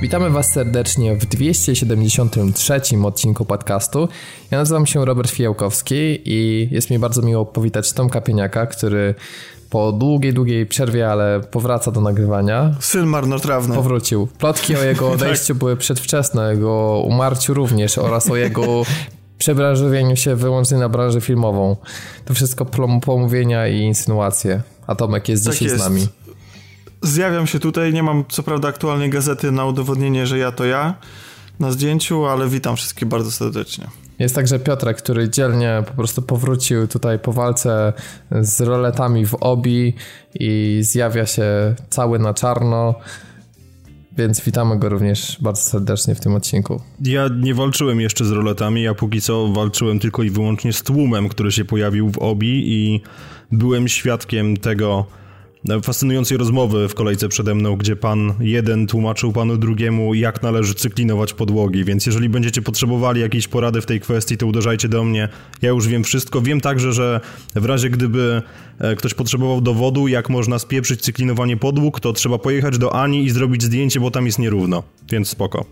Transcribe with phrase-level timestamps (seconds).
[0.00, 4.08] Witamy Was serdecznie w 273 odcinku podcastu.
[4.50, 9.14] Ja nazywam się Robert Fijałkowski i jest mi bardzo miło powitać Tomka Pieniaka, który
[9.70, 12.74] po długiej, długiej przerwie, ale powraca do nagrywania.
[12.80, 13.74] Syn marnotrawny.
[13.74, 14.28] Powrócił.
[14.38, 18.82] Plotki o jego odejściu były przedwczesne, jego umarciu również oraz o jego
[19.38, 21.76] przebranżowieniu się wyłącznie na branżę filmową.
[22.24, 22.64] To wszystko
[23.02, 24.62] pomówienia i insynuacje.
[24.86, 25.80] A Tomek jest tak dzisiaj jest.
[25.80, 26.06] z nami.
[27.02, 30.94] Zjawiam się tutaj, nie mam co prawda aktualnej gazety na udowodnienie, że ja to ja
[31.60, 33.86] na zdjęciu, ale witam wszystkich bardzo serdecznie.
[34.18, 37.92] Jest także Piotrek, który dzielnie po prostu powrócił tutaj po walce
[38.40, 39.94] z roletami w obi
[40.34, 42.94] i zjawia się cały na czarno.
[44.16, 46.80] Więc witamy go również bardzo serdecznie w tym odcinku.
[47.00, 51.28] Ja nie walczyłem jeszcze z roletami, ja póki co walczyłem tylko i wyłącznie z tłumem,
[51.28, 53.00] który się pojawił w obi i
[53.52, 55.06] byłem świadkiem tego,
[55.82, 61.32] fascynującej rozmowy w kolejce przede mną, gdzie pan jeden tłumaczył panu drugiemu, jak należy cyklinować
[61.32, 65.28] podłogi, więc jeżeli będziecie potrzebowali jakiejś porady w tej kwestii, to uderzajcie do mnie.
[65.62, 66.40] Ja już wiem wszystko.
[66.40, 67.20] Wiem także, że
[67.54, 68.42] w razie gdyby
[68.78, 73.30] e, ktoś potrzebował dowodu, jak można spieprzyć cyklinowanie podłóg, to trzeba pojechać do Ani i
[73.30, 75.64] zrobić zdjęcie, bo tam jest nierówno, więc spoko.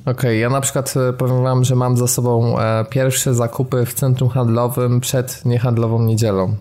[0.00, 3.86] Okej, okay, ja na przykład e, powiem wam, że mam za sobą e, pierwsze zakupy
[3.86, 6.56] w centrum handlowym przed niehandlową niedzielą.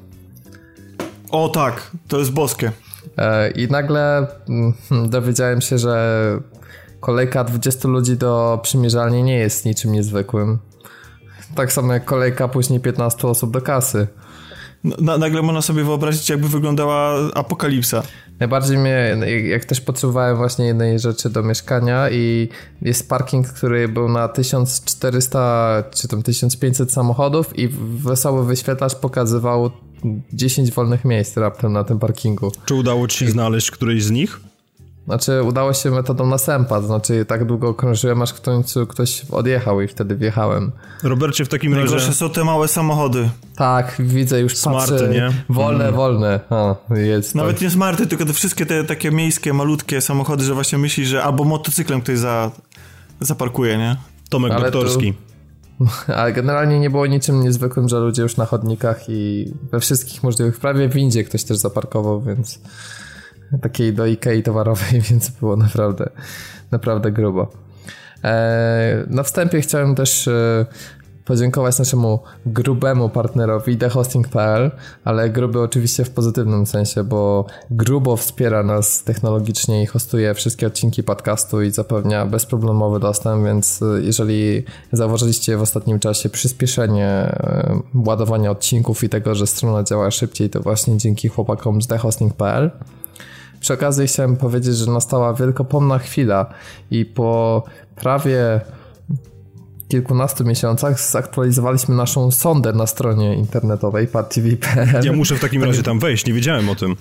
[1.31, 2.71] O tak, to jest boskie.
[3.17, 4.73] E, I nagle mm,
[5.09, 6.39] dowiedziałem się, że
[6.99, 10.59] kolejka 20 ludzi do przymierzalni nie jest niczym niezwykłym.
[11.55, 14.07] Tak samo jak kolejka później 15 osób do kasy.
[14.83, 18.03] Na, nagle można sobie wyobrazić, jakby wyglądała apokalipsa.
[18.39, 22.49] Najbardziej mnie, jak też potrzebowałem właśnie jednej rzeczy do mieszkania i
[22.81, 29.71] jest parking, który był na 1400 czy tam 1500 samochodów i wesoły wyświetlacz pokazywał
[30.33, 32.51] 10 wolnych miejsc raptem na tym parkingu.
[32.65, 34.39] Czy udało ci się znaleźć któryś z nich?
[35.07, 39.81] Znaczy, udało się metodą następa, to znaczy tak długo krążyłem, aż w końcu ktoś odjechał
[39.81, 40.71] i wtedy wjechałem.
[41.03, 41.85] Robercie, w takim razie...
[41.85, 43.29] Najgorsze są te małe samochody.
[43.55, 45.31] Tak, widzę już, smarty, patrzę, nie?
[45.49, 45.95] Wolne, mm.
[45.95, 46.39] wolne.
[46.49, 47.63] O, jest Nawet to.
[47.63, 51.43] nie smarty, tylko te wszystkie te takie miejskie, malutkie samochody, że właśnie myślisz, że albo
[51.43, 52.51] motocyklem ktoś za,
[53.19, 53.95] zaparkuje, nie?
[54.29, 55.13] Tomek Ale Doktorski.
[55.13, 55.26] Tu...
[56.17, 60.59] Ale generalnie nie było niczym niezwykłym, że ludzie już na chodnikach i we wszystkich możliwych,
[60.59, 62.59] prawie w windzie ktoś też zaparkował, więc
[63.61, 66.09] takiej do Ikei towarowej, więc było naprawdę,
[66.71, 67.51] naprawdę grubo.
[68.23, 70.65] E, na wstępie chciałem też e,
[71.27, 74.71] podziękować naszemu grubemu partnerowi thehosting.pl,
[75.03, 81.03] ale gruby oczywiście w pozytywnym sensie, bo grubo wspiera nas technologicznie i hostuje wszystkie odcinki
[81.03, 88.51] podcastu i zapewnia bezproblemowy dostęp, więc e, jeżeli zauważyliście w ostatnim czasie przyspieszenie e, ładowania
[88.51, 92.71] odcinków i tego, że strona działa szybciej, to właśnie dzięki chłopakom z thehosting.pl.
[93.59, 96.45] Przy okazji chciałem powiedzieć, że nastała wielkopomna chwila
[96.91, 97.63] i po
[97.95, 98.61] prawie
[99.87, 105.05] kilkunastu miesiącach zaktualizowaliśmy naszą sondę na stronie internetowej partv.pl.
[105.05, 106.95] Ja muszę w takim razie tam wejść, nie wiedziałem o tym.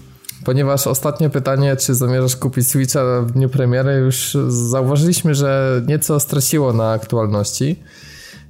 [0.44, 6.72] Ponieważ ostatnie pytanie, czy zamierzasz kupić Switcha w dniu premiery, już zauważyliśmy, że nieco straciło
[6.72, 7.76] na aktualności.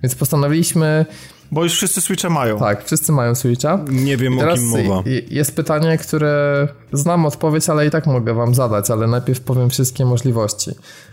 [0.02, 1.06] Więc postanowiliśmy
[1.50, 2.58] bo już wszyscy Switcha mają.
[2.58, 3.78] Tak, wszyscy mają Switcha.
[3.88, 5.02] Nie wiem o kim mowa.
[5.30, 10.04] Jest pytanie, które znam odpowiedź, ale i tak mogę wam zadać, ale najpierw powiem wszystkie
[10.04, 10.70] możliwości.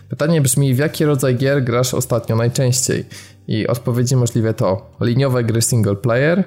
[0.08, 3.04] Pytanie brzmi, w jaki rodzaj gier grasz ostatnio najczęściej?
[3.48, 6.44] I odpowiedzi możliwe to liniowe gry single player,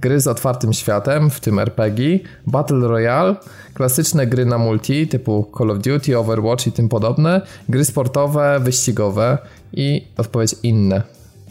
[0.00, 3.36] gry z otwartym światem, w tym RPG, Battle Royale,
[3.74, 9.38] klasyczne gry na multi typu Call of Duty, Overwatch i tym podobne, gry sportowe, wyścigowe
[9.72, 11.02] i odpowiedź inne.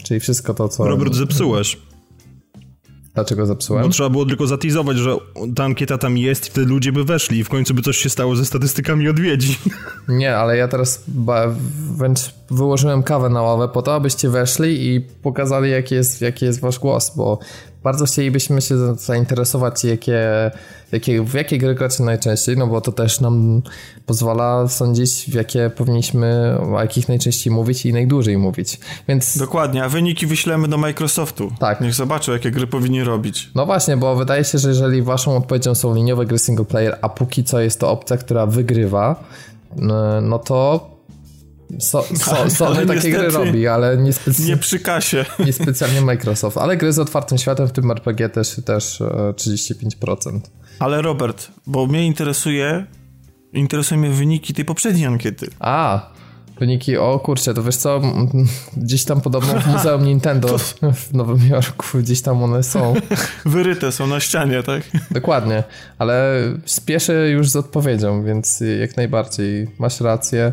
[0.04, 0.88] Czyli wszystko to, co...
[0.88, 1.89] Robert, zepsułeś.
[3.20, 3.82] Dlaczego zepsułem?
[3.82, 5.16] Bo trzeba było tylko zatizować, że
[5.56, 8.10] ta ankieta tam jest i wtedy ludzie by weszli i w końcu by coś się
[8.10, 9.58] stało ze statystykami odwiedzi.
[10.08, 11.04] Nie, ale ja teraz
[11.96, 12.20] wręcz
[12.50, 16.78] wyłożyłem kawę na ławę po to, abyście weszli i pokazali jaki jest, jaki jest wasz
[16.78, 17.38] głos, bo
[17.82, 20.50] bardzo chcielibyśmy się zainteresować, jakie,
[20.92, 23.62] jakie, w jakie gry gracie najczęściej, no bo to też nam
[24.06, 28.80] pozwala sądzić, w jakie powinniśmy, o jakich najczęściej mówić i najdłużej mówić.
[29.08, 29.38] Więc...
[29.38, 31.52] Dokładnie, a wyniki wyślemy do Microsoftu.
[31.58, 31.80] Tak.
[31.80, 33.50] Niech zobaczą, jakie gry powinni robić.
[33.54, 37.08] No właśnie, bo wydaje się, że jeżeli waszą odpowiedzią są liniowe gry single player, a
[37.08, 39.24] póki co jest to opcja, która wygrywa,
[40.22, 40.90] no to
[41.78, 44.12] so, so, Sony takie gry robi, ale nie,
[44.46, 45.24] nie przy kasie.
[45.46, 49.02] Nie specjalnie Microsoft, ale gry z otwartym światem, w tym RPG też, też
[49.34, 50.36] 35%.
[50.36, 50.40] E,
[50.78, 52.86] ale Robert, bo mnie interesuje,
[53.52, 55.50] interesują mnie wyniki tej poprzedniej ankiety.
[55.58, 56.10] A,
[56.60, 58.00] wyniki, o kurczę, to wiesz co,
[58.76, 60.58] gdzieś tam podobno w Muzeum Nintendo
[61.08, 62.94] w Nowym Jorku, gdzieś tam one są.
[63.44, 64.82] Wyryte są na ścianie, tak?
[65.10, 65.64] Dokładnie,
[65.98, 70.52] ale spieszę już z odpowiedzią, więc jak najbardziej masz rację.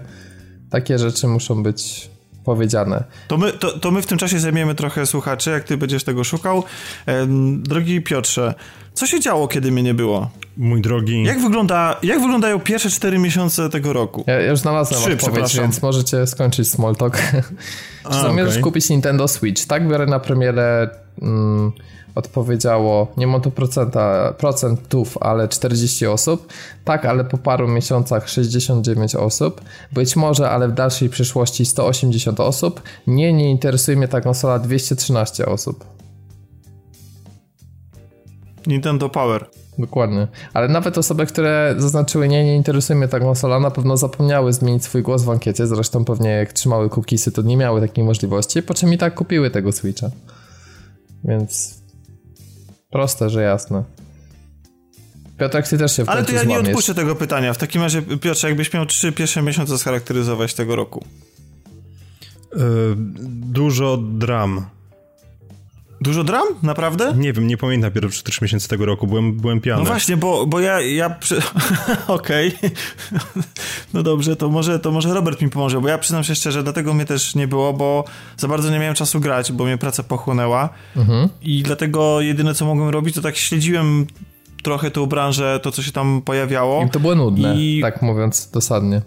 [0.69, 2.09] Takie rzeczy muszą być
[2.43, 3.03] powiedziane.
[3.27, 6.23] To my, to, to my w tym czasie zajmiemy trochę słuchaczy, jak ty będziesz tego
[6.23, 6.63] szukał.
[7.57, 8.53] Drogi Piotrze,
[8.93, 10.29] co się działo, kiedy mnie nie było?
[10.57, 11.23] Mój drogi...
[11.23, 14.23] Jak, wygląda, jak wyglądają pierwsze cztery miesiące tego roku?
[14.27, 17.17] Ja, ja już znalazłem Trzy, odpowiedź, więc możecie skończyć small talk.
[18.11, 18.63] Czy zamierzasz okay.
[18.63, 19.65] kupić Nintendo Switch?
[19.65, 20.89] Tak, biorę na premierę...
[21.21, 21.71] Mm,
[22.17, 26.47] odpowiedziało, nie mam tu procenta, procentów, ale 40 osób.
[26.85, 29.61] Tak, ale po paru miesiącach 69 osób.
[29.91, 32.81] Być może, ale w dalszej przyszłości 180 osób.
[33.07, 35.85] Nie, nie interesuje mnie ta konsola 213 osób.
[38.67, 39.45] Nintendo Power.
[39.79, 40.27] Dokładnie.
[40.53, 44.83] Ale nawet osoby, które zaznaczyły nie, nie interesuje mnie ta konsola, na pewno zapomniały zmienić
[44.83, 45.67] swój głos w ankiecie.
[45.67, 49.49] Zresztą pewnie jak trzymały cookiesy, to nie miały takiej możliwości, po czym i tak kupiły
[49.49, 50.09] tego Switcha.
[51.23, 51.76] Więc
[52.89, 53.83] Proste, że jasne.
[55.39, 56.63] Piotrek, ty też się w Ale to ja złamiesz.
[56.63, 57.53] nie odpuszczę tego pytania.
[57.53, 61.05] W takim razie, Piotrze, jakbyś miał trzy pierwsze miesiące scharakteryzować tego roku?
[62.53, 62.59] Yy,
[63.29, 64.65] dużo dram.
[66.01, 66.47] Dużo dram?
[66.63, 67.13] Naprawdę?
[67.17, 69.81] Nie wiem, nie pamiętam pierwszych 4 miesięcy tego roku, byłem, byłem pijany.
[69.81, 70.81] No właśnie, bo, bo ja...
[70.81, 71.41] ja przy...
[72.07, 72.51] Okej.
[73.94, 76.94] no dobrze, to może, to może Robert mi pomoże, bo ja przyznam się szczerze, dlatego
[76.94, 78.03] mnie też nie było, bo
[78.38, 81.29] za bardzo nie miałem czasu grać, bo mnie praca pochłonęła mhm.
[81.41, 84.07] i dlatego jedyne, co mogłem robić, to tak śledziłem
[84.63, 86.85] trochę tą branżę, to co się tam pojawiało.
[86.85, 87.79] I to było nudne, i...
[87.81, 89.01] tak mówiąc dosadnie.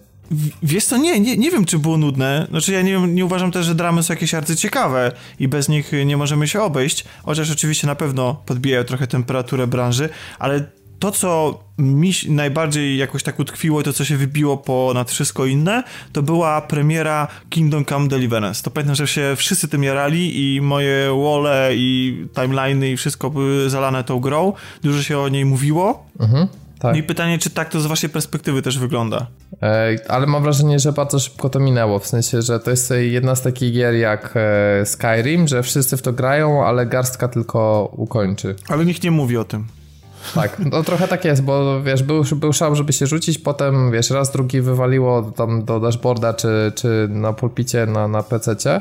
[0.63, 2.47] Wiesz co, nie, nie, nie wiem, czy było nudne.
[2.51, 6.17] Znaczy, ja nie, nie uważam też, że dramy są jakieś ciekawe i bez nich nie
[6.17, 10.65] możemy się obejść, chociaż oczywiście na pewno podbijają trochę temperaturę branży, ale
[11.01, 15.83] to, co mi najbardziej jakoś tak utkwiło i to, co się wybiło ponad wszystko inne,
[16.13, 18.63] to była premiera Kingdom Come Deliverance.
[18.63, 23.71] To pamiętam, że się wszyscy tym jarali i moje wole i timeliny i wszystko były
[23.71, 24.53] zalane tą grą.
[24.83, 26.07] Dużo się o niej mówiło.
[26.21, 26.49] Mhm.
[26.81, 26.93] Tak.
[26.93, 29.27] No i pytanie, czy tak to z waszej perspektywy też wygląda?
[29.63, 33.35] E, ale mam wrażenie, że bardzo szybko to minęło, w sensie, że to jest jedna
[33.35, 38.55] z takich gier jak e, Skyrim, że wszyscy w to grają, ale garstka tylko ukończy.
[38.69, 39.67] Ale nikt nie mówi o tym.
[40.35, 44.11] Tak, no trochę tak jest, bo wiesz, był, był szał, żeby się rzucić, potem wiesz,
[44.11, 48.81] raz drugi wywaliło tam do dashboarda czy, czy na pulpicie na, na PC-cie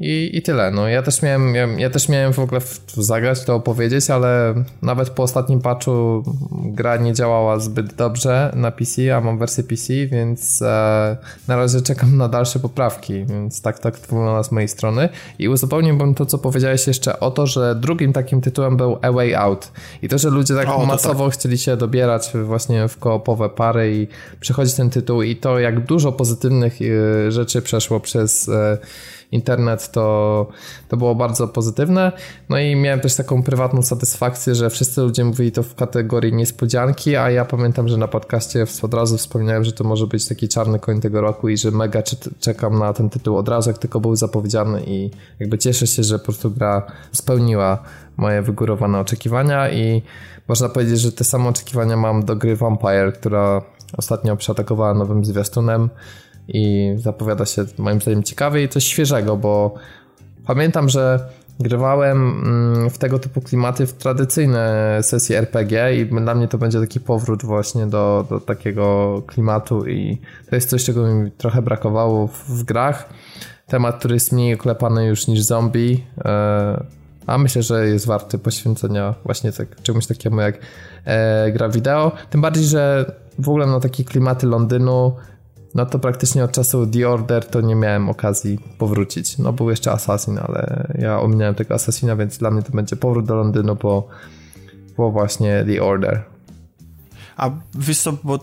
[0.00, 0.70] i, I tyle.
[0.70, 4.54] No, ja też miałem, ja, ja, też miałem w ogóle w, zagrać, to opowiedzieć, ale
[4.82, 10.06] nawet po ostatnim patchu gra nie działała zbyt dobrze na PC, a mam wersję PC,
[10.06, 11.16] więc e,
[11.48, 15.08] na razie czekam na dalsze poprawki, więc tak, tak to wygląda z mojej strony.
[15.38, 19.34] I uzupełniłbym to, co powiedziałeś jeszcze o to, że drugim takim tytułem był A Way
[19.34, 19.72] Out.
[20.02, 21.34] I to, że ludzie tak o, masowo tak.
[21.34, 24.06] chcieli się dobierać właśnie w koopowe pary i
[24.40, 28.78] przechodzić ten tytuł i to, jak dużo pozytywnych e, rzeczy przeszło przez e,
[29.32, 30.46] internet, to,
[30.88, 32.12] to było bardzo pozytywne.
[32.48, 37.16] No i miałem też taką prywatną satysfakcję, że wszyscy ludzie mówili to w kategorii niespodzianki,
[37.16, 40.78] a ja pamiętam, że na podcaście od razu wspominałem, że to może być taki czarny
[40.78, 42.02] koń tego roku i że mega
[42.40, 45.10] czekam na ten tytuł od razu, jak tylko był zapowiedziany i
[45.40, 47.82] jakby cieszę się, że po prostu gra spełniła
[48.16, 50.02] moje wygórowane oczekiwania i
[50.48, 53.62] można powiedzieć, że te same oczekiwania mam do gry Vampire, która
[53.96, 55.90] ostatnio przeatakowała nowym zwiastunem
[56.48, 59.74] i zapowiada się moim zdaniem ciekawie i coś świeżego, bo
[60.46, 61.28] pamiętam, że
[61.60, 66.80] grywałem mm, w tego typu klimaty w tradycyjne sesje RPG i dla mnie to będzie
[66.80, 72.26] taki powrót właśnie do, do takiego klimatu i to jest coś, czego mi trochę brakowało
[72.26, 73.08] w, w grach.
[73.66, 76.84] Temat, który jest mniej oklepany już niż zombie, e,
[77.26, 80.58] a myślę, że jest warty poświęcenia właśnie tak, czemuś takiemu jak
[81.04, 82.12] e, gra wideo.
[82.30, 85.12] Tym bardziej, że w ogóle na takie klimaty Londynu
[85.74, 89.38] no to praktycznie od czasu The Order to nie miałem okazji powrócić.
[89.38, 93.26] No był jeszcze Assassin, ale ja ominąłem tego Assassina, więc dla mnie to będzie powrót
[93.26, 94.08] do Londynu po,
[94.96, 96.22] po właśnie The Order.
[97.36, 98.38] A wiesz co, bo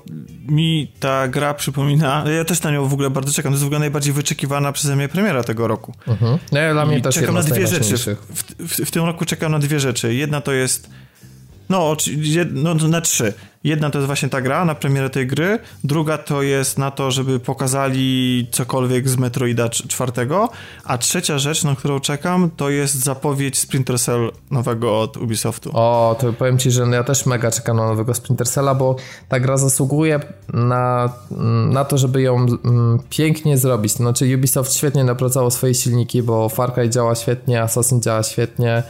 [0.47, 3.67] mi ta gra przypomina, ja też na nią w ogóle bardzo czekam, to jest w
[3.67, 5.93] ogóle najbardziej wyczekiwana przeze mnie premiera tego roku.
[6.07, 6.38] Mhm.
[6.51, 7.97] No, ja dla mnie I też czekam na dwie rzeczy.
[8.15, 10.13] W, w, w, tym roku czekam na dwie rzeczy.
[10.13, 10.89] Jedna to jest
[11.71, 11.95] no,
[12.73, 13.33] no, na trzy.
[13.63, 17.11] Jedna to jest właśnie ta gra, na premierę tej gry, druga to jest na to,
[17.11, 20.49] żeby pokazali cokolwiek z Metroida czwartego,
[20.83, 25.69] a trzecia rzecz, na którą czekam, to jest zapowiedź Splinter Cell nowego od Ubisoftu.
[25.73, 28.95] O, to powiem ci, że ja też mega czekam na nowego Splinter Cella, bo
[29.29, 30.19] ta gra zasługuje
[30.53, 31.09] na,
[31.69, 33.91] na to, żeby ją mm, pięknie zrobić.
[33.91, 38.83] Znaczy Ubisoft świetnie napracował swoje silniki, bo Far Cry działa świetnie, Assassin działa świetnie,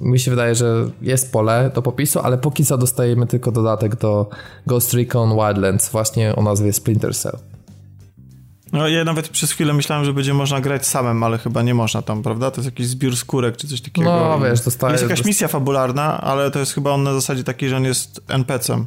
[0.00, 4.30] mi się wydaje, że jest pole do popisu, ale póki co dostajemy tylko dodatek do
[4.66, 7.38] Ghost Recon Wildlands właśnie o nazwie Splinter Cell.
[8.72, 12.02] No ja nawet przez chwilę myślałem, że będzie można grać samym, ale chyba nie można
[12.02, 12.50] tam, prawda?
[12.50, 14.10] To jest jakiś zbiór skórek czy coś takiego.
[14.10, 14.92] No wiesz, dostaje...
[14.92, 18.20] Jest jakaś misja fabularna, ale to jest chyba on na zasadzie takiej, że on jest
[18.28, 18.86] NPC-em.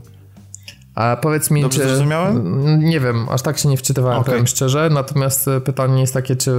[0.95, 1.87] A powiedz mi, Dobrze czy...
[1.87, 2.79] zrozumiałem?
[2.79, 4.31] Nie wiem, aż tak się nie wczytywałem, Okej.
[4.31, 6.51] powiem szczerze, natomiast e, pytanie jest takie, czy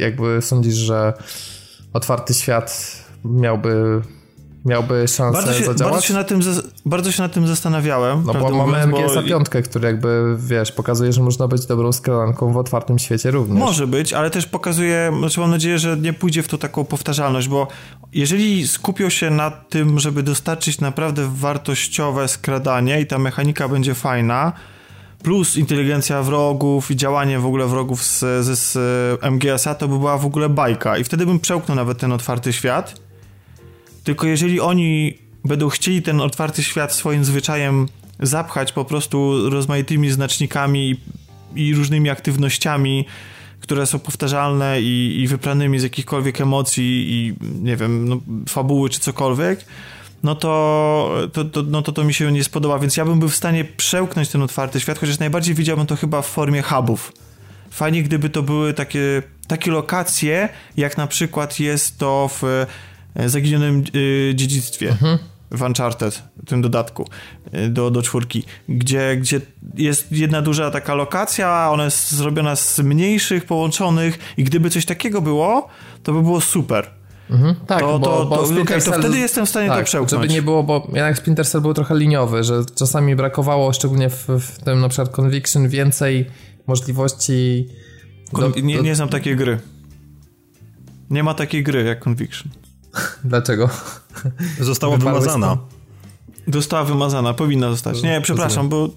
[0.00, 1.12] jakby sądzisz, że
[1.92, 4.02] otwarty świat miałby,
[4.64, 5.92] miałby szansę Bardzo się, zadziałać?
[5.92, 6.40] bardzo, się na tym,
[6.86, 8.22] bardzo się nad tym zastanawiałem.
[8.26, 12.56] No bo mamy MGS 5, który jakby, wiesz, pokazuje, że można być dobrą skradanką w
[12.56, 13.58] otwartym świecie również.
[13.58, 17.48] Może być, ale też pokazuje, znaczy mam nadzieję, że nie pójdzie w to taką powtarzalność,
[17.48, 17.68] bo
[18.12, 24.52] jeżeli skupią się na tym, żeby dostarczyć naprawdę wartościowe skradanie i ta mechanika będzie fajna,
[25.22, 28.76] plus inteligencja wrogów i działanie w ogóle wrogów z, z, z
[29.22, 33.00] MGS-a, to by była w ogóle bajka i wtedy bym przełknął nawet ten otwarty świat.
[34.04, 37.88] Tylko jeżeli oni będą chcieli ten otwarty świat swoim zwyczajem
[38.20, 43.06] zapchać po prostu rozmaitymi znacznikami i, i różnymi aktywnościami,
[43.60, 49.00] które są powtarzalne i, i wyplanymi z jakichkolwiek emocji i nie wiem, no, fabuły czy
[49.00, 49.64] cokolwiek,
[50.22, 53.28] no to to, to, no to to mi się nie spodoba, więc ja bym był
[53.28, 57.12] w stanie przełknąć ten otwarty świat, chociaż najbardziej widziałbym to chyba w formie hubów.
[57.70, 62.44] Fajnie, gdyby to były takie, takie lokacje, jak na przykład jest to w
[63.14, 63.84] e, Zaginionym
[64.30, 64.96] e, Dziedzictwie.
[65.50, 67.08] W Uncharted, w tym dodatku
[67.52, 69.40] e, do, do czwórki, gdzie, gdzie
[69.74, 75.22] jest jedna duża taka lokacja, ona jest zrobiona z mniejszych, połączonych i gdyby coś takiego
[75.22, 75.68] było,
[76.02, 76.97] to by było super.
[77.30, 79.84] Mhm, tak, To- bo, to- bo to- okej, to wtedy jestem w stanie to tak,
[79.84, 80.22] przełknąć.
[80.22, 84.26] Żeby nie było, bo jednak Splinter Cell był trochę liniowy, że czasami brakowało, szczególnie w,
[84.28, 86.26] w tym na przykład Conviction, więcej
[86.66, 87.68] możliwości...
[88.32, 89.58] Kon- do- nie, do- nie znam takiej gry.
[91.10, 92.52] Nie ma takiej gry jak Conviction.
[93.24, 93.68] Dlaczego?
[94.60, 95.56] Została wymazana.
[95.56, 95.68] to?
[96.52, 98.02] Została wymazana, powinna zostać.
[98.02, 98.88] Nie, przepraszam, bo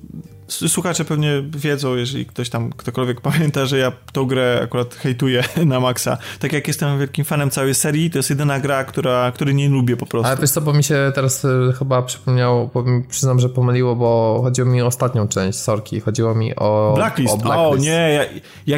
[0.54, 5.80] słuchacze pewnie wiedzą, jeżeli ktoś tam, ktokolwiek pamięta, że ja tą grę akurat hejtuję na
[5.80, 6.18] maksa.
[6.40, 9.98] Tak jak jestem wielkim fanem całej serii, to jest jedyna gra, która, której nie lubię
[9.98, 10.28] po prostu.
[10.28, 14.40] Ale wiesz co, bo mi się teraz y, chyba przypomniało, bo przyznam, że pomyliło, bo
[14.44, 17.34] chodziło mi o ostatnią część Sorki, chodziło mi o Blacklist.
[17.34, 17.86] O, O, Blacklist.
[17.86, 18.26] nie, ja-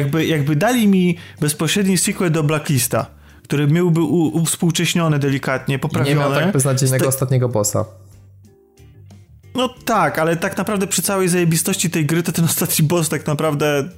[0.00, 3.06] jakby, jakby dali mi bezpośredni sequel do Blacklista,
[3.42, 6.16] który byłby u- uwspółcześniony delikatnie, I nie poprawiony.
[6.20, 7.84] miał tak beznadziejnego Sta- ostatniego bossa.
[9.54, 13.26] No tak, ale tak naprawdę przy całej zajebistości tej gry to ten ostatni boss tak
[13.26, 13.88] naprawdę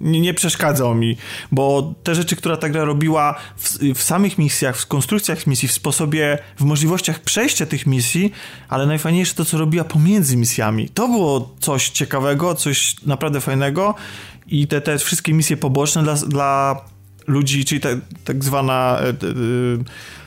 [0.00, 1.16] nie, nie przeszkadzał mi,
[1.52, 5.72] bo te rzeczy, które ta gra robiła w, w samych misjach, w konstrukcjach misji, w
[5.72, 8.32] sposobie, w możliwościach przejścia tych misji,
[8.68, 10.88] ale najfajniejsze to, co robiła pomiędzy misjami.
[10.88, 13.94] To było coś ciekawego, coś naprawdę fajnego
[14.46, 16.80] i te, te wszystkie misje poboczne dla, dla
[17.26, 19.12] ludzi, czyli tak, tak zwana e,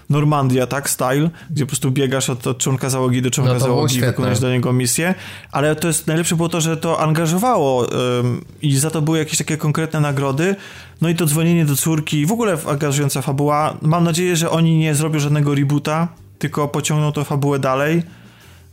[0.09, 3.97] Normandia, tak, style, gdzie po prostu biegasz od, od członka załogi do członka No załogi
[3.97, 5.15] i wykonujesz dla niego misję,
[5.51, 9.37] ale to jest najlepsze było to, że to angażowało ym, i za to były jakieś
[9.37, 10.55] takie konkretne nagrody,
[11.01, 13.77] no i to dzwonienie do córki, w ogóle angażująca fabuła.
[13.81, 16.07] Mam nadzieję, że oni nie zrobią żadnego reboota,
[16.39, 18.03] tylko pociągną tę fabułę dalej.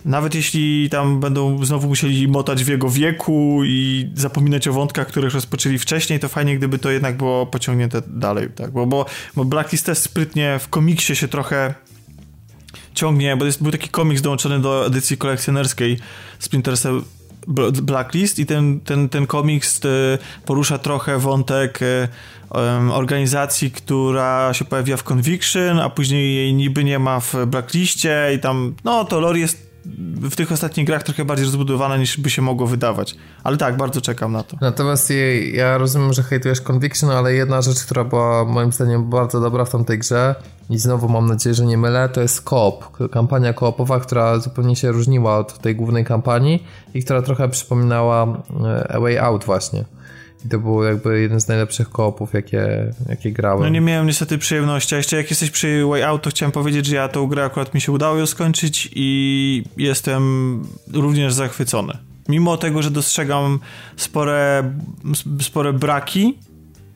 [0.06, 5.34] Nawet jeśli tam będą znowu musieli motać w jego wieku i zapominać o wątkach, których
[5.34, 8.70] rozpoczęli wcześniej, to fajnie, gdyby to jednak było pociągnięte dalej, tak?
[8.70, 11.74] Bo, bo, bo Blacklist też sprytnie w komiksie się trochę
[12.94, 15.98] ciągnie, bo jest, był taki komiks dołączony do edycji kolekcjonerskiej
[16.38, 17.02] Splinter Cell
[17.48, 24.64] Bl- Blacklist i ten, ten, ten komiks y, porusza trochę wątek em, organizacji, która się
[24.64, 29.20] pojawia w Conviction, a później jej niby nie ma w Blackliście i tam, no to
[29.20, 29.65] lore jest
[30.30, 33.16] w tych ostatnich grach trochę bardziej rozbudowane niż by się mogło wydawać.
[33.44, 34.56] Ale tak, bardzo czekam na to.
[34.60, 35.12] Natomiast
[35.52, 39.70] ja rozumiem, że hejtujesz Conviction, ale jedna rzecz, która była moim zdaniem bardzo dobra w
[39.70, 40.34] tamtej grze
[40.70, 44.92] i znowu mam nadzieję, że nie mylę, to jest koop, kampania koopowa, która zupełnie się
[44.92, 49.84] różniła od tej głównej kampanii i która trochę przypominała e, A Way Out właśnie.
[50.46, 53.62] I to był jakby jeden z najlepszych koopów, jakie, jakie grałem.
[53.62, 56.86] No nie miałem niestety przyjemności, a jeszcze jak jesteś przy Way Out, to chciałem powiedzieć,
[56.86, 60.62] że ja tą grę akurat mi się udało ją skończyć i jestem
[60.92, 61.98] również zachwycony.
[62.28, 63.58] Mimo tego, że dostrzegam
[63.96, 64.72] spore,
[65.40, 66.38] spore braki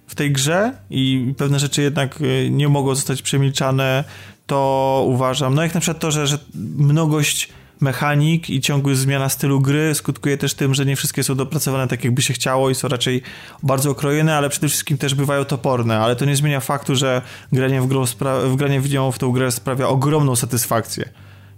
[0.07, 4.04] w tej grze i pewne rzeczy jednak y, nie mogą zostać przemilczane,
[4.47, 6.38] to uważam, no jak na przykład to, że, że
[6.76, 7.49] mnogość
[7.81, 12.05] mechanik i ciągła zmiana stylu gry skutkuje też tym, że nie wszystkie są dopracowane tak,
[12.05, 13.23] jakby się chciało i są raczej
[13.63, 17.23] bardzo okrojone, ale przede wszystkim też bywają toporne, ale to nie zmienia faktu, że
[17.53, 21.09] granie w, grą spra- granie w nią w tą grę sprawia ogromną satysfakcję.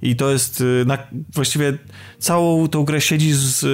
[0.02, 0.98] I to jest y, na,
[1.34, 1.78] właściwie
[2.18, 3.64] całą tą grę siedzi z,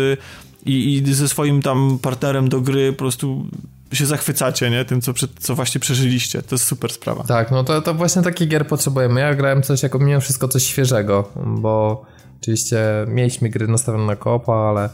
[0.67, 3.47] i, i ze swoim tam partnerem do gry po prostu
[3.93, 4.85] się zachwycacie, nie?
[4.85, 6.43] Tym, co, prze- co właśnie przeżyliście.
[6.43, 7.25] To jest super sprawa.
[7.25, 9.21] Tak, no to, to właśnie takich gier potrzebujemy.
[9.21, 12.05] Ja grałem coś jako mimo wszystko coś świeżego, bo
[12.41, 14.89] oczywiście mieliśmy gry nastawione na koopa, ale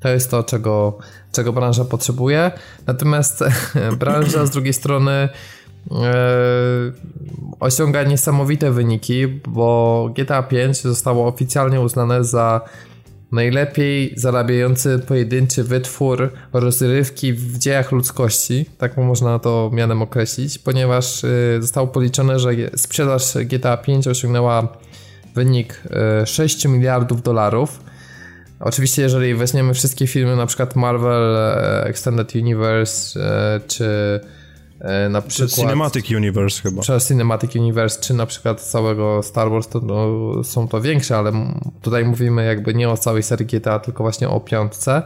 [0.00, 0.98] to jest to, czego,
[1.32, 2.50] czego branża potrzebuje.
[2.86, 3.44] Natomiast
[4.00, 5.28] branża z drugiej strony e,
[7.60, 12.60] osiąga niesamowite wyniki, bo GTA 5 zostało oficjalnie uznane za
[13.32, 21.58] najlepiej zarabiający pojedynczy wytwór rozrywki w dziejach ludzkości, tak można to mianem określić, ponieważ y,
[21.60, 24.68] zostało policzone, że sprzedaż GTA 5 osiągnęła
[25.34, 25.82] wynik
[26.24, 27.80] 6 miliardów dolarów.
[28.60, 31.36] Oczywiście, jeżeli weźmiemy wszystkie filmy, na przykład Marvel
[31.84, 33.20] Extended Universe
[33.66, 34.20] czy
[34.84, 35.50] E, na przykład...
[35.50, 36.82] Cinematic Universe chyba.
[36.82, 41.32] Przez Cinematic Universe, czy na przykład całego Star Wars, to no, są to większe, ale
[41.82, 45.02] tutaj mówimy jakby nie o całej serii GTA, tylko właśnie o piątce.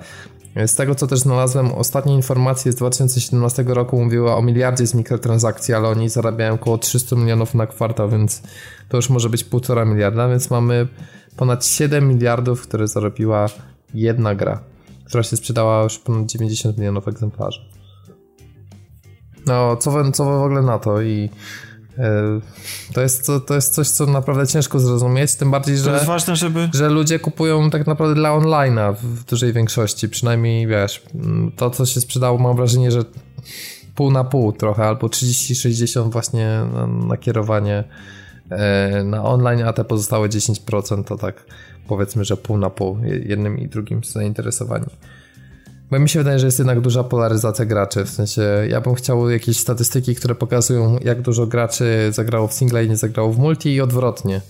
[0.67, 5.75] Z tego co też znalazłem, ostatnie informacje z 2017 roku mówiły o miliardzie z mikrotransakcji,
[5.75, 8.43] ale oni zarabiają około 300 milionów na kwartał, więc
[8.89, 10.89] to już może być półtora miliarda, więc mamy
[11.37, 13.47] ponad 7 miliardów, które zarobiła
[13.95, 14.61] jedna gra,
[15.05, 17.61] która się sprzedała już ponad 90 milionów egzemplarzy.
[19.47, 21.31] No, co co w ogóle na to i
[22.93, 26.07] to jest, to, to jest coś, co naprawdę ciężko zrozumieć, tym bardziej, że, to jest
[26.07, 26.69] ważne, żeby...
[26.75, 31.03] że ludzie kupują tak naprawdę dla online'a w dużej większości, przynajmniej wiesz,
[31.57, 33.05] to co się sprzedało mam wrażenie, że
[33.95, 37.85] pół na pół trochę, albo 30-60 właśnie na, na kierowanie
[38.51, 41.45] e, na online, a te pozostałe 10% to tak
[41.89, 44.87] powiedzmy, że pół na pół, jednym i drugim zainteresowani.
[45.91, 49.31] Bo mi się wydaje, że jest jednak duża polaryzacja graczy, w sensie ja bym chciał
[49.31, 53.75] jakieś statystyki, które pokazują jak dużo graczy zagrało w single i nie zagrało w multi
[53.75, 54.41] i odwrotnie.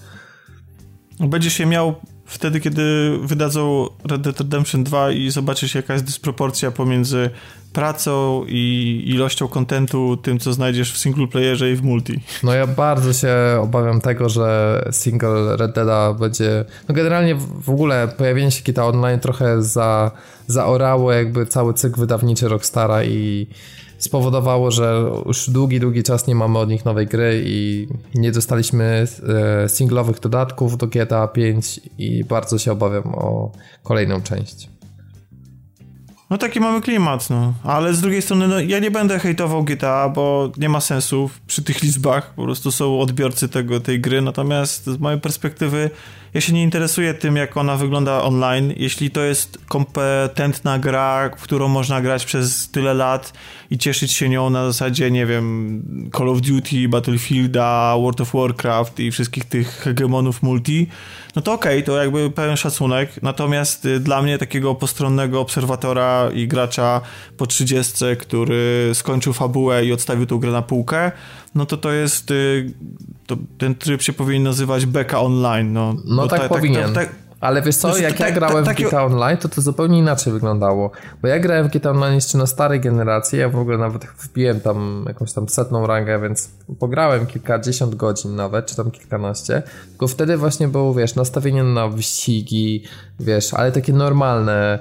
[1.21, 1.95] Będziesz je miał
[2.28, 7.30] wtedy, kiedy wydadzą Red Dead Redemption 2 i zobaczysz jaka jest dysproporcja pomiędzy
[7.73, 12.20] pracą i ilością kontentu, tym co znajdziesz w single playerze i w multi.
[12.42, 18.08] No ja bardzo się obawiam tego, że single Red Deada będzie, no generalnie w ogóle
[18.08, 20.11] pojawienie się Kita Online trochę za,
[20.47, 23.47] zaorało jakby cały cykl wydawniczy Rockstara i
[23.99, 29.07] spowodowało, że już długi, długi czas nie mamy od nich nowej gry i nie dostaliśmy
[29.64, 34.69] e, singlowych dodatków do GTA 5 i bardzo się obawiam o kolejną część.
[36.30, 37.54] No taki mamy klimat, no.
[37.65, 41.63] Ale z drugiej strony, no ja nie będę hejtował GTA, bo nie ma sensu przy
[41.63, 42.34] tych liczbach.
[42.34, 44.23] Po prostu są odbiorcy tego, tej gry.
[44.23, 45.91] Natomiast z mojej perspektywy
[46.34, 48.73] ja się nie interesuję tym, jak ona wygląda online.
[48.76, 53.32] Jeśli to jest kompetentna gra, w którą można grać przez tyle lat
[53.71, 59.00] i cieszyć się nią na zasadzie, nie wiem, Call of Duty, Battlefielda, World of Warcraft
[59.00, 60.86] i wszystkich tych hegemonów multi,
[61.36, 63.23] no to okej, okay, to jakby pełen szacunek.
[63.23, 67.00] Natomiast y, dla mnie takiego postronnego obserwatora i gracza
[67.36, 71.12] po 30, który skończył fabułę i odstawił tą grę na półkę,
[71.54, 72.73] no to to jest, y,
[73.26, 75.73] to ten tryb się powinien nazywać Beka Online.
[75.73, 76.93] No, no tak, tak powinien.
[76.93, 79.99] Tak, tak, ale wiesz co, znaczy, jak ja grałem w GTA Online, to to zupełnie
[79.99, 80.91] inaczej wyglądało.
[81.23, 84.61] Bo ja grałem w GTA Online jeszcze na starej generacji, ja w ogóle nawet wbiłem
[84.61, 89.63] tam jakąś tam setną rangę, więc pograłem kilkadziesiąt godzin nawet, czy tam kilkanaście.
[89.89, 92.84] Tylko wtedy właśnie było, wiesz, nastawienie na wyścigi,
[93.21, 94.78] wiesz, ale takie normalne,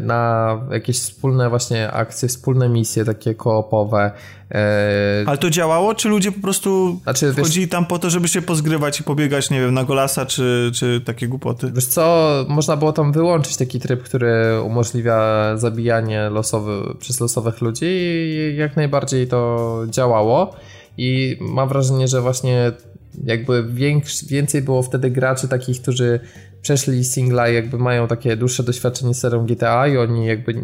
[0.00, 4.12] na jakieś wspólne właśnie akcje, wspólne misje takie koopowe.
[4.50, 8.28] E, ale to działało, czy ludzie po prostu znaczy, wchodzili wiesz, tam po to, żeby
[8.28, 11.72] się pozgrywać i pobiegać, nie wiem, na golasa, czy, czy takie głupoty?
[11.74, 17.86] Wiesz co, można było tam wyłączyć taki tryb, który umożliwia zabijanie losowy, przez losowych ludzi
[17.86, 20.56] i jak najbardziej to działało
[20.98, 22.72] i mam wrażenie, że właśnie
[23.24, 26.20] jakby większy, więcej było wtedy graczy takich, którzy
[26.62, 30.54] przeszli singla i jakby mają takie dłuższe doświadczenie z serią GTA i oni jakby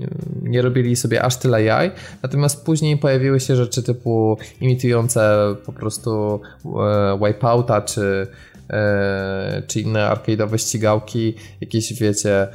[0.43, 1.91] nie, robili sobie aż tyle jaj.
[2.23, 8.27] Natomiast później pojawiły się rzeczy typu imitujące po prostu e, Wipeouta czy,
[8.71, 12.49] e, czy inne arcade'owe ścigałki, jakieś wiecie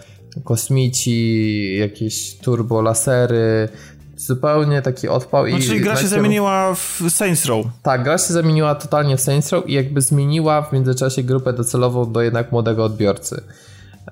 [0.43, 3.69] kosmici, jakieś turbo lasery,
[4.17, 5.47] zupełnie taki odpał.
[5.47, 7.65] No, i czyli gra się zamieniła w Saints Row.
[7.84, 12.12] Tak, gra się zamieniła totalnie w Saints Row i jakby zmieniła w międzyczasie grupę docelową
[12.12, 13.41] do jednak młodego odbiorcy.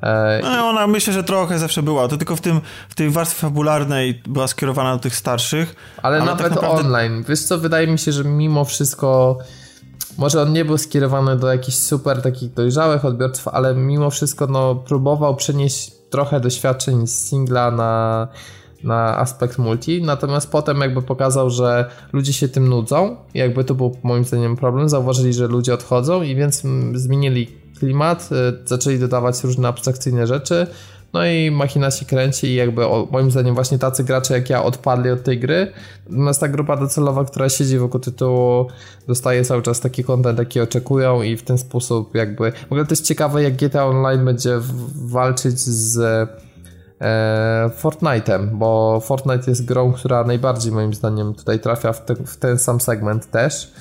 [0.04, 0.40] E...
[0.44, 4.22] No, ona myślę, że trochę zawsze była, to tylko w, tym, w tej warstwie fabularnej
[4.28, 5.76] była skierowana do tych starszych.
[6.02, 6.86] Ale, ale nawet tak naprawdę...
[6.86, 7.24] online.
[7.28, 9.38] Wiesz co, wydaje mi się, że mimo wszystko
[10.18, 14.76] może on nie był skierowany do jakichś super takich dojrzałych odbiorców, ale mimo wszystko no,
[14.76, 18.28] próbował przenieść trochę doświadczeń z singla na
[18.84, 23.98] na aspekt multi, natomiast potem jakby pokazał, że ludzie się tym nudzą, jakby to był
[24.04, 26.64] moim zdaniem problem, zauważyli, że ludzie odchodzą i więc
[26.94, 27.48] zmienili
[27.80, 30.68] klimat, y, zaczęli dodawać różne abstrakcyjne rzeczy,
[31.14, 35.12] no i machina się kręci i jakby moim zdaniem właśnie tacy gracze jak ja odpadli
[35.12, 35.72] od tej gry.
[36.10, 38.68] Natomiast ta grupa docelowa, która siedzi wokół tytułu
[39.08, 42.52] dostaje cały czas taki content, jaki oczekują i w ten sposób jakby...
[42.52, 44.60] W ogóle to jest ciekawe jak GTA Online będzie
[44.96, 46.30] walczyć z
[47.70, 52.60] Fortnite'em, bo Fortnite jest grą, która najbardziej moim zdaniem tutaj trafia w, te, w ten
[52.60, 53.74] sam segment też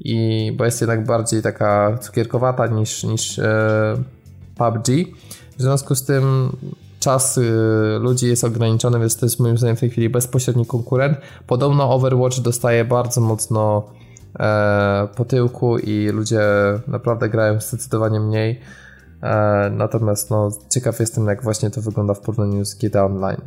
[0.00, 3.96] i bo jest jednak bardziej taka cukierkowata niż, niż e,
[4.56, 4.86] PUBG.
[5.58, 6.52] W związku z tym
[7.00, 7.50] czas y,
[8.00, 11.18] ludzi jest ograniczony, więc to jest moim zdaniem w tej chwili bezpośredni konkurent.
[11.46, 13.82] Podobno Overwatch dostaje bardzo mocno
[14.40, 16.40] e, po tyłku i ludzie
[16.86, 18.60] naprawdę grają zdecydowanie mniej.
[19.22, 23.40] E, natomiast no, ciekaw jestem, jak właśnie to wygląda w porównaniu z GTA Online.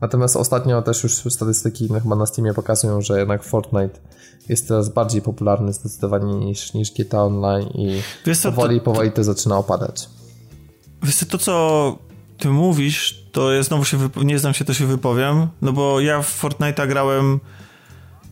[0.00, 4.00] Natomiast ostatnio też już statystyki no, chyba na Steamie pokazują, że jednak Fortnite
[4.48, 9.12] jest teraz bardziej popularny zdecydowanie niż, niż GTA Online i Wiesz co, powoli, to, powoli
[9.12, 10.08] to zaczyna opadać.
[11.02, 11.98] Wiesz to co
[12.38, 16.22] ty mówisz, to ja znowu się nie znam się, to się wypowiem, no bo ja
[16.22, 17.40] w Fortnite'a grałem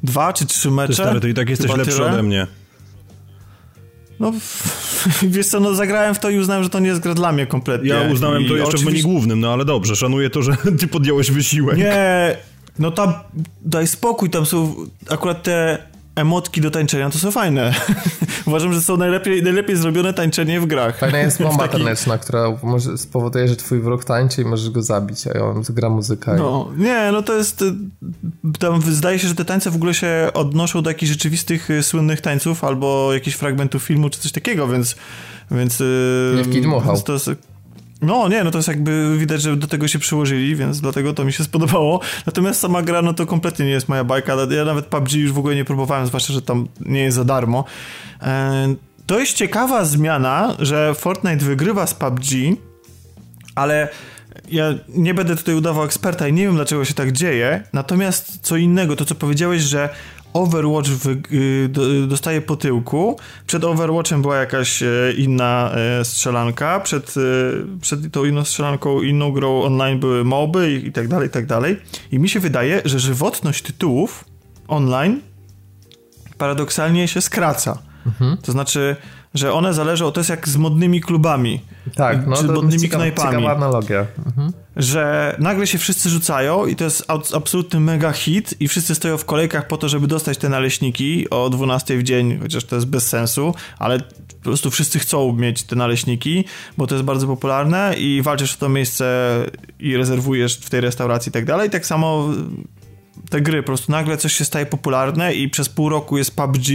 [0.02, 0.88] dwa czy trzy mecze.
[0.88, 2.12] Ty stary, to i tak jesteś lepszy tyle.
[2.12, 2.46] ode mnie.
[4.24, 4.32] No,
[5.22, 7.46] wiesz co, no zagrałem w to i uznałem, że to nie jest gra dla mnie
[7.46, 7.88] kompletnie.
[7.88, 8.90] Ja uznałem I to jeszcze oczywiście...
[8.90, 11.78] w menu głównym, no ale dobrze, szanuję to, że ty podjąłeś wysiłek.
[11.78, 12.36] Nie,
[12.78, 13.12] no tam
[13.62, 14.74] daj spokój, tam są
[15.10, 15.78] akurat te
[16.16, 17.74] emotki do tańczenia to są fajne.
[18.46, 20.98] Uważam, że są najlepiej, najlepiej zrobione tańczenie w grach.
[20.98, 21.84] Fajna jest bomba taki...
[21.84, 25.88] taneczna, która może spowoduje, że twój wróg tańczy i możesz go zabić, a on gra
[25.88, 26.34] muzyka.
[26.34, 27.62] No, nie, no to jest...
[27.62, 27.74] Y,
[28.58, 32.20] tam zdaje się, że te tańce w ogóle się odnoszą do jakichś rzeczywistych, y, słynnych
[32.20, 34.96] tańców albo jakichś fragmentów filmu czy coś takiego, więc...
[35.50, 37.02] więc y, Nie w dmuchał.
[37.02, 37.30] To jest,
[38.02, 41.24] no nie, no to jest jakby widać, że do tego się przyłożyli, więc dlatego to
[41.24, 42.00] mi się spodobało.
[42.26, 44.36] Natomiast sama gra, no to kompletnie nie jest moja bajka.
[44.50, 47.64] Ja nawet PUBG już w ogóle nie próbowałem, zwłaszcza, że tam nie jest za darmo.
[48.22, 48.74] E,
[49.06, 52.24] to jest ciekawa zmiana, że Fortnite wygrywa z PUBG,
[53.54, 53.88] ale
[54.48, 57.62] ja nie będę tutaj udawał eksperta i nie wiem dlaczego się tak dzieje.
[57.72, 59.88] Natomiast co innego, to co powiedziałeś, że
[60.34, 63.18] Overwatch wy, y, dostaje po tyłku.
[63.46, 67.20] Przed Overwatchem była jakaś e, inna e, strzelanka, przed, e,
[67.80, 71.46] przed tą inną strzelanką, inną grą online były moby i, i tak dalej, i tak
[71.46, 71.76] dalej.
[72.12, 74.24] I mi się wydaje, że żywotność tytułów
[74.68, 75.20] online
[76.38, 77.78] paradoksalnie się skraca.
[78.06, 78.36] Mhm.
[78.36, 78.96] To znaczy,
[79.34, 81.60] że one zależą, to jest jak z modnymi klubami.
[81.94, 83.30] Tak, no, czy to modnymi ciekawa, knajpami.
[83.30, 84.06] Ciekawa analogia.
[84.26, 84.52] Mhm.
[84.76, 89.24] Że nagle się wszyscy rzucają i to jest absolutny mega hit i wszyscy stoją w
[89.24, 93.08] kolejkach po to, żeby dostać te naleśniki o 12 w dzień, chociaż to jest bez
[93.08, 96.44] sensu, ale po prostu wszyscy chcą mieć te naleśniki,
[96.78, 99.36] bo to jest bardzo popularne i walczysz o to miejsce
[99.80, 101.70] i rezerwujesz w tej restauracji i tak dalej.
[101.70, 102.28] Tak samo
[103.30, 106.68] te gry, po prostu nagle coś się staje popularne i przez pół roku jest PUBG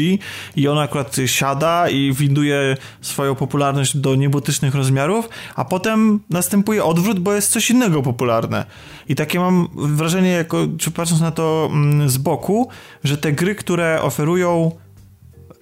[0.55, 7.19] i ona akurat siada i winduje swoją popularność do niebotycznych rozmiarów, a potem następuje odwrót,
[7.19, 8.65] bo jest coś innego popularne.
[9.09, 12.69] I takie mam wrażenie, jako, czy patrząc na to mm, z boku,
[13.03, 14.71] że te gry, które oferują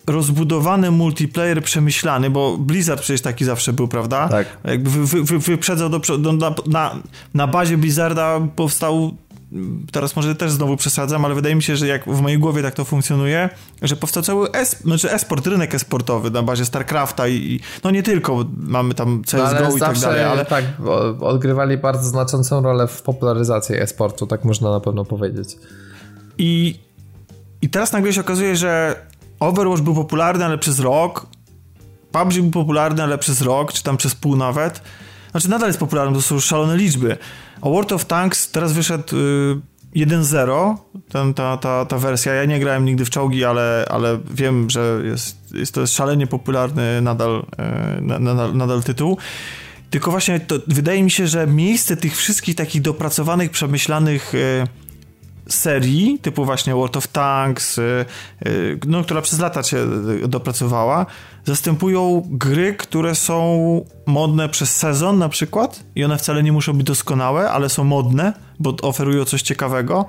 [0.07, 4.29] rozbudowany multiplayer przemyślany, bo Blizzard przecież taki zawsze był, prawda?
[4.29, 4.57] Tak.
[4.63, 6.95] Jakby wy, wy, wyprzedzał do, na, na,
[7.33, 9.17] na bazie Blizzarda powstał
[9.91, 12.73] teraz może też znowu przesadzam, ale wydaje mi się, że jak w mojej głowie tak
[12.73, 13.49] to funkcjonuje,
[13.81, 18.45] że powstał cały es, znaczy esport, rynek esportowy na bazie StarCrafta i, no nie tylko,
[18.57, 20.45] mamy tam CSGO no, i tak dalej, ale...
[20.45, 20.65] tak,
[21.19, 25.57] odgrywali bardzo znaczącą rolę w popularyzacji esportu, tak można na pewno powiedzieć.
[26.37, 26.79] I,
[27.61, 28.95] i teraz nagle się okazuje, że
[29.39, 31.27] Overwatch był popularny, ale przez rok,
[32.11, 34.81] PUBG był popularny, ale przez rok, czy tam przez pół nawet,
[35.31, 37.17] znaczy nadal jest popularny, to są szalone liczby,
[37.61, 39.61] a World of Tanks teraz wyszedł y,
[39.95, 40.75] 1.0,
[41.35, 42.33] ta, ta, ta wersja.
[42.33, 46.27] Ja nie grałem nigdy w czołgi, ale, ale wiem, że jest, jest to jest szalenie
[46.27, 47.45] popularny nadal,
[47.99, 49.17] y, nadal, nadal tytuł.
[49.89, 54.67] Tylko właśnie to, wydaje mi się, że miejsce tych wszystkich takich dopracowanych, przemyślanych y,
[55.49, 58.05] serii, typu właśnie World of Tanks, y,
[58.47, 59.87] y, no, która przez lata się
[60.27, 61.05] dopracowała,
[61.45, 66.87] zastępują gry, które są modne przez sezon na przykład i one wcale nie muszą być
[66.87, 70.05] doskonałe, ale są modne, bo oferują coś ciekawego.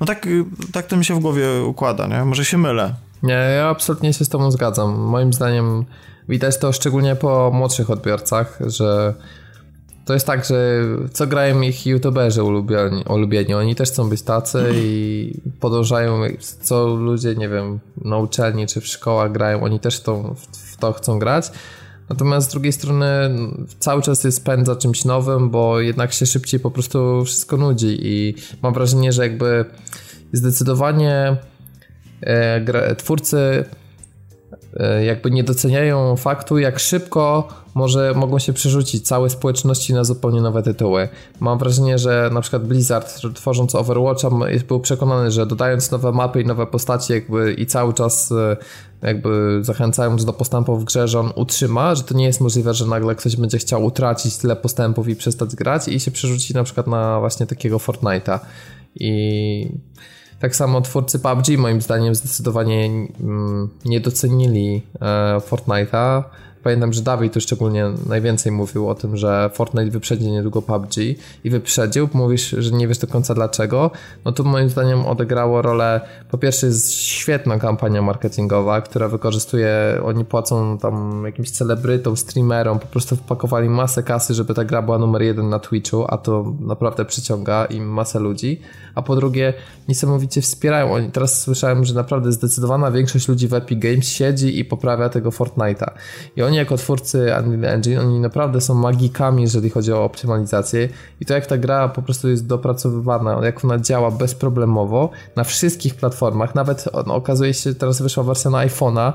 [0.00, 0.28] No tak,
[0.72, 2.24] tak to mi się w głowie układa, nie?
[2.24, 2.94] Może się mylę.
[3.22, 4.98] Nie, ja absolutnie się z tobą zgadzam.
[4.98, 5.84] Moim zdaniem
[6.28, 9.14] widać to szczególnie po młodszych odbiorcach, że
[10.10, 13.54] to jest tak, że co grają ich youtuberzy ulubieni, ulubieni.
[13.54, 16.20] Oni też chcą być tacy i podążają,
[16.62, 20.00] co ludzie, nie wiem, na uczelni czy w szkołach grają, oni też
[20.52, 21.50] w to chcą grać.
[22.08, 23.06] Natomiast z drugiej strony
[23.78, 27.98] cały czas jest pęd za czymś nowym, bo jednak się szybciej po prostu wszystko nudzi
[28.00, 29.64] i mam wrażenie, że jakby
[30.32, 31.36] zdecydowanie
[32.20, 33.64] e, twórcy
[35.06, 40.62] jakby nie doceniają faktu, jak szybko może mogą się przerzucić całe społeczności na zupełnie nowe
[40.62, 41.08] tytuły.
[41.40, 44.30] Mam wrażenie, że na przykład Blizzard tworząc Overwatcha
[44.68, 48.56] był przekonany, że dodając nowe mapy i nowe postacie jakby i cały czas e,
[49.02, 52.86] jakby zachęcając do postępów w grze, że on utrzyma, że to nie jest możliwe, że
[52.86, 56.86] nagle ktoś będzie chciał utracić tyle postępów i przestać grać i się przerzuci na przykład
[56.86, 58.38] na właśnie takiego Fortnite'a.
[58.94, 59.72] I
[60.40, 62.86] tak samo twórcy PUBG moim zdaniem zdecydowanie
[63.20, 66.24] mm, nie docenili e, Fortnite'a
[66.62, 70.96] pamiętam, że Dawid tu szczególnie najwięcej mówił o tym, że Fortnite wyprzedzi niedługo PUBG
[71.44, 73.90] i wyprzedził, mówisz, że nie wiesz do końca dlaczego,
[74.24, 80.24] no to moim zdaniem odegrało rolę, po pierwsze jest świetna kampania marketingowa, która wykorzystuje, oni
[80.24, 85.22] płacą tam jakimś celebrytom, streamerom, po prostu wpakowali masę kasy, żeby ta gra była numer
[85.22, 88.60] jeden na Twitchu, a to naprawdę przyciąga im masę ludzi,
[88.94, 89.54] a po drugie
[89.88, 94.64] niesamowicie wspierają, oni teraz słyszałem, że naprawdę zdecydowana większość ludzi w Epic Games siedzi i
[94.64, 95.90] poprawia tego Fortnite'a.
[96.36, 100.88] I oni jako twórcy Unreal Engine, oni naprawdę są magikami, jeżeli chodzi o optymalizację
[101.20, 105.94] i to jak ta gra po prostu jest dopracowywana, jak ona działa bezproblemowo na wszystkich
[105.94, 109.12] platformach, nawet no, okazuje się, teraz wyszła wersja na iPhone'a,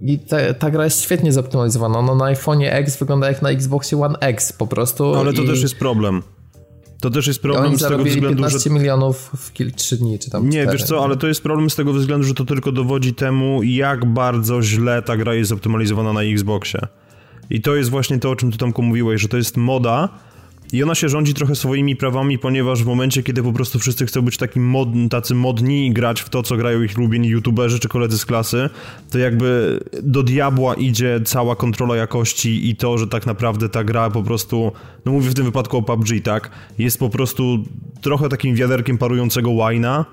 [0.00, 1.98] i ta, ta, gra jest świetnie zoptymalizowana.
[1.98, 5.04] Ona na iPhone'ie X wygląda jak na Xboxie One X po prostu.
[5.04, 5.46] No, ale to i...
[5.46, 6.22] też jest problem.
[7.00, 8.70] To też jest problem Oni z tego względu, 15 że...
[8.70, 11.70] milionów w kilka, 3 dni, czy tam Nie, 4, wiesz co, ale to jest problem
[11.70, 16.12] z tego względu, że to tylko dowodzi temu, jak bardzo źle ta gra jest zoptymalizowana
[16.12, 16.80] na Xboxie.
[17.50, 20.08] I to jest właśnie to, o czym ty Tomku mówiłeś, że to jest moda,
[20.72, 24.22] i ona się rządzi trochę swoimi prawami, ponieważ w momencie, kiedy po prostu wszyscy chcą
[24.22, 27.88] być takim mod, tacy modni i grać w to, co grają ich ulubieni youtuberzy czy
[27.88, 28.70] koledzy z klasy,
[29.10, 34.10] to jakby do diabła idzie cała kontrola jakości i to, że tak naprawdę ta gra
[34.10, 34.72] po prostu,
[35.04, 37.64] no mówię w tym wypadku o PUBG, tak, jest po prostu
[38.00, 40.04] trochę takim wiaderkiem parującego łajna,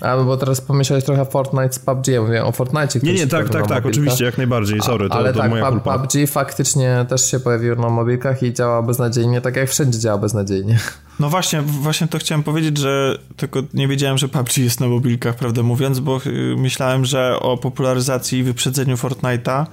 [0.00, 2.98] a, bo teraz pomyślałeś trochę Fortnite z PUBG, ja mówię o Fortnite.
[3.02, 5.98] Nie, nie, tak, tak, tak, oczywiście, jak najbardziej, sorry, to, Ale to tak, moja kulpa.
[5.98, 10.78] PUBG faktycznie też się pojawił na mobilkach i działa beznadziejnie, tak jak wszędzie działa beznadziejnie.
[11.20, 15.36] No właśnie, właśnie to chciałem powiedzieć, że tylko nie wiedziałem, że PUBG jest na mobilkach,
[15.36, 19.66] prawdę mówiąc, bo y, myślałem, że o popularyzacji i wyprzedzeniu Fortnite'a,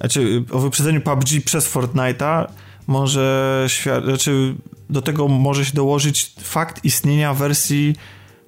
[0.00, 2.46] znaczy o wyprzedzeniu PUBG przez Fortnite'a
[2.86, 3.66] może,
[4.04, 4.54] znaczy
[4.90, 7.94] do tego może się dołożyć fakt istnienia wersji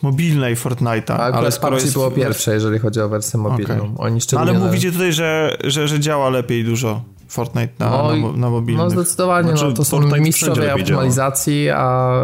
[0.03, 1.13] mobilnej Fortnite'a.
[1.13, 1.93] Ale, ale PUBG jest...
[1.93, 3.75] było pierwsze, jeżeli chodzi o wersję mobilną.
[3.75, 3.95] Okay.
[3.99, 8.33] Oni no, ale mówicie tutaj, że, że, że działa lepiej dużo Fortnite na, no, na,
[8.33, 8.85] na mobilnych.
[8.85, 12.21] No zdecydowanie, znaczy, no, to są mistrzowie optymalizacji, a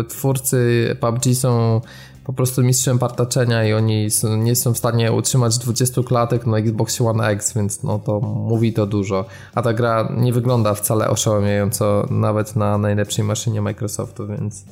[0.00, 1.80] y, twórcy PUBG są
[2.24, 6.58] po prostu mistrzem partaczenia i oni są, nie są w stanie utrzymać 20 klatek na
[6.58, 9.24] Xbox One X, więc no to mówi to dużo.
[9.54, 14.64] A ta gra nie wygląda wcale oszałamiająco nawet na najlepszej maszynie Microsoftu, więc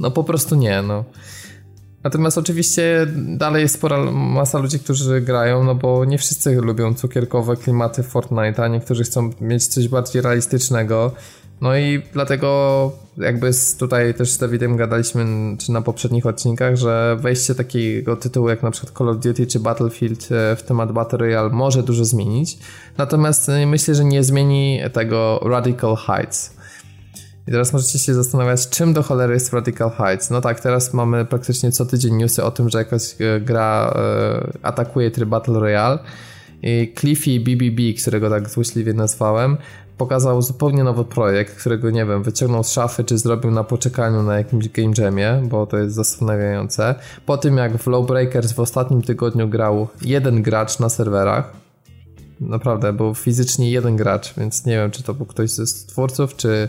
[0.00, 1.04] no po prostu nie, no.
[2.04, 7.56] Natomiast oczywiście dalej jest spora masa ludzi, którzy grają, no bo nie wszyscy lubią cukierkowe
[7.56, 11.12] klimaty Fortnite'a, niektórzy chcą mieć coś bardziej realistycznego.
[11.60, 15.26] No i dlatego jakby tutaj też z Davidem gadaliśmy
[15.58, 19.60] czy na poprzednich odcinkach, że wejście takiego tytułu jak na przykład Call of Duty czy
[19.60, 22.58] Battlefield e, w temat Battle Royale może dużo zmienić.
[22.98, 26.57] Natomiast e, myślę, że nie zmieni tego Radical Heights.
[27.48, 30.30] I teraz możecie się zastanawiać, czym do cholery jest Radical Heights.
[30.30, 34.58] No tak, teraz mamy praktycznie co tydzień newsy o tym, że jakaś e, gra e,
[34.62, 35.98] atakuje tryb Battle Royale.
[36.62, 39.56] I Cliffy BBB, którego tak złośliwie nazwałem,
[39.98, 44.38] pokazał zupełnie nowy projekt, którego nie wiem, wyciągnął z szafy, czy zrobił na poczekaniu na
[44.38, 46.94] jakimś game jamie, bo to jest zastanawiające.
[47.26, 51.52] Po tym jak w Lowbreakers w ostatnim tygodniu grał jeden gracz na serwerach,
[52.40, 56.68] naprawdę, był fizycznie jeden gracz, więc nie wiem, czy to był ktoś ze twórców, czy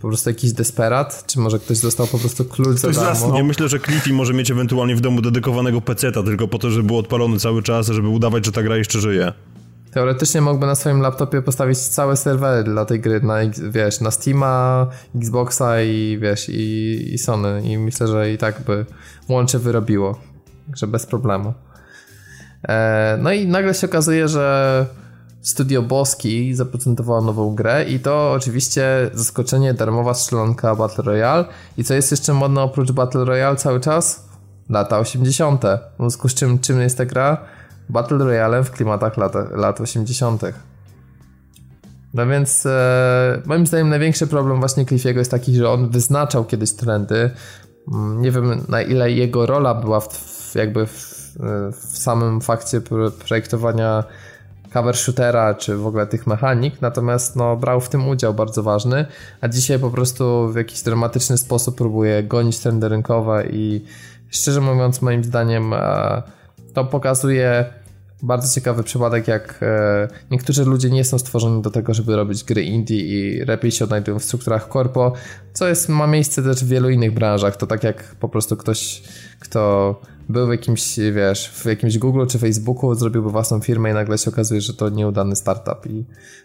[0.00, 3.36] po prostu jakiś desperat, czy może ktoś dostał po prostu klucz ktoś za darmo?
[3.36, 6.86] Ja myślę, że Cliffy może mieć ewentualnie w domu dedykowanego peceta tylko po to, żeby
[6.86, 9.32] był odpalony cały czas, żeby udawać, że ta gra jeszcze żyje.
[9.90, 13.36] Teoretycznie mógłby na swoim laptopie postawić całe serwery dla tej gry, na,
[13.70, 18.86] wiesz, na Steama, Xboxa i wiesz, i, i Sony i myślę, że i tak by
[19.28, 20.20] łącze wyrobiło,
[20.74, 21.54] że bez problemu.
[22.68, 24.86] E, no i nagle się okazuje, że
[25.42, 31.44] Studio Boski zaprezentowało nową grę i to oczywiście zaskoczenie darmowa strzelanka Battle Royale
[31.76, 34.24] i co jest jeszcze modne oprócz Battle Royale cały czas?
[34.68, 35.64] Lata 80.
[35.64, 37.44] W związku z czym czym jest ta gra?
[37.88, 40.42] Battle Royale w klimatach lat, lat 80.
[42.14, 46.72] No więc e, moim zdaniem największy problem właśnie Cliffiego jest taki, że on wyznaczał kiedyś
[46.72, 47.30] trendy.
[47.92, 51.20] Mm, nie wiem na ile jego rola była w, jakby w,
[51.72, 52.80] w samym fakcie
[53.18, 54.04] projektowania
[54.72, 59.06] cover shootera, czy w ogóle tych mechanik, natomiast no, brał w tym udział bardzo ważny,
[59.40, 63.84] a dzisiaj po prostu w jakiś dramatyczny sposób próbuje gonić trendy rynkowe i
[64.28, 66.22] szczerze mówiąc moim zdaniem e,
[66.74, 67.64] to pokazuje
[68.22, 72.62] bardzo ciekawy przypadek, jak e, niektórzy ludzie nie są stworzeni do tego, żeby robić gry
[72.62, 75.12] indie i lepiej się odnajdują w strukturach korpo,
[75.52, 77.56] co jest, ma miejsce też w wielu innych branżach.
[77.56, 79.02] To tak jak po prostu ktoś,
[79.38, 79.94] kto
[80.32, 84.30] był w jakimś, wiesz, w jakimś Google czy Facebooku, zrobiłby własną firmę i nagle się
[84.30, 86.04] okazuje, że to nieudany startup i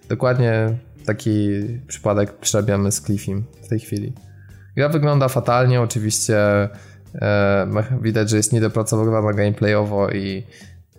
[0.10, 1.50] dokładnie taki
[1.88, 4.14] przypadek przerabiamy z Cliffim w tej chwili.
[4.76, 6.38] Gra wygląda fatalnie, oczywiście
[7.16, 10.44] e, widać, że jest niedopracowana gameplayowo i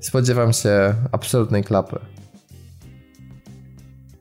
[0.01, 1.99] Spodziewam się absolutnej klapy.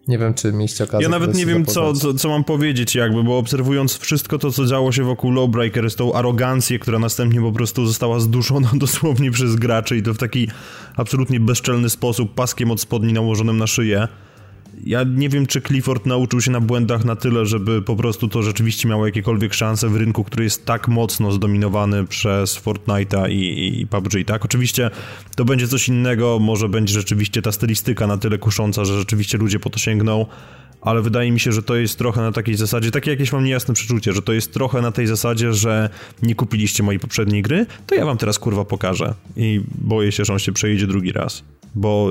[0.08, 1.04] Nie wiem, czy mieliście okazję.
[1.04, 4.66] Ja nawet nie wiem, co, co, co, mam powiedzieć, jakby, bo obserwując wszystko to, co
[4.66, 9.56] działo się wokół Lawbreaker, z tą arogancję, która następnie po prostu została zduszona dosłownie przez
[9.56, 10.48] graczy i to w taki
[10.96, 14.08] absolutnie bezczelny sposób, paskiem od spodni nałożonym na szyję
[14.84, 18.44] ja nie wiem, czy Clifford nauczył się na błędach na tyle, żeby po prostu to
[18.44, 23.88] rzeczywiście miało jakiekolwiek szanse w rynku, który jest tak mocno zdominowany przez Fortnite'a i, i
[23.88, 24.46] PUBG, tak?
[24.46, 24.92] Oczywiście
[25.36, 29.60] to będzie coś innego, może będzie rzeczywiście ta stylistyka na tyle kusząca, że rzeczywiście ludzie
[29.60, 30.26] po to sięgną,
[30.86, 33.74] ale wydaje mi się, że to jest trochę na takiej zasadzie, takie jakieś mam niejasne
[33.74, 35.90] przeczucie, że to jest trochę na tej zasadzie, że
[36.24, 39.14] nie kupiliście mojej poprzedniej gry, to ja wam teraz kurwa pokażę.
[39.38, 41.44] I boję się, że on się przejedzie drugi raz.
[41.76, 42.10] Bo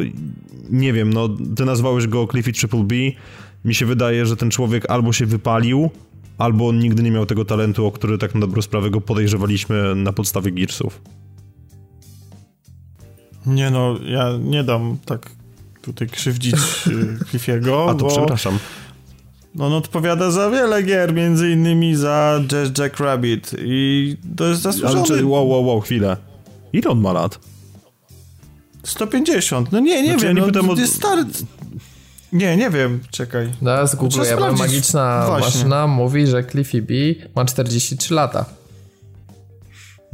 [0.70, 2.94] nie wiem, no ty nazwałeś go Cliffy Triple B,
[3.64, 5.90] mi się wydaje, że ten człowiek albo się wypalił,
[6.38, 9.94] albo on nigdy nie miał tego talentu, o który tak na dobrą sprawę go podejrzewaliśmy
[9.94, 11.00] na podstawie Gearsów.
[13.46, 15.30] Nie no, ja nie dam tak
[15.84, 16.54] tutaj krzywdzić
[16.86, 18.10] y, Cliffiego, A to bo...
[18.10, 18.58] przepraszam.
[19.58, 24.98] On odpowiada za wiele gier, między innymi za Jazz Jack Rabbit i to jest zasłużony...
[24.98, 26.16] Ale czy, wow, wow, wow, chwilę.
[26.72, 27.38] Ile on ma lat?
[28.84, 29.72] 150.
[29.72, 30.78] No nie, nie znaczy, wiem, ja nie no, od...
[30.78, 31.24] jest stary...
[32.32, 33.50] Nie, nie wiem, czekaj.
[33.62, 35.46] Zaraz googluję, bo magiczna Właśnie.
[35.46, 36.94] maszyna mówi, że Cliffy B
[37.36, 38.44] ma 43 lata.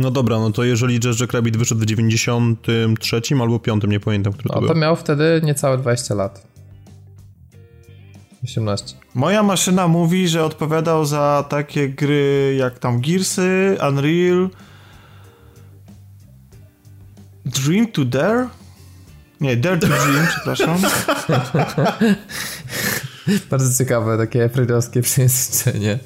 [0.00, 4.48] No dobra, no to jeżeli Jazz Rabbit wyszedł w 93 albo 5, nie pamiętam, który
[4.48, 4.68] no, to był.
[4.68, 6.46] to miał wtedy niecałe 20 lat.
[8.44, 8.96] 18.
[9.14, 14.50] Moja maszyna mówi, że odpowiadał za takie gry jak tam Gearsy, Unreal,
[17.46, 18.48] Dream to Dare?
[19.40, 20.78] Nie, Dare to Dream, przepraszam.
[23.50, 25.98] Bardzo ciekawe, takie freudowskie przejęzyczenie.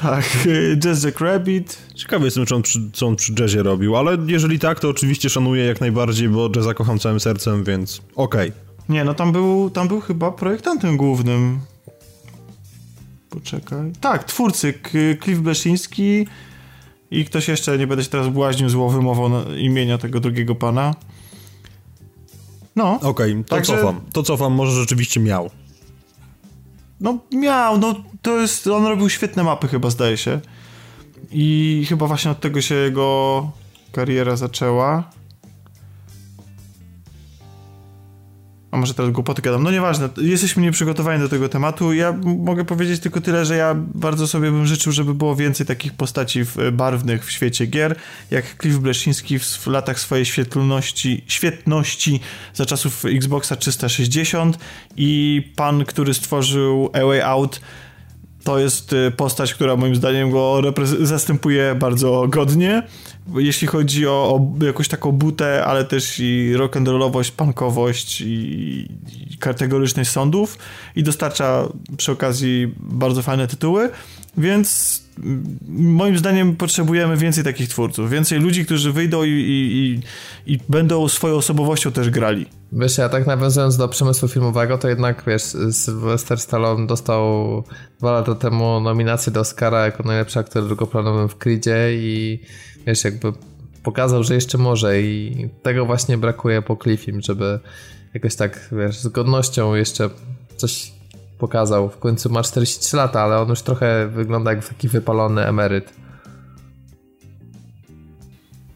[0.00, 0.24] Tak,
[0.76, 1.78] Jazz Jack Rabbit.
[1.94, 5.30] Ciekawy jestem, czy on przy, co on przy jazzie robił, ale jeżeli tak, to oczywiście
[5.30, 8.48] szanuję jak najbardziej, bo jazza kocham całym sercem, więc okej.
[8.48, 8.60] Okay.
[8.88, 11.60] Nie, no tam był, tam był chyba projektantem głównym.
[13.30, 13.92] Poczekaj.
[14.00, 14.74] Tak, twórcy,
[15.24, 16.26] Cliff Bleszyński
[17.10, 20.94] i ktoś jeszcze, nie będę się teraz błaźnił zło wymową imienia tego drugiego pana.
[22.76, 22.94] No.
[22.94, 23.76] Okej, okay, to Także...
[23.76, 24.00] cofam.
[24.12, 25.50] To cofam, może rzeczywiście miał.
[27.00, 30.40] No miał, no to jest, on robił świetne mapy chyba, zdaje się.
[31.30, 33.50] I chyba właśnie od tego się jego
[33.92, 35.10] kariera zaczęła.
[38.70, 39.62] A może teraz głupoty gadam.
[39.62, 41.92] No nieważne, jesteśmy nieprzygotowani do tego tematu.
[41.92, 45.92] Ja mogę powiedzieć tylko tyle, że ja bardzo sobie bym życzył, żeby było więcej takich
[45.92, 46.40] postaci
[46.72, 47.96] barwnych w świecie gier,
[48.30, 52.20] jak Cliff Bleszyński w latach swojej świetlności, świetności
[52.54, 54.58] za czasów Xboxa 360
[54.96, 57.60] i pan, który stworzył A Way Out
[58.48, 60.62] to jest y, postać, która moim zdaniem go
[61.00, 62.82] zastępuje bardzo godnie.
[63.36, 68.88] Jeśli chodzi o, o jakąś taką butę, ale też i rock'n'rollowość, punkowość i,
[69.30, 70.58] i kategoryczność sądów
[70.96, 73.90] i dostarcza przy okazji bardzo fajne tytuły,
[74.38, 75.02] więc
[75.68, 80.00] moim zdaniem potrzebujemy więcej takich twórców, więcej ludzi, którzy wyjdą i, i,
[80.52, 82.46] i, będą swoją osobowością też grali.
[82.72, 87.64] Wiesz, ja tak nawiązując do przemysłu filmowego, to jednak, wiesz, Sylvester Stallone dostał
[87.98, 92.40] dwa lata temu nominację do Oscara jako najlepszy aktor drugoplanowym w Creedzie i
[92.86, 93.32] wiesz, jakby
[93.82, 97.60] pokazał, że jeszcze może i tego właśnie brakuje po Cliffim, żeby
[98.14, 100.10] jakoś tak, wiesz, z godnością jeszcze
[100.56, 100.97] coś
[101.38, 101.88] pokazał.
[101.88, 105.92] W końcu ma 43 lata, ale on już trochę wygląda jak taki wypalony emeryt.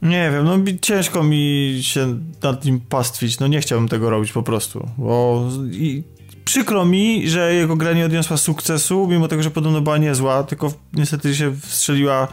[0.02, 4.42] Nie wiem, no ciężko mi się nad nim pastwić, no nie chciałbym tego robić po
[4.42, 6.02] prostu, bo i
[6.44, 10.72] przykro mi, że jego gra nie odniosła sukcesu, mimo tego, że podobno była niezła, tylko
[10.92, 12.28] niestety się wstrzeliła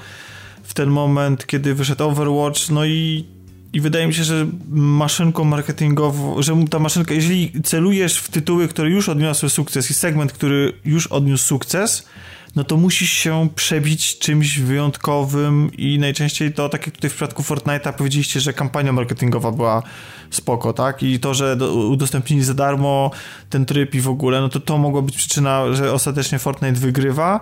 [0.64, 3.26] w ten moment, kiedy wyszedł Overwatch, no i,
[3.74, 8.90] i wydaje mi się, że maszynką marketingową, że ta maszynka, jeżeli celujesz w tytuły, które
[8.90, 12.08] już odniosły sukces i segment, który już odniósł sukces,
[12.56, 17.44] no to musisz się przebić czymś wyjątkowym i najczęściej to, tak jak tutaj w przypadku
[17.44, 19.84] Fortnite'a powiedzieliście, że kampania marketingowa była
[20.30, 21.04] spoko, tak?
[21.04, 23.12] I to, że udostępnili za darmo
[23.50, 27.40] ten tryb i w ogóle, no to to mogła być przyczyna, że ostatecznie Fortnite wygrywa.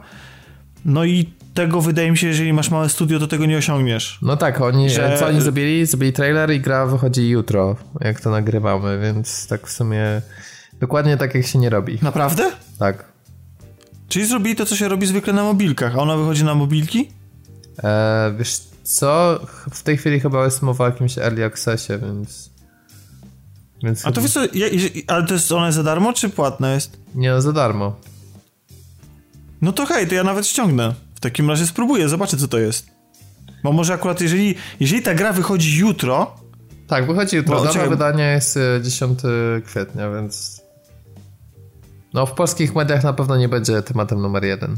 [0.86, 4.20] No i tego wydaje mi się, jeżeli masz małe studio, to tego nie osiągniesz.
[4.22, 5.18] No tak, oni, że...
[5.20, 5.86] co oni zrobili?
[5.86, 10.22] Zrobili trailer i gra wychodzi jutro, jak to nagrywamy, więc tak w sumie
[10.80, 11.99] dokładnie tak jak się nie robi.
[12.01, 12.51] Naprawdę?
[12.80, 13.05] Tak.
[14.10, 17.10] Czyli zrobili to, co się robi zwykle na mobilkach, a ona wychodzi na mobilki?
[17.84, 19.39] Eee, wiesz co,
[19.72, 22.49] w tej chwili chyba jest mowa o jakimś early accessie, więc...
[23.84, 24.68] więc a to wiesz co, ja,
[25.08, 26.97] ale to jest, ona jest za darmo, czy płatna jest?
[27.16, 27.95] Nie, no za darmo.
[29.62, 31.07] No to hej, to ja nawet ściągnę.
[31.18, 32.88] W takim razie spróbuję, zobaczę co to jest.
[33.63, 36.36] Bo może akurat jeżeli, jeżeli ta gra wychodzi jutro,
[36.88, 37.55] Tak, wychodzi jutro.
[37.55, 40.61] No, Nowe wydanie jest 10 e, kwietnia, więc...
[42.13, 44.78] No w polskich mediach na pewno nie będzie tematem numer jeden.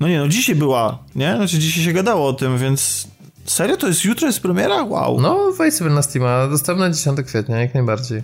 [0.00, 1.36] No nie, no dzisiaj była, nie?
[1.36, 3.08] Znaczy dzisiaj się gadało o tym, więc
[3.44, 3.76] serio?
[3.76, 4.82] To jest jutro jest premiera?
[4.82, 5.20] Wow.
[5.20, 8.22] No wejdź sobie na Steama, dostępna 10 kwietnia, jak najbardziej.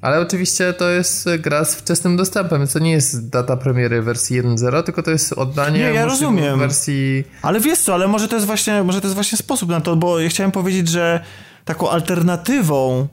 [0.00, 4.82] Ale oczywiście to jest gra z wczesnym dostępem, to nie jest data premiery wersji 1.0,
[4.82, 6.58] tylko to jest oddanie nie, ja rozumiem.
[6.58, 7.24] wersji...
[7.42, 9.96] Ale wiesz co, ale może to jest właśnie, może to jest właśnie sposób na to,
[9.96, 11.20] bo ja chciałem powiedzieć, że
[11.64, 13.08] taką alternatywą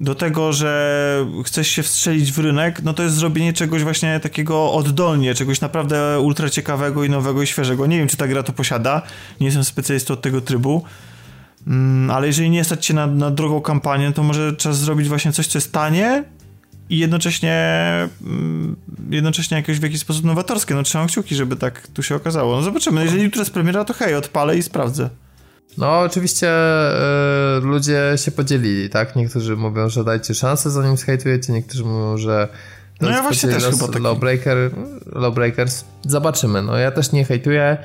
[0.00, 4.72] do tego, że chcesz się wstrzelić w rynek, no to jest zrobienie czegoś właśnie takiego
[4.72, 7.86] oddolnie, czegoś naprawdę ultra ciekawego i nowego i świeżego.
[7.86, 9.02] Nie wiem, czy ta gra to posiada,
[9.40, 10.84] nie jestem specjalistą od tego trybu,
[11.66, 15.32] mm, ale jeżeli nie stać się na, na drogą kampanię, to może czas zrobić właśnie
[15.32, 16.24] coś, co jest tanie
[16.90, 17.54] i jednocześnie
[18.26, 18.76] mm,
[19.10, 20.74] jednocześnie jakoś w jakiś sposób nowatorskie.
[20.74, 22.56] No trzymam kciuki, żeby tak tu się okazało.
[22.56, 25.10] No zobaczymy, jeżeli jutro jest premiera, to hej, odpalę i sprawdzę.
[25.78, 26.48] No, oczywiście
[27.58, 29.16] y, ludzie się podzielili, tak?
[29.16, 32.48] Niektórzy mówią, że dajcie szansę, zanim zhejtujecie, niektórzy mówią, że
[32.98, 34.02] to no ja właśnie też chyba taki...
[34.02, 34.70] Lawbreaker,
[35.12, 35.84] Lawbreakers.
[36.02, 36.62] Zobaczymy.
[36.62, 37.76] No ja też nie hejtuję,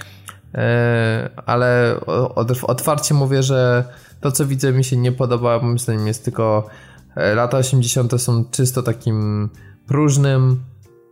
[1.45, 1.99] ale
[2.63, 3.83] otwarcie mówię, że
[4.21, 5.59] to, co widzę, mi się nie podoba.
[5.59, 6.67] Moim zdaniem jest tylko
[7.15, 8.21] lata 80.
[8.21, 9.49] są czysto takim
[9.87, 10.63] próżnym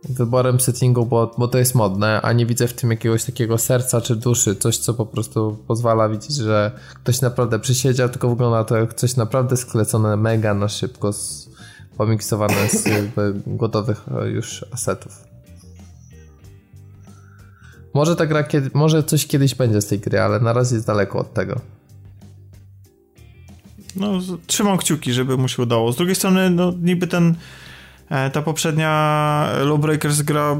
[0.08, 4.00] wyborem settingu, bo, bo to jest modne, a nie widzę w tym jakiegoś takiego serca
[4.00, 8.76] czy duszy, coś co po prostu pozwala widzieć, że ktoś naprawdę przysiedział, tylko wygląda to
[8.76, 11.10] jak coś naprawdę sklecone mega na szybko,
[11.96, 12.84] pomiksowane z
[13.46, 15.31] gotowych e, już asetów.
[17.94, 20.86] Może ta gra, kiedy, może coś kiedyś będzie z tej gry, ale na razie jest
[20.86, 21.60] daleko od tego.
[23.96, 24.12] No,
[24.46, 25.92] trzymam kciuki, żeby mu się udało.
[25.92, 27.34] Z drugiej strony, no niby ten
[28.12, 30.56] E, ta poprzednia Lawbreakers gra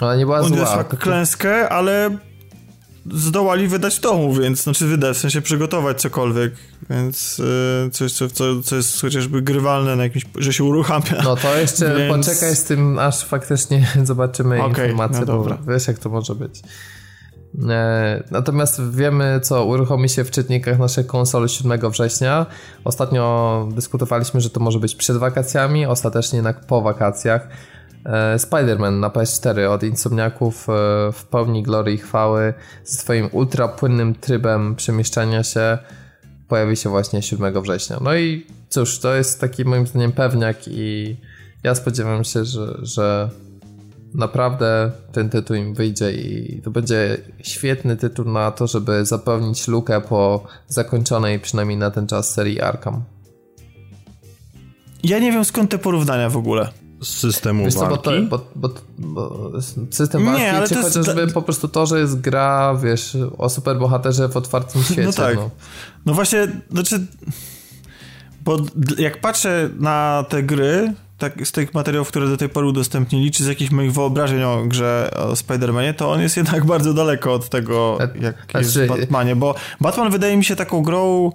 [0.00, 0.84] ale nie była zła.
[0.84, 2.18] klęskę, ale
[3.06, 6.52] zdołali wydać domu, więc znaczy wydać, w sensie przygotować cokolwiek,
[6.90, 11.22] więc yy, coś, co, co, co jest chociażby grywalne na jakimś, że się uruchamia.
[11.24, 12.26] No to jeszcze więc...
[12.26, 16.62] poczekaj z tym, aż faktycznie zobaczymy okay, informacje, no bo wiesz jak to może być.
[17.68, 22.46] E, natomiast wiemy, co uruchomi się w czytnikach naszej konsol 7 września.
[22.84, 27.48] Ostatnio dyskutowaliśmy, że to może być przed wakacjami, ostatecznie jednak po wakacjach.
[28.04, 30.72] E, Spider-Man na PS4 od Insomniaków e,
[31.12, 35.78] w pełni glory i chwały ze swoim ultra płynnym trybem przemieszczania się
[36.48, 37.98] pojawi się właśnie 7 września.
[38.00, 41.16] No i cóż, to jest taki moim zdaniem pewniak i
[41.62, 43.30] ja spodziewam się, że, że
[44.14, 50.00] naprawdę ten tytuł im wyjdzie i to będzie świetny tytuł na to, żeby zapełnić lukę
[50.00, 53.04] po zakończonej przynajmniej na ten czas serii Arkham.
[55.02, 56.68] Ja nie wiem skąd te porównania w ogóle.
[57.02, 58.04] Systemu Wiesz walki?
[58.04, 59.50] Co, bo, to, bo, bo, bo,
[59.90, 64.28] system walki, nie, ale czy chociażby po prostu to, że jest gra, wiesz, o superbohaterze
[64.28, 65.02] w otwartym świecie.
[65.02, 65.36] No tak.
[65.36, 65.50] No,
[66.06, 67.06] no właśnie, znaczy...
[68.44, 68.56] Bo
[68.98, 73.44] jak patrzę na te gry, tak, z tych materiałów, które do tej pory udostępnili, czy
[73.44, 77.48] z jakichś moich wyobrażeń o grze o Spider-Manie, to on jest jednak bardzo daleko od
[77.48, 78.58] tego, jak znaczy...
[78.58, 81.32] jest w Batmanie, bo Batman wydaje mi się taką grą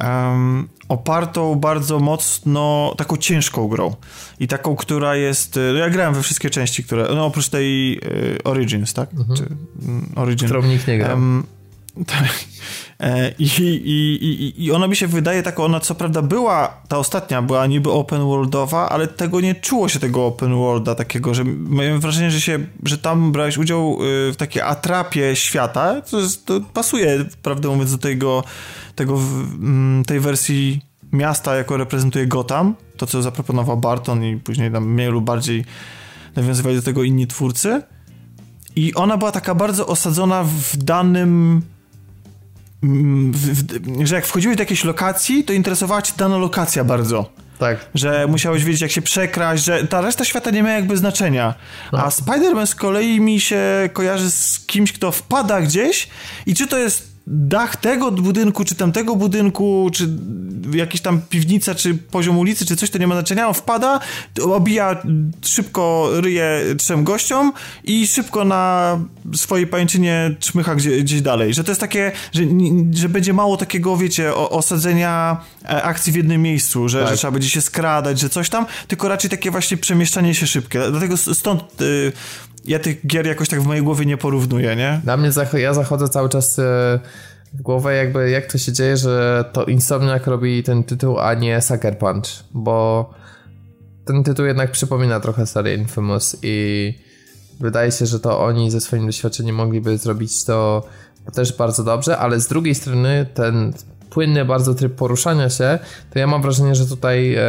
[0.00, 3.96] um, opartą bardzo mocno, taką ciężką grą
[4.40, 8.38] i taką, która jest, no ja grałem we wszystkie części, które, no oprócz tej y,
[8.44, 9.10] Origins, tak?
[9.12, 9.36] Mhm.
[9.36, 9.46] Czy,
[9.86, 10.48] um, Origin.
[10.48, 11.14] Którą nikt nie gra.
[11.14, 11.46] Um,
[12.06, 12.44] tak.
[13.00, 16.98] E, I, i, i, I ona mi się wydaje tak, ona co prawda była, ta
[16.98, 21.44] ostatnia była niby open worldowa, ale tego nie czuło się tego open worlda takiego, że
[21.44, 26.46] miałem wrażenie, że się, że tam brałeś udział y, w takiej atrapie świata, to, jest,
[26.46, 28.44] to pasuje, prawdę mówiąc, do tego,
[28.94, 30.80] tego mm, tej wersji
[31.12, 35.64] miasta, jako reprezentuje Gotham, to co zaproponował Barton i później tam mniej lub bardziej
[36.36, 37.82] nawiązywali do tego inni twórcy.
[38.76, 41.62] I ona była taka bardzo osadzona w danym
[43.32, 47.30] w, w, że jak wchodziłeś do jakiejś lokacji, to interesowała cię dana lokacja bardzo.
[47.58, 47.86] Tak.
[47.94, 51.54] Że musiałeś wiedzieć, jak się przekraść, że ta reszta świata nie ma jakby znaczenia.
[51.92, 51.98] No.
[51.98, 53.60] A Spider-Man z kolei mi się
[53.92, 56.08] kojarzy z kimś, kto wpada gdzieś
[56.46, 60.08] i czy to jest dach tego budynku, czy tamtego budynku, czy
[60.74, 63.48] jakieś tam piwnica, czy poziom ulicy, czy coś, to nie ma znaczenia.
[63.48, 64.00] On wpada,
[64.42, 65.02] obija
[65.42, 67.52] szybko ryje trzem gościom
[67.84, 68.98] i szybko na
[69.34, 71.54] swojej pańczynie czmycha gdzieś, gdzieś dalej.
[71.54, 72.42] Że to jest takie, że,
[72.92, 77.08] że będzie mało takiego, wiecie, osadzenia e, akcji w jednym miejscu, że, tak.
[77.08, 80.80] że trzeba będzie się skradać, że coś tam, tylko raczej takie właśnie przemieszczanie się szybkie.
[80.90, 82.12] Dlatego stąd y,
[82.64, 85.00] ja tych gier jakoś tak w mojej głowie nie porównuję, nie?
[85.04, 86.62] Dla mnie zach ja zachodzę cały czas e,
[87.52, 91.62] w głowę jakby jak to się dzieje, że to Insomniac robi ten tytuł, a nie
[91.62, 93.10] Sucker Punch, bo
[94.04, 96.94] ten tytuł jednak przypomina trochę serię Infamous i
[97.60, 100.86] wydaje się, że to oni ze swoim doświadczeniem mogliby zrobić to
[101.34, 103.72] też bardzo dobrze, ale z drugiej strony ten
[104.10, 105.78] płynny bardzo tryb poruszania się,
[106.10, 107.42] to ja mam wrażenie, że tutaj e,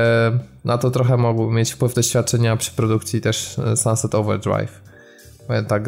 [0.66, 4.82] na to trochę mogły mieć wpływ doświadczenia przy produkcji też e, Sunset Overdrive.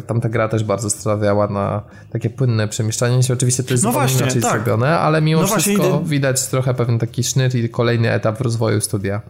[0.06, 3.34] Tam ta gra też bardzo stawiała na takie płynne przemieszczanie się.
[3.34, 4.52] Oczywiście to jest no inaczej tak.
[4.52, 8.80] zrobione, ale mimo no wszystko właśnie, widać trochę pewien taki sznyt i kolejny etap rozwoju
[8.80, 9.22] studia.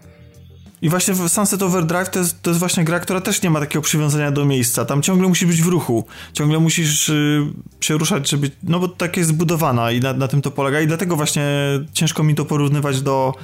[0.83, 3.83] I właśnie Sunset Overdrive to jest, to jest właśnie gra, która też nie ma takiego
[3.83, 4.85] przywiązania do miejsca.
[4.85, 6.05] Tam ciągle musisz być w ruchu.
[6.33, 7.43] Ciągle musisz y,
[7.81, 8.51] się ruszać, żeby...
[8.62, 10.81] No bo tak jest zbudowana i na, na tym to polega.
[10.81, 11.47] I dlatego właśnie
[11.93, 13.35] ciężko mi to porównywać do,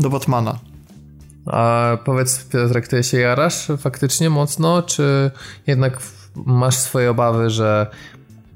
[0.00, 0.58] do Batmana.
[1.46, 5.30] A powiedz Piotrek, ty się jarasz faktycznie mocno, czy
[5.66, 6.00] jednak
[6.34, 7.86] masz swoje obawy, że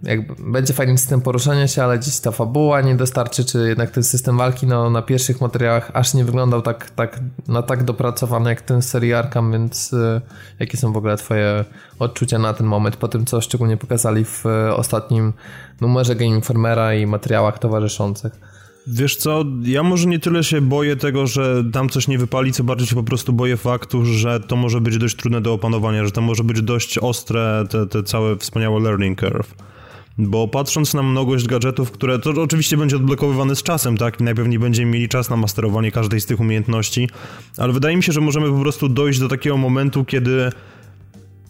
[0.02, 4.02] jakby będzie fajny system poruszania się, ale gdzieś ta fabuła nie dostarczy, czy jednak ten
[4.02, 8.60] system walki no, na pierwszych materiałach aż nie wyglądał tak, tak, na tak dopracowany jak
[8.60, 10.20] ten serii Arkham, więc y,
[10.58, 11.64] jakie są w ogóle twoje
[11.98, 15.32] odczucia na ten moment, po tym co szczególnie pokazali w y, ostatnim
[15.80, 18.55] numerze Game Informera i materiałach towarzyszących?
[18.87, 22.64] Wiesz co, ja może nie tyle się boję tego, że tam coś nie wypali, co
[22.64, 26.11] bardziej się po prostu boję faktu, że to może być dość trudne do opanowania, że
[26.11, 29.55] to może być dość ostre, te, te całe wspaniałe learning curve.
[30.18, 34.20] Bo patrząc na mnogość gadżetów, które to oczywiście będzie odblokowywane z czasem, tak?
[34.20, 37.09] I najpewniej będziemy mieli czas na masterowanie każdej z tych umiejętności,
[37.57, 40.51] ale wydaje mi się, że możemy po prostu dojść do takiego momentu, kiedy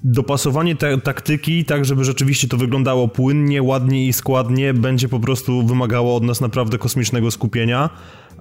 [0.04, 6.16] dopasowanie taktyki, tak żeby rzeczywiście to wyglądało płynnie, ładnie i składnie, będzie po prostu wymagało
[6.16, 7.90] od nas naprawdę kosmicznego skupienia.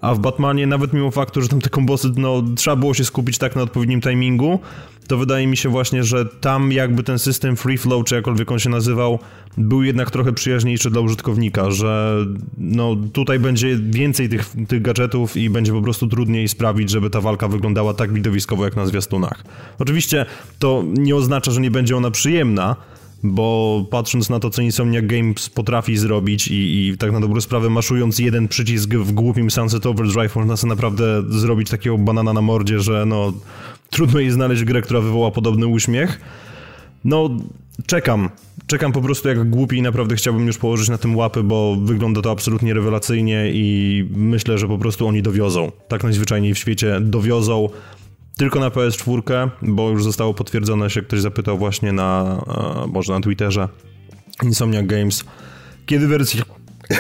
[0.02, 3.38] A w Batmanie, nawet mimo faktu, że tam te kombosy, no, trzeba było się skupić
[3.38, 4.60] tak na odpowiednim timingu,
[5.08, 8.60] to wydaje mi się właśnie, że tam jakby ten system free flow, czy jakkolwiek on
[8.60, 9.20] się nazywał,
[9.58, 12.26] był jednak trochę przyjaźniejszy dla użytkownika, że
[12.58, 17.22] no tutaj będzie więcej tych, tych gadżetów i będzie po prostu trudniej sprawić, żeby ta
[17.22, 19.44] walka wyglądała tak widowiskowo jak na zwiastunach.
[19.80, 20.26] Oczywiście
[20.60, 22.76] to nie oznacza, że nie będzie ona przyjemna,
[23.32, 27.70] bo patrząc na to, co Insomniac Games potrafi zrobić i, i tak na dobrą sprawę
[27.70, 32.80] maszując jeden przycisk w głupim Sunset Overdrive można sobie naprawdę zrobić takiego banana na mordzie,
[32.80, 33.34] że no
[33.90, 36.22] trudno jest znaleźć grę, która wywoła podobny uśmiech.
[37.06, 37.30] No,
[37.86, 38.30] czekam.
[38.68, 42.22] Czekam po prostu jak głupi i naprawdę chciałbym już położyć na tym łapy, bo wygląda
[42.22, 45.72] to absolutnie rewelacyjnie i myślę, że po prostu oni dowiozą.
[45.88, 47.70] Tak najzwyczajniej w świecie dowiozą
[48.38, 52.42] tylko na PS4, bo już zostało potwierdzone, się ktoś zapytał właśnie na,
[52.84, 53.70] e, może na Twitterze,
[54.44, 55.24] Insomniac Games,
[55.86, 56.44] kiedy wersja...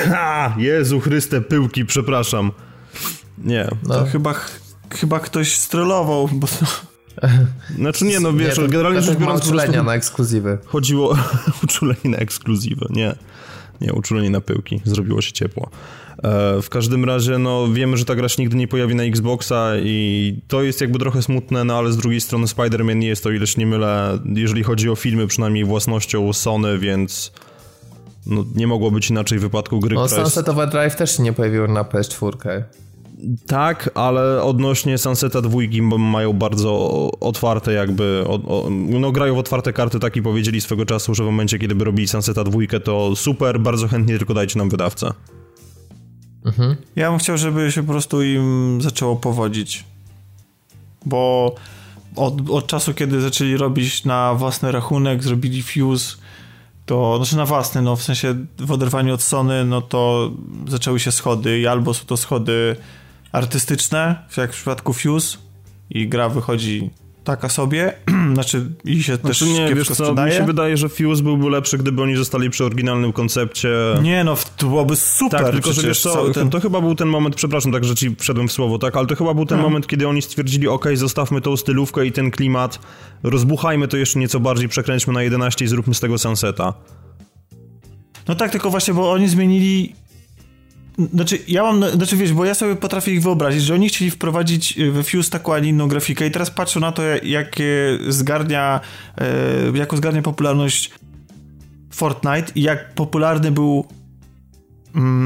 [0.57, 2.51] Jezu Chryste, pyłki, przepraszam.
[3.38, 3.67] Nie.
[3.88, 4.05] No.
[4.05, 4.36] chyba,
[4.89, 6.47] chyba ktoś strollował, bo...
[7.77, 9.45] Znaczy nie, no wiesz, nie, generalnie rzecz biorąc...
[9.45, 10.57] uczulenia na ekskluzywy.
[10.65, 11.17] Chodziło o
[11.63, 13.15] uczulenie na ekskluzywy, nie.
[13.81, 14.81] Nie, uczulenie na pyłki.
[14.86, 15.69] Zrobiło się ciepło.
[16.26, 19.71] E, w każdym razie, no wiemy, że ta gra się nigdy nie pojawi na Xboxa
[19.84, 23.32] i to jest jakby trochę smutne, no ale z drugiej strony Spider-Man nie jest to,
[23.32, 27.32] ileś nie mylę, jeżeli chodzi o filmy, przynajmniej własnością Sony, więc
[28.26, 30.49] no, nie mogło być inaczej w wypadku gry, No Sunset.
[30.49, 32.63] Overdrive też się nie pojawiło na PS4.
[33.47, 36.71] Tak, ale odnośnie Sunseta dwójki mają bardzo
[37.19, 41.23] otwarte jakby, o, o, no grają w otwarte karty, tak i powiedzieli swego czasu, że
[41.23, 45.11] w momencie, kiedy by robili Sunseta dwójkę, to super, bardzo chętnie, tylko dajcie nam wydawcę.
[46.46, 46.76] Mhm.
[46.96, 49.84] Ja bym chciał, żeby się po prostu im zaczęło powodzić.
[51.06, 51.56] Bo
[52.16, 56.18] od, od czasu, kiedy zaczęli robić na własny rachunek, zrobili Fuse,
[56.86, 60.32] to, znaczy na własny, no w sensie w oderwaniu od Sony, no to
[60.68, 62.76] zaczęły się schody i albo są to schody
[63.32, 65.38] artystyczne, jak w przypadku Fuse
[65.89, 66.89] i gra wychodzi
[67.26, 67.93] taka sobie,
[68.34, 70.32] znaczy i się znaczy, też nie, wiesz co, sprzedaje.
[70.32, 73.69] mi się wydaje, że Fuse byłby lepszy, gdyby oni zostali przy oryginalnym koncepcie.
[74.01, 75.43] Nie no, to byłoby super.
[75.43, 76.49] Tak, tylko że wiesz co, ten...
[76.49, 79.15] to chyba był ten moment, przepraszam, tak, że ci wszedłem w słowo, tak, ale to
[79.15, 79.71] chyba był ten hmm.
[79.71, 82.80] moment, kiedy oni stwierdzili, ok, zostawmy tą stylówkę i ten klimat,
[83.23, 86.73] rozbuchajmy to jeszcze nieco bardziej, przekręćmy na 11 i zróbmy z tego Sunseta.
[88.28, 89.95] No tak, tylko właśnie, bo oni zmienili
[91.14, 94.78] znaczy, ja mam, znaczy wiesz, bo ja sobie potrafię ich wyobrazić, że oni chcieli wprowadzić
[94.78, 96.28] y, we Fuse taką, a nie inną grafikę.
[96.28, 98.82] I teraz patrzą na to, jakie zgarnia,
[99.18, 100.91] e, jaką zgarnia popularność
[101.91, 103.86] Fortnite i jak popularny był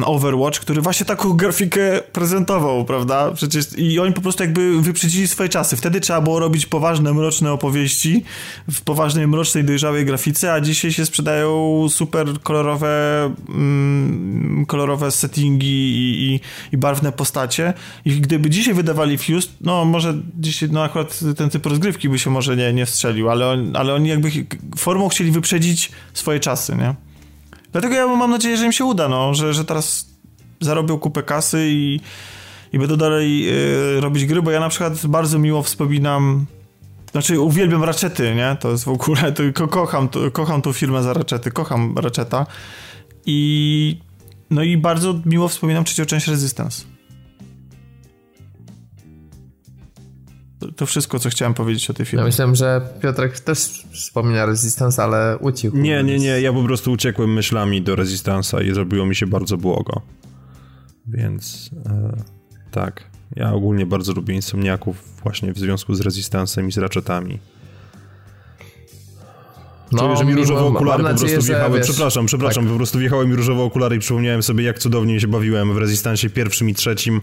[0.05, 3.31] Overwatch, który właśnie taką grafikę prezentował, prawda?
[3.31, 5.77] Przecież i oni po prostu jakby wyprzedzili swoje czasy.
[5.77, 8.23] Wtedy trzeba było robić poważne, mroczne opowieści
[8.71, 16.33] w poważnej, mrocznej, dojrzałej grafice, a dzisiaj się sprzedają super kolorowe mm, kolorowe settingi i,
[16.33, 16.39] i,
[16.71, 17.73] i, barwne postacie.
[18.05, 22.29] I gdyby dzisiaj wydawali Fuse, no może dzisiaj, no akurat ten typ rozgrywki by się
[22.29, 24.29] może nie, nie strzelił, ale, on, ale oni jakby
[24.77, 27.08] formą chcieli wyprzedzić swoje czasy, nie?
[27.71, 30.09] Dlatego ja mam nadzieję, że im się uda, no, że, że teraz
[30.61, 31.99] zarobią kupę kasy i,
[32.73, 33.49] i będą dalej
[33.97, 36.45] y, robić gry, bo ja na przykład bardzo miło wspominam
[37.11, 38.57] znaczy uwielbiam Ratchety, nie?
[38.59, 42.45] To jest w ogóle, to, ko kocham, to, kocham tą firmę za Ratchety, kocham Ratcheta
[43.25, 43.99] i
[44.49, 46.83] no i bardzo miło wspominam trzecią część Resistance.
[50.75, 52.21] To wszystko, co chciałem powiedzieć o tej filmie.
[52.21, 53.59] Ja myślałem, że Piotrek też
[53.91, 55.77] wspomina Resistance, ale ucichł.
[55.77, 59.57] Nie, nie, nie, ja po prostu uciekłem myślami do Resistance'a i zrobiło mi się bardzo
[59.57, 60.01] błogo.
[61.07, 62.17] Więc e,
[62.71, 63.03] tak,
[63.35, 67.39] ja ogólnie bardzo lubię Insomniaków właśnie w związku z Resistance'em i z Ratchetami.
[69.91, 71.77] No, Czuję, że mi różowe okulary po prostu wjechały.
[71.77, 72.71] Wiesz, przepraszam, przepraszam, tak.
[72.71, 76.29] po prostu wjechały mi różowe okulary i przypomniałem sobie, jak cudownie się bawiłem w Resistancie
[76.29, 77.21] pierwszym i trzecim.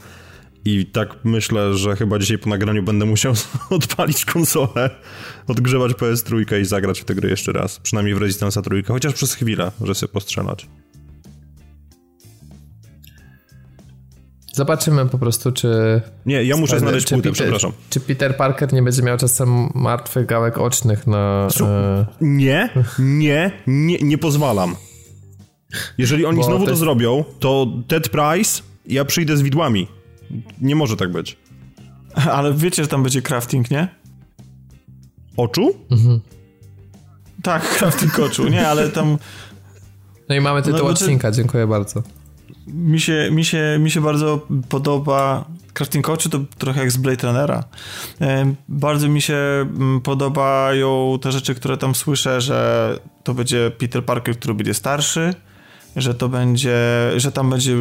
[0.67, 3.35] I tak myślę, że chyba dzisiaj po nagraniu będę musiał
[3.71, 4.91] odpalić konsolę,
[5.47, 7.79] odgrzewać PS3 i zagrać w grę jeszcze raz.
[7.79, 10.67] Przynajmniej w Resistance'a trójkę, chociaż przez chwilę, że sobie postrzelać.
[14.53, 16.01] Zobaczymy po prostu, czy.
[16.27, 17.73] Nie, ja muszę znaleźć płytę, Peter, przepraszam.
[17.91, 21.49] Czy Peter Parker nie będzie miał czasem martwych gałek ocznych na.
[21.61, 22.07] E...
[22.21, 24.77] Nie, nie, nie, nie pozwalam.
[25.99, 29.96] Jeżeli oni Bo znowu to zrobią, to Ted Price, ja przyjdę z widłami.
[30.61, 31.37] Nie może tak być.
[32.37, 33.89] Ale wiecie, że tam będzie crafting, nie?
[35.37, 35.75] Oczu?
[35.91, 36.21] Mhm.
[37.43, 39.19] Tak, crafting oczu, nie, ale tam...
[40.29, 42.03] No i mamy tytuł no, odcinka, dziękuję bardzo.
[42.67, 47.27] Mi się, mi, się, mi się bardzo podoba crafting oczu, to trochę jak z Blade
[47.27, 47.65] Runnera.
[48.21, 54.05] E, bardzo mi się mm, podobają te rzeczy, które tam słyszę, że to będzie Peter
[54.05, 55.35] Parker, który będzie starszy,
[55.97, 56.79] że to będzie,
[57.17, 57.77] że tam będzie,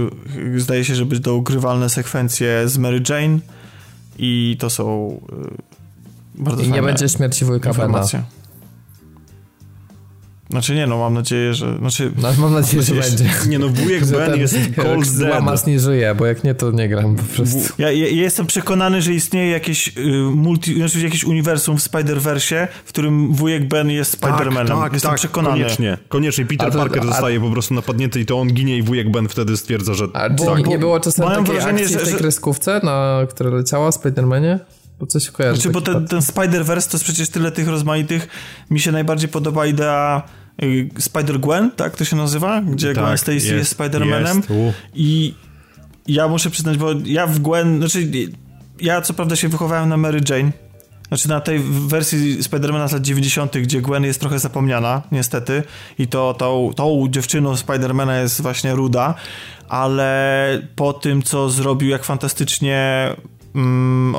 [0.57, 3.39] zdaje się, że będą ugrywalne sekwencje z Mary Jane
[4.18, 5.20] i to są
[6.38, 8.03] y, bardzo I nie będzie śmierci wujka Bena.
[10.49, 11.77] Znaczy nie, no mam nadzieję, że...
[11.77, 13.29] Znaczy, no, mam nadzieję, że będzie.
[13.47, 15.43] Nie no, wujek Ben jest cold dead.
[15.43, 17.57] Mas nie żyje, bo jak nie, to nie gram po prostu.
[17.77, 19.91] Ja, ja, ja jestem przekonany, że istnieje jakieś y,
[20.35, 24.67] multi, znaczy jakieś uniwersum w Spider-Versie, w którym wujek Ben jest tak, Spider-Manem.
[24.67, 25.57] Tak, tak, jestem tak, przekonany.
[25.57, 25.97] koniecznie.
[26.09, 26.45] Koniecznie.
[26.45, 29.27] Peter to, Parker a, zostaje po prostu napadnięty i to on ginie i wujek Ben
[29.27, 30.05] wtedy stwierdza, że...
[30.13, 30.67] A czy tak.
[30.67, 34.59] nie było czasem takiej wrażenie, akcji że, w tej kreskówce, na, która leciała w Spider-Manie?
[34.99, 35.61] Bo coś kojarzy.
[35.61, 38.27] Znaczy, bo ten, ten Spider-Verse to jest przecież tyle tych rozmaitych.
[38.69, 40.23] Mi się najbardziej podoba idea
[40.63, 42.61] Y, Spider-Gwen, tak to się nazywa?
[42.61, 44.41] Gdzie tak, Gwen Stacy jest, jest Spider-Manem.
[44.93, 45.33] I
[46.07, 48.11] ja muszę przyznać, bo ja w Gwen, znaczy
[48.79, 50.51] ja co prawda się wychowałem na Mary Jane,
[51.07, 55.63] znaczy na tej wersji Spidermana z lat 90., gdzie Gwen jest trochę zapomniana, niestety,
[55.99, 59.13] i to tą, tą dziewczyną Spidermana jest właśnie Ruda,
[59.69, 63.09] ale po tym, co zrobił, jak fantastycznie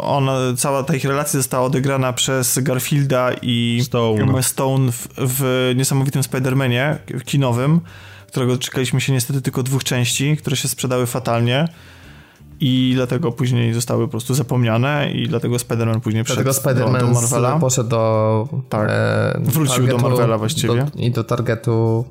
[0.03, 6.22] ona, cała ta ich relacja została odegrana przez Garfielda i Stone, Stone w, w niesamowitym
[6.22, 7.80] Spider-Manie kinowym,
[8.28, 11.68] którego czekaliśmy się niestety tylko dwóch części, które się sprzedały fatalnie
[12.61, 17.07] i dlatego później zostały po prostu zapomniane i dlatego Spider-Man później dlatego przyszedł do, do
[17.07, 17.59] Marvela.
[17.59, 18.49] poszedł do...
[18.68, 20.84] Tak, e, wrócił targetu, do Marvela właściwie.
[20.84, 22.05] Do, I do targetu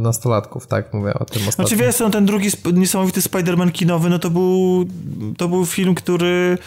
[0.00, 1.52] nastolatków, tak mówię o tym ostatnim.
[1.52, 4.84] Znaczy wiesz, no, ten drugi sp niesamowity Spider-Man kinowy, no to był,
[5.36, 6.58] to był film, który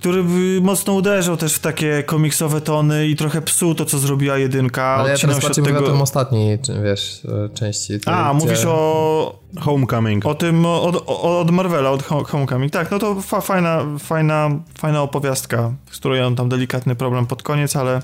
[0.00, 0.24] który
[0.60, 4.84] mocno uderzał też w takie komiksowe tony i trochę psuł to, co zrobiła jedynka.
[4.84, 5.76] Ale ja teraz bardziej tego...
[5.76, 7.22] mówię o tym ostatniej, wiesz,
[7.54, 8.00] części.
[8.00, 8.44] Tej, A, gdzie...
[8.44, 9.40] mówisz o...
[9.60, 10.26] Homecoming.
[10.26, 12.72] O tym, od, od Marvela, od Homecoming.
[12.72, 17.26] Tak, no to fa fajna, fajna, fajna opowiastka, z którą ja mam tam delikatny problem
[17.26, 18.02] pod koniec, ale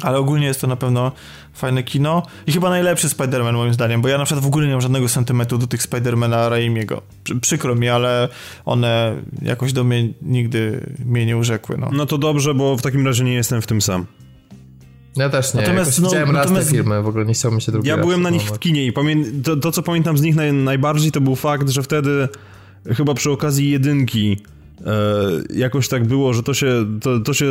[0.00, 1.12] ale ogólnie jest to na pewno
[1.54, 4.72] fajne kino i chyba najlepszy Spider-Man moim zdaniem, bo ja na przykład w ogóle nie
[4.72, 7.02] mam żadnego sentymentu do tych Spider-Mana Raimiego.
[7.40, 8.28] Przykro mi, ale
[8.64, 11.78] one jakoś do mnie nigdy mnie nie urzekły.
[11.78, 14.06] No, no to dobrze, bo w takim razie nie jestem w tym sam.
[15.16, 15.60] Ja też nie.
[15.60, 18.30] Natomiast, no, widziałem raz te filmy, w ogóle nie chciałbym się drugi Ja byłem na
[18.30, 19.16] nich w kinie i pamię...
[19.44, 22.28] to, to, co pamiętam z nich naj, najbardziej, to był fakt, że wtedy
[22.86, 24.42] chyba przy okazji jedynki
[25.54, 27.46] jakoś tak było, że to się, to, to się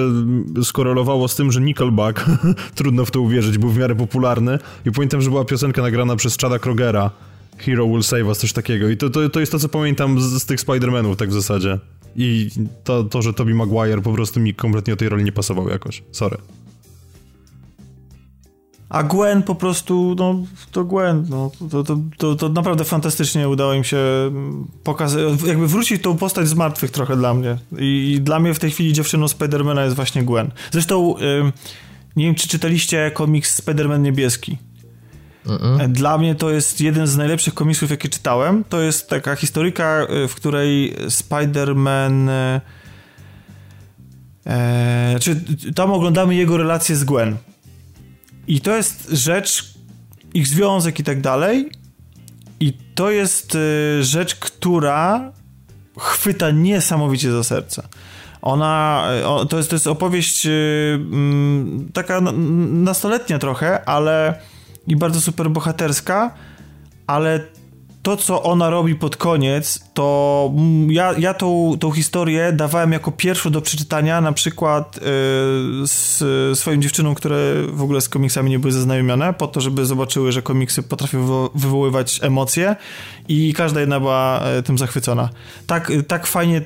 [0.64, 2.26] skorelowało z tym, że Nickelback,
[2.76, 6.38] trudno w to uwierzyć, był w miarę popularny i pamiętam, że była piosenka nagrana przez
[6.38, 7.12] Chada Krogera,
[7.58, 10.44] Hero Will Save Us, coś takiego i to, to, to jest to, co pamiętam z,
[10.44, 11.80] z tych Spider-Manów tak w zasadzie.
[12.16, 12.50] I
[12.84, 16.04] to, to, że Tobey Maguire po prostu mi kompletnie o tej roli nie pasował jakoś.
[16.12, 16.38] Sorry.
[18.92, 20.36] A Gwen po prostu, no
[20.72, 23.98] to Gwen, no, to, to, to, to naprawdę fantastycznie udało im się
[24.84, 27.58] pokazać, jakby wrócić tą postać z martwych trochę dla mnie.
[27.80, 30.52] I, i dla mnie w tej chwili dziewczyną Spidermana jest właśnie Gwen.
[30.72, 31.22] Zresztą, y,
[32.16, 34.58] nie wiem czy czytaliście komiks Spiderman niebieski.
[35.46, 35.88] Mm-mm.
[35.88, 38.64] Dla mnie to jest jeden z najlepszych komiksów, jakie czytałem.
[38.64, 42.30] To jest taka historyka, y, w której Spider-Man.
[44.46, 45.36] E, czy
[45.76, 47.38] tam oglądamy jego relację z Gwen.
[48.48, 49.74] I to jest rzecz,
[50.34, 51.70] ich związek i tak dalej.
[52.60, 55.32] I to jest y, rzecz, która
[56.00, 57.88] chwyta niesamowicie za serce.
[58.42, 59.04] Ona,
[59.44, 60.50] y, to jest, to jest opowieść y,
[60.94, 62.22] mm, taka
[62.72, 64.40] nastoletnia trochę, ale
[64.88, 66.34] i bardzo super bohaterska,
[67.08, 67.40] ale
[68.04, 70.52] to, co ona robi pod koniec, to
[70.88, 75.02] ja, ja tą, tą historię dawałem jako pierwszą do przeczytania, na przykład yy,
[75.88, 76.20] z
[76.60, 77.38] swoją dziewczyną, które
[77.68, 82.20] w ogóle z komiksami nie były zaznajomione, po to, żeby zobaczyły, że komiksy potrafią wywoływać
[82.24, 82.76] emocje
[83.28, 85.30] i każda jedna była y, tym zachwycona.
[85.68, 86.62] Tak, tak fajnie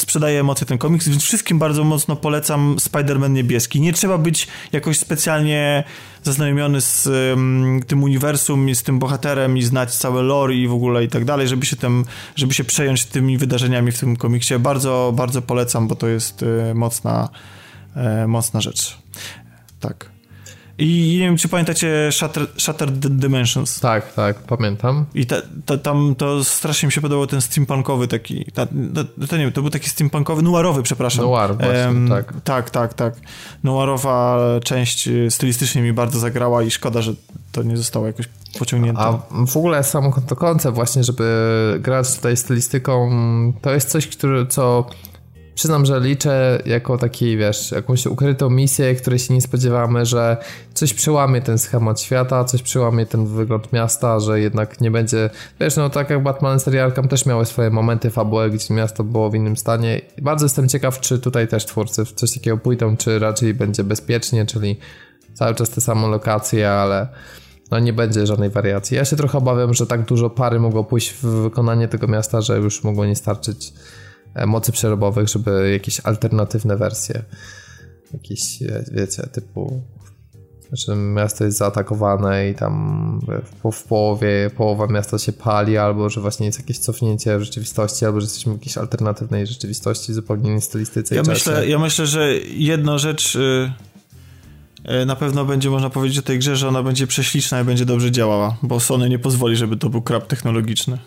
[0.00, 3.80] sprzedaje emocje ten komiks, więc wszystkim bardzo mocno polecam Spider-Man niebieski.
[3.80, 5.84] Nie trzeba być jakoś specjalnie
[6.22, 10.72] zaznajomiony z um, tym uniwersum i z tym bohaterem i znać całe lore i w
[10.72, 12.04] ogóle i tak dalej, żeby się, tym,
[12.36, 14.58] żeby się przejąć tymi wydarzeniami w tym komiksie.
[14.58, 17.28] Bardzo, bardzo polecam, bo to jest y, mocna,
[18.24, 18.98] y, mocna rzecz.
[19.80, 20.17] Tak.
[20.78, 23.80] I nie wiem, czy pamiętacie Shattered, Shattered Dimensions?
[23.80, 25.06] Tak, tak, pamiętam.
[25.14, 28.66] I ta, ta, tam to strasznie mi się podobał ten steampunkowy taki, ta,
[29.28, 31.24] to nie wiem, to był taki steampunkowy, noirowy, przepraszam.
[31.24, 32.34] Noir, właśnie, um, tak.
[32.44, 33.14] Tak, tak, tak.
[33.64, 37.12] Noirowa część stylistycznie mi bardzo zagrała i szkoda, że
[37.52, 39.00] to nie zostało jakoś pociągnięte.
[39.00, 43.10] A w ogóle sam to koncept właśnie, żeby grać tutaj stylistyką,
[43.62, 44.86] to jest coś, które, co
[45.58, 50.36] przyznam, że liczę jako taki, wiesz, jakąś ukrytą misję, której się nie spodziewamy, że
[50.74, 55.30] coś przełamie ten schemat świata, coś przełamie ten wygląd miasta, że jednak nie będzie,
[55.60, 59.30] wiesz, no tak jak Batman serial Arkham też miały swoje momenty fabuły, gdzie miasto było
[59.30, 60.00] w innym stanie.
[60.22, 64.46] Bardzo jestem ciekaw, czy tutaj też twórcy w coś takiego pójdą, czy raczej będzie bezpiecznie,
[64.46, 64.76] czyli
[65.34, 67.08] cały czas te same lokacje, ale
[67.70, 68.96] no nie będzie żadnej wariacji.
[68.96, 72.58] Ja się trochę obawiam, że tak dużo pary mogło pójść w wykonanie tego miasta, że
[72.58, 73.72] już mogło nie starczyć
[74.46, 77.22] mocy przerobowych, żeby jakieś alternatywne wersje,
[78.12, 79.82] jakieś, e, wiecie, typu
[80.72, 83.20] że miasto jest zaatakowane i tam
[83.62, 88.04] w, w, połowie, połowa miasta się pali, albo że właśnie jest jakieś cofnięcie w rzeczywistości,
[88.04, 92.34] albo że jesteśmy w jakiejś alternatywnej rzeczywistości, zupełnie nie stylistyce ja myślę, ja myślę, że
[92.56, 97.60] jedna rzecz yy, na pewno będzie można powiedzieć o tej grze, że ona będzie prześliczna
[97.60, 100.98] i będzie dobrze działała, bo Sony nie pozwoli, żeby to był krab technologiczny.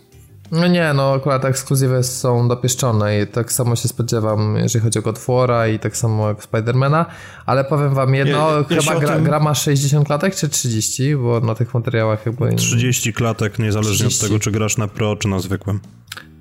[0.51, 5.01] No nie, no akurat ekskluzywy są dopieszczone i tak samo się spodziewam, jeżeli chodzi o
[5.01, 7.05] Godfora i tak samo jak Spidermana,
[7.45, 9.23] ale powiem wam jedno, ja, chyba gra, tym...
[9.23, 12.51] gra, ma 60 klatek czy 30, bo na tych materiałach chyba...
[12.51, 14.25] 30 klatek, niezależnie 30.
[14.25, 15.79] od tego, czy grasz na pro, czy na zwykłym.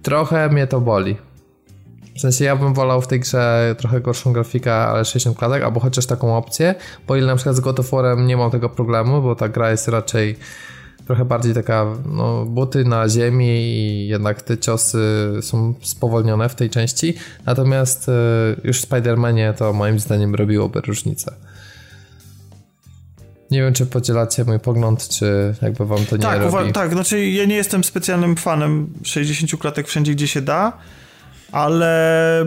[0.02, 1.16] Trochę mnie to boli.
[2.16, 5.80] W sensie ja bym wolał w tej grze trochę gorszą grafikę, ale 60 klatek, albo
[5.80, 6.74] chociaż taką opcję,
[7.08, 7.80] bo ile na przykład z God
[8.16, 10.36] nie mam tego problemu, bo ta gra jest raczej
[11.11, 16.70] trochę bardziej taka, no, buty na ziemi i jednak te ciosy są spowolnione w tej
[16.70, 17.14] części.
[17.46, 18.12] Natomiast y,
[18.64, 21.34] już w Spider-Manie to moim zdaniem robiłoby różnicę.
[23.50, 26.72] Nie wiem, czy podzielacie mój pogląd, czy jakby wam to nie tak, robi.
[26.72, 30.72] Tak, znaczy ja nie jestem specjalnym fanem 60 klatek wszędzie, gdzie się da,
[31.52, 32.44] ale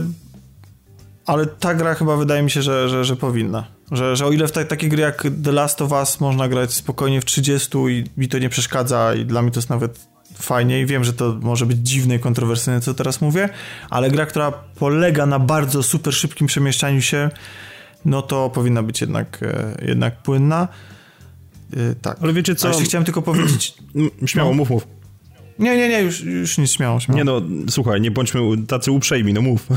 [1.26, 3.73] ale ta gra chyba wydaje mi się, że, że, że powinna.
[3.92, 6.74] Że, że o ile w ta, takie gry jak The Last of Us można grać
[6.74, 10.82] spokojnie w 30 i mi to nie przeszkadza i dla mnie to jest nawet fajnie
[10.82, 13.50] i wiem, że to może być dziwne i kontrowersyjne, co teraz mówię,
[13.90, 17.30] ale gra, która polega na bardzo super szybkim przemieszczaniu się,
[18.06, 20.68] no to powinna być jednak, e, jednak płynna.
[21.76, 22.18] Yy, tak.
[22.22, 22.68] Ale wiecie co?
[22.68, 23.74] A jeszcze chciałem tylko powiedzieć...
[24.26, 24.56] Śmiało, no.
[24.56, 24.88] mów, mów.
[25.60, 27.18] Nie, nie, nie, już, już nic śmiało, śmiało.
[27.18, 29.68] Nie no, słuchaj, nie bądźmy tacy uprzejmi, no mów.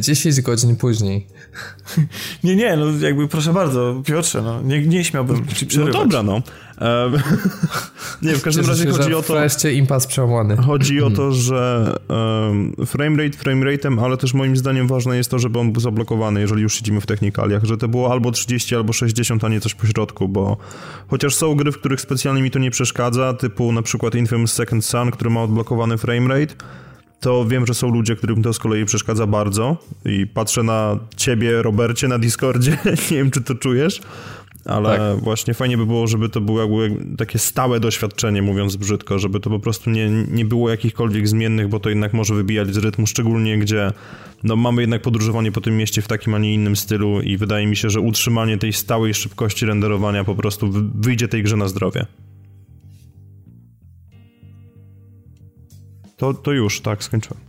[0.00, 1.26] 10 godzin później.
[2.44, 5.94] Nie, nie, no jakby proszę bardzo, Piotrze, no nie, nie śmiałbym ci przerywać.
[5.94, 6.42] No dobra, no.
[8.22, 9.32] Nie, w każdym razie chodzi o to...
[9.32, 10.56] Wreszcie impas przełamany.
[10.56, 15.58] Chodzi o to, że um, framerate framerate'em, ale też moim zdaniem ważne jest to, żeby
[15.58, 19.44] on był zablokowany, jeżeli już siedzimy w technikaliach, że to było albo 30, albo 60,
[19.44, 20.56] a nie coś pośrodku, bo
[21.08, 24.84] chociaż są gry, w których specjalnie mi to nie przeszkadza, typu na przykład Infamous Second
[24.84, 26.54] Son, który ma odblokowany framerate,
[27.22, 31.62] to wiem, że są ludzie, którym to z kolei przeszkadza bardzo i patrzę na ciebie,
[31.62, 32.78] Robercie, na Discordzie,
[33.10, 34.00] nie wiem, czy to czujesz,
[34.64, 35.24] ale tak.
[35.24, 39.50] właśnie fajnie by było, żeby to było jakby takie stałe doświadczenie, mówiąc brzydko, żeby to
[39.50, 43.58] po prostu nie, nie było jakichkolwiek zmiennych, bo to jednak może wybijać z rytmu, szczególnie
[43.58, 43.92] gdzie
[44.44, 47.66] no, mamy jednak podróżowanie po tym mieście w takim, a nie innym stylu i wydaje
[47.66, 52.06] mi się, że utrzymanie tej stałej szybkości renderowania po prostu wyjdzie tej grze na zdrowie.
[56.22, 57.40] To, to już, tak, skończyłem.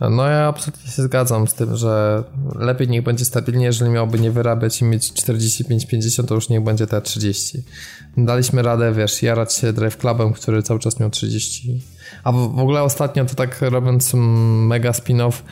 [0.00, 2.24] No ja absolutnie się zgadzam z tym, że
[2.54, 6.86] lepiej niech będzie stabilnie, jeżeli miałby nie wyrabiać i mieć 45-50, to już niech będzie
[6.86, 7.62] te 30.
[8.16, 11.82] Daliśmy radę, wiesz, jarać się Drive Clubem, który cały czas miał 30.
[12.24, 15.42] A w, w ogóle ostatnio to tak robiąc mega spin-off,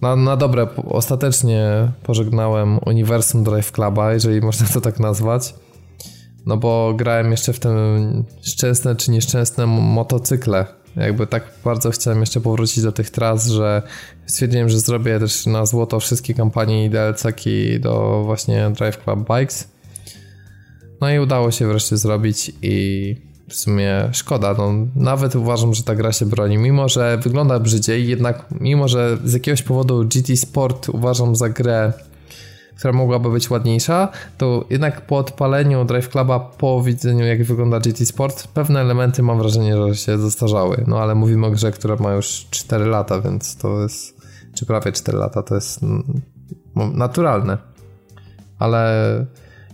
[0.00, 5.54] na, na dobre, ostatecznie pożegnałem uniwersum Drive Cluba, jeżeli można to tak nazwać.
[6.46, 7.74] No bo grałem jeszcze w tym
[8.42, 10.66] szczęsne czy nieszczęsne motocykle.
[10.96, 13.82] Jakby tak bardzo chciałem jeszcze powrócić do tych tras, że
[14.26, 19.68] stwierdziłem, że zrobię też na złoto wszystkie kampanie i DLC-ki do właśnie Drive Club Bikes.
[21.00, 23.16] No i udało się wreszcie zrobić i
[23.48, 24.54] w sumie szkoda.
[24.58, 29.18] No, nawet uważam, że ta gra się broni, mimo że wygląda brzydziej, jednak mimo że
[29.24, 31.92] z jakiegoś powodu GT Sport uważam za grę
[32.76, 34.08] która mogłaby być ładniejsza,
[34.38, 39.38] to jednak po odpaleniu Drive Cluba, po widzeniu jak wygląda GT Sport, pewne elementy mam
[39.38, 40.84] wrażenie, że się zestarzały.
[40.86, 44.16] No ale mówimy o grze, która ma już 4 lata, więc to jest,
[44.54, 45.80] czy prawie 4 lata, to jest
[46.74, 47.58] naturalne.
[48.58, 49.26] Ale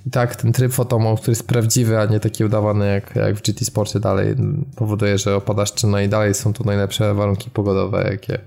[0.07, 3.43] i tak ten tryb fotomod, który jest prawdziwy, a nie taki udawany jak, jak w
[3.43, 4.37] GT Sporcie dalej
[4.77, 8.39] powoduje, że opada szczyna i dalej są tu najlepsze warunki pogodowe, jakie,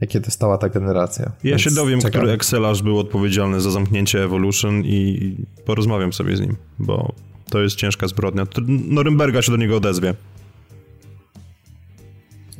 [0.00, 1.32] jakie dostała ta generacja.
[1.44, 6.40] Ja Więc się dowiem, który Excelarz był odpowiedzialny za zamknięcie Evolution i porozmawiam sobie z
[6.40, 7.12] nim, bo
[7.50, 8.46] to jest ciężka zbrodnia.
[8.68, 10.14] Norymberga się do niego odezwie.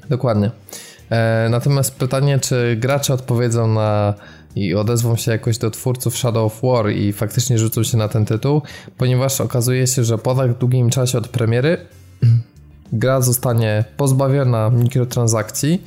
[0.09, 0.51] Dokładnie.
[1.11, 4.15] E, natomiast pytanie, czy gracze odpowiedzą na
[4.57, 8.25] i odezwą się jakoś do twórców Shadow of War i faktycznie rzucą się na ten
[8.25, 8.63] tytuł,
[8.97, 11.79] ponieważ okazuje się, że po tak długim czasie od premiery
[12.93, 15.83] gra zostanie pozbawiona mikrotransakcji,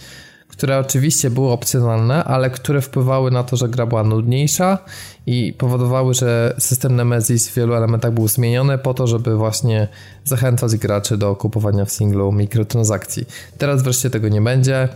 [0.59, 4.77] które oczywiście były opcjonalne, ale które wpływały na to, że gra była nudniejsza
[5.25, 9.87] i powodowały, że system Nemesis w wielu elementach był zmieniony po to, żeby właśnie
[10.23, 13.25] zachęcać graczy do kupowania w singlu mikrotransakcji.
[13.57, 14.89] Teraz wreszcie tego nie będzie.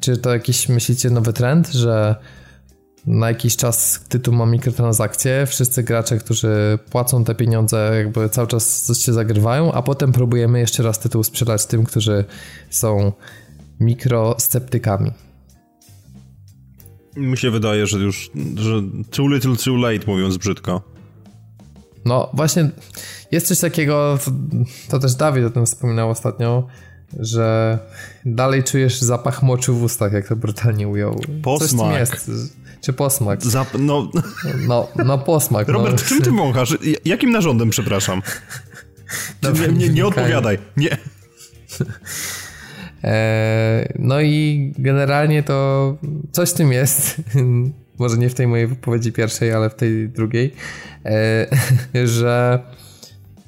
[0.00, 2.16] Czy to jakiś, myślicie, nowy trend, że
[3.06, 8.82] na jakiś czas tytuł ma mikrotransakcje, wszyscy gracze, którzy płacą te pieniądze, jakby cały czas
[8.82, 12.24] coś się zagrywają, a potem próbujemy jeszcze raz tytuł sprzedać tym, którzy
[12.70, 13.12] są
[13.82, 15.10] mikrosceptykami.
[17.16, 20.82] Mi się wydaje, że już że too little too late, mówiąc brzydko.
[22.04, 22.70] No właśnie,
[23.32, 24.30] jest coś takiego, to,
[24.90, 26.66] to też Dawid o tym wspominał ostatnio,
[27.18, 27.78] że
[28.24, 31.20] dalej czujesz zapach moczu w ustach, jak to brutalnie ujął.
[31.42, 31.98] Posmak.
[31.98, 32.30] jest.
[32.80, 33.42] Czy posmak?
[33.42, 34.10] Zap no...
[34.68, 35.68] no, no posmak.
[35.68, 35.74] No.
[35.74, 36.08] Robert, no.
[36.08, 36.76] czym ty wąchasz?
[37.04, 38.22] Jakim narządem, przepraszam?
[39.60, 40.58] nie, nie, nie odpowiadaj.
[40.76, 40.96] Nie.
[43.04, 45.96] E, no i generalnie to
[46.32, 47.16] coś w tym jest.
[47.98, 50.52] Może nie w tej mojej wypowiedzi pierwszej, ale w tej drugiej,
[51.04, 51.46] e,
[52.06, 52.58] że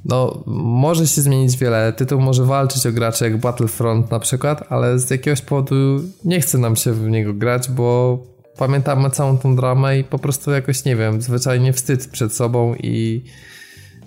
[0.05, 1.93] no, może się zmienić wiele.
[1.93, 6.59] Tytuł może walczyć o graczy jak Battlefront na przykład, ale z jakiegoś powodu nie chce
[6.59, 8.19] nam się w niego grać, bo
[8.59, 13.25] pamiętamy całą tą dramę i po prostu jakoś, nie wiem, zwyczajnie wstyd przed sobą i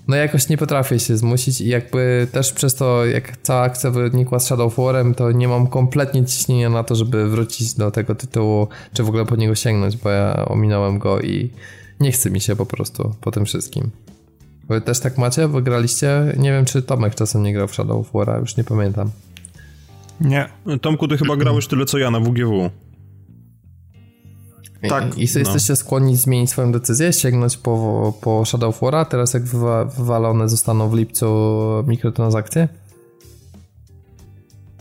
[0.08, 4.40] no jakoś nie potrafię się zmusić i jakby też przez to, jak cała akcja wynikła
[4.40, 8.16] z Shadow of War'em, to nie mam kompletnie ciśnienia na to, żeby wrócić do tego
[8.16, 11.50] tytułu, czy w ogóle po niego sięgnąć, bo ja ominąłem go i
[12.00, 13.92] nie chce mi się po prostu po tym wszystkim.
[14.70, 15.48] Wy też tak macie?
[15.48, 16.34] Bo graliście?
[16.38, 19.12] Nie wiem, czy Tomek czasem nie grał w Shadow of War'a, już nie pamiętam.
[20.22, 20.50] Nie.
[20.82, 22.70] Tomku, ty chyba grałeś tyle co ja na WGW.
[24.90, 25.18] Tak.
[25.18, 25.40] I, i no.
[25.40, 30.50] jesteście skłonni zmienić swoją decyzję, sięgnąć po, po Shadow of War'a, teraz jak wywa wywalone
[30.50, 31.28] zostaną w lipcu
[31.88, 32.68] mikrotransakcje?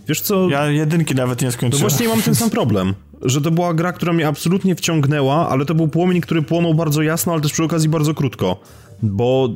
[0.08, 0.48] Wiesz co?
[0.48, 1.82] Ja jedynki nawet nie skończyłem.
[1.82, 5.64] To właśnie mam ten sam problem, że to była gra, która mnie absolutnie wciągnęła, ale
[5.64, 8.60] to był płomień, który płonął bardzo jasno, ale też przy okazji bardzo krótko,
[9.02, 9.48] bo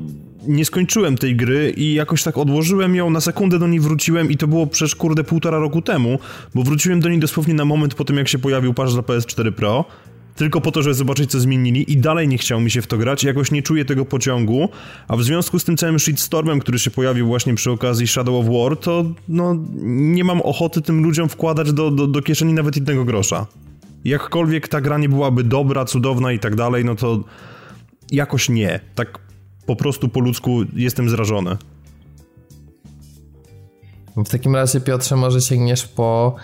[0.46, 4.36] nie skończyłem tej gry i jakoś tak odłożyłem ją, na sekundę do niej wróciłem i
[4.36, 6.18] to było przecież kurde półtora roku temu,
[6.54, 9.52] bo wróciłem do niej dosłownie na moment po tym, jak się pojawił patch dla PS4
[9.52, 9.84] Pro
[10.40, 12.98] tylko po to, żeby zobaczyć, co zmienili i dalej nie chciał mi się w to
[12.98, 14.68] grać, jakoś nie czuję tego pociągu,
[15.08, 18.54] a w związku z tym całym shitstormem, który się pojawił właśnie przy okazji Shadow of
[18.54, 23.04] War, to no, nie mam ochoty tym ludziom wkładać do, do, do kieszeni nawet jednego
[23.04, 23.46] grosza.
[24.04, 27.24] Jakkolwiek ta gra nie byłaby dobra, cudowna i tak dalej, no to
[28.10, 28.80] jakoś nie.
[28.94, 29.18] Tak
[29.66, 31.56] po prostu po ludzku jestem zrażony.
[34.16, 36.36] W takim razie, Piotrze, może sięgniesz po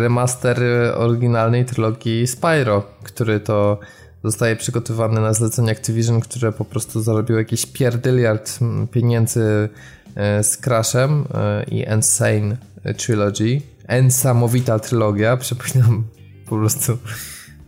[0.00, 0.58] remaster
[0.94, 3.78] oryginalnej trylogii Spyro, który to
[4.24, 8.58] zostaje przygotowany na zlecenie Activision, które po prostu zarobiło jakiś pierdyliard
[8.90, 9.68] pieniędzy
[10.14, 12.56] e, z Crashem e, i Insane
[12.96, 13.60] Trilogy.
[13.86, 16.04] Ensamowita trylogia, przypominam
[16.46, 16.98] po prostu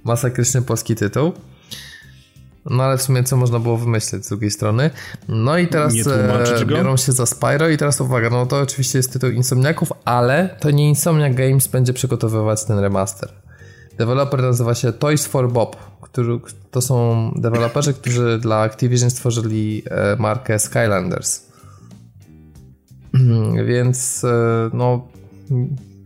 [0.04, 1.32] masakryczny polski tytuł.
[2.70, 4.90] No ale w sumie co można było wymyślić z drugiej strony.
[5.28, 9.12] No i teraz e, biorą się za Spyro i teraz uwaga, no to oczywiście jest
[9.12, 13.32] tytuł Insomniaków, ale to nie Insomniac Games będzie przygotowywać ten remaster.
[13.98, 16.40] Deweloper nazywa się Toys for Bob, który,
[16.70, 21.42] to są deweloperzy, którzy dla Activision stworzyli e, markę Skylanders.
[23.68, 25.08] Więc e, no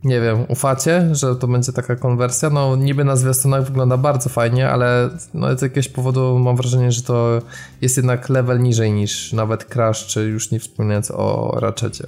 [0.05, 2.51] nie wiem, ufacie, że to będzie taka konwersja?
[2.51, 7.03] No niby na zwiastunach wygląda bardzo fajnie, ale no, z jakiegoś powodu mam wrażenie, że
[7.03, 7.43] to
[7.81, 12.07] jest jednak level niżej niż nawet Crash, czy już nie wspominając o Ratchetie.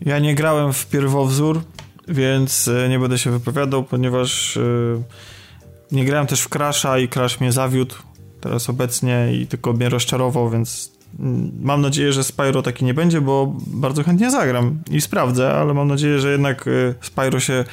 [0.00, 1.60] Ja nie grałem w pierwowzór,
[2.08, 4.60] więc e, nie będę się wypowiadał, ponieważ e,
[5.92, 7.94] nie grałem też w Crasha i Crash mnie zawiódł,
[8.40, 10.97] teraz obecnie i tylko mnie rozczarował, więc
[11.60, 15.88] mam nadzieję, że Spyro taki nie będzie, bo bardzo chętnie zagram i sprawdzę, ale mam
[15.88, 17.64] nadzieję, że jednak y, Spyro się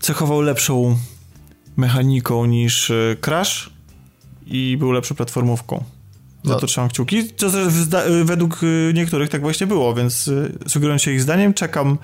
[0.00, 0.96] cechował lepszą
[1.76, 3.70] mechaniką niż y, Crash
[4.46, 5.84] i był lepszą platformówką.
[6.44, 6.60] Za no.
[6.60, 7.22] to trzymam kciuki.
[8.24, 10.30] Według y, niektórych tak właśnie było, więc
[10.66, 11.98] sugerując się ich zdaniem, czekam.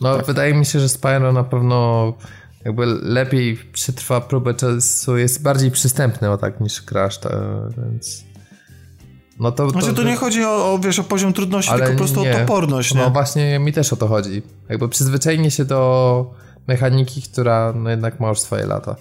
[0.00, 0.26] No, tak.
[0.26, 2.12] wydaje mi się, że Spyro na pewno
[2.64, 7.30] jakby lepiej przetrwa próbę czasu, jest bardziej przystępny o tak niż Crash, to,
[7.76, 8.24] więc...
[9.40, 11.98] No to, to, znaczy, to nie chodzi o, o, wiesz, o poziom trudności, tylko po
[11.98, 12.36] prostu nie.
[12.36, 13.00] o toporność, nie?
[13.00, 14.42] No właśnie, mi też o to chodzi.
[14.68, 16.30] Jakby przyzwyczajenie się do
[16.68, 18.96] mechaniki, która no jednak ma już swoje lata.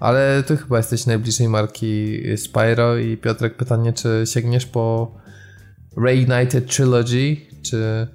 [0.00, 5.14] Ale ty chyba jesteś najbliżej marki Spyro i Piotrek, pytanie, czy sięgniesz po
[5.96, 8.08] Reignited Trilogy, czy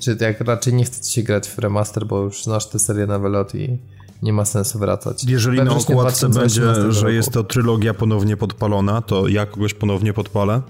[0.00, 3.06] czy jak raczej nie chce ci się grać w remaster, bo już znasz tę serię
[3.06, 3.78] na Velot i
[4.22, 5.24] nie ma sensu wracać.
[5.24, 10.62] Jeżeli na okładce będzie, że jest to trylogia ponownie podpalona, to ja kogoś ponownie podpalę.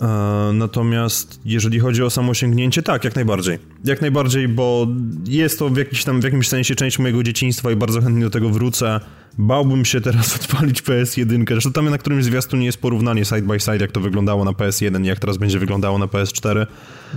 [0.00, 0.06] E,
[0.52, 3.58] natomiast jeżeli chodzi o samo sięgnięcie, tak, jak najbardziej.
[3.84, 4.86] Jak najbardziej, bo
[5.26, 8.30] jest to w, jakiś tam, w jakimś sensie część mojego dzieciństwa i bardzo chętnie do
[8.30, 9.00] tego wrócę.
[9.38, 11.44] Bałbym się teraz odpalić PS1.
[11.48, 15.04] Zresztą tam na którymś zwiastunie jest porównanie side by side, jak to wyglądało na PS1
[15.04, 16.66] i jak teraz będzie wyglądało na PS4.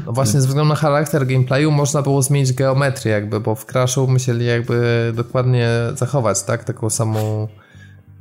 [0.05, 4.07] No właśnie, ze względu na charakter gameplayu można było zmienić geometrię jakby, bo w Crashu
[4.07, 6.63] musieli jakby dokładnie zachować, tak?
[6.63, 7.47] Taką samą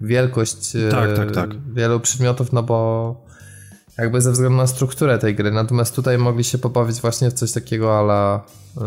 [0.00, 1.50] wielkość tak, tak, tak.
[1.74, 3.25] wielu przedmiotów, no bo
[3.99, 5.51] jakby ze względu na strukturę tej gry.
[5.51, 8.42] Natomiast tutaj mogli się pobawić właśnie w coś takiego ala,
[8.76, 8.80] y,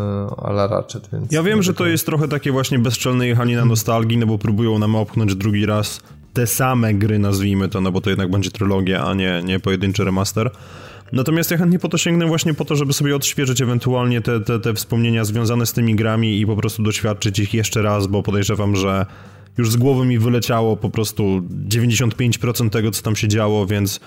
[0.44, 1.08] ala Ratchet.
[1.12, 4.38] Więc ja wiem, że to jest trochę takie właśnie bezczelne jechanie na nostalgii, no bo
[4.38, 6.00] próbują nam opchnąć drugi raz
[6.32, 10.04] te same gry, nazwijmy to, no bo to jednak będzie trylogia, a nie, nie pojedynczy
[10.04, 10.50] remaster.
[11.12, 14.60] Natomiast ja chętnie po to sięgnę właśnie po to, żeby sobie odświeżyć ewentualnie te, te,
[14.60, 18.76] te wspomnienia związane z tymi grami i po prostu doświadczyć ich jeszcze raz, bo podejrzewam,
[18.76, 19.06] że
[19.58, 24.00] już z głowy mi wyleciało po prostu 95% tego, co tam się działo, więc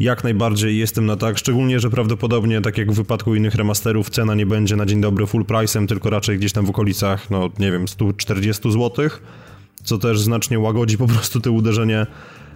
[0.00, 4.34] jak najbardziej jestem na tak, szczególnie, że prawdopodobnie, tak jak w wypadku innych remasterów, cena
[4.34, 7.72] nie będzie na dzień dobry full price'em, tylko raczej gdzieś tam w okolicach, no nie
[7.72, 9.08] wiem, 140 zł,
[9.84, 12.06] co też znacznie łagodzi po prostu to uderzenie,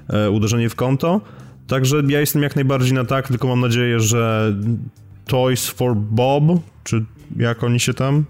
[0.08, 1.20] e, uderzenie w konto.
[1.66, 4.54] Także ja jestem jak najbardziej na tak, tylko mam nadzieję, że
[5.26, 6.44] Toys for Bob,
[6.84, 7.04] czy
[7.36, 8.24] jak oni się tam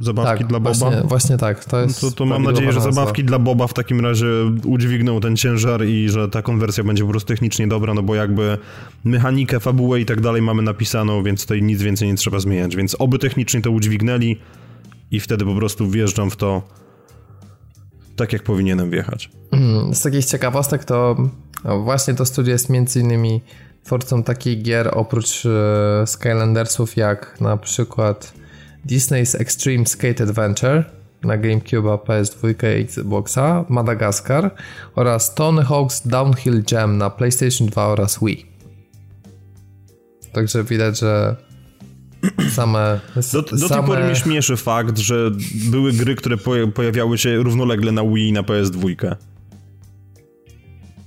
[0.00, 0.74] Zabawki tak, dla Boba?
[0.74, 1.64] Właśnie, właśnie tak.
[1.64, 4.26] To, jest to, to mam nadzieję, że zabawki dla Boba w takim razie
[4.64, 8.58] udźwigną ten ciężar i że ta konwersja będzie po prostu technicznie dobra, no bo jakby
[9.04, 12.76] mechanikę, fabułę i tak dalej mamy napisaną, więc tutaj nic więcej nie trzeba zmieniać.
[12.76, 14.36] Więc oby technicznie to udźwignęli
[15.10, 16.62] i wtedy po prostu wjeżdżam w to
[18.16, 19.30] tak, jak powinienem wjechać.
[19.92, 21.16] Z takich ciekawostek to
[21.84, 23.40] właśnie to studio jest między innymi
[23.84, 28.43] twórcą takich gier oprócz e, Skylandersów jak na przykład
[28.86, 30.84] Disney's Extreme Skate Adventure
[31.22, 34.50] na GameCube, PS2 i Xboxa, Madagaskar
[34.94, 38.46] oraz Tony Hawk's Downhill Jam na PlayStation 2 oraz Wii.
[40.32, 41.36] Także widać, że
[42.56, 43.00] same.
[43.32, 43.80] Do, do same...
[43.80, 45.30] tej pory mnie śmieszy fakt, że
[45.70, 46.36] były gry, które
[46.74, 49.14] pojawiały się równolegle na Wii i na PS2.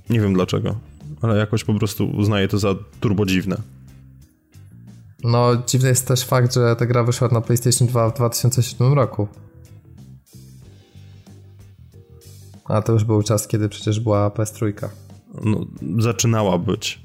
[0.09, 0.75] Nie wiem dlaczego,
[1.21, 3.76] ale jakoś po prostu uznaję to za turbo dziwne.
[5.27, 9.27] No, dziwny jest też fakt, że ta gra wyszła na PlayStation 2 w 2007 roku.
[12.65, 14.89] A to już był czas, kiedy przecież była PS3.
[15.43, 15.65] No,
[15.99, 17.01] zaczynała być.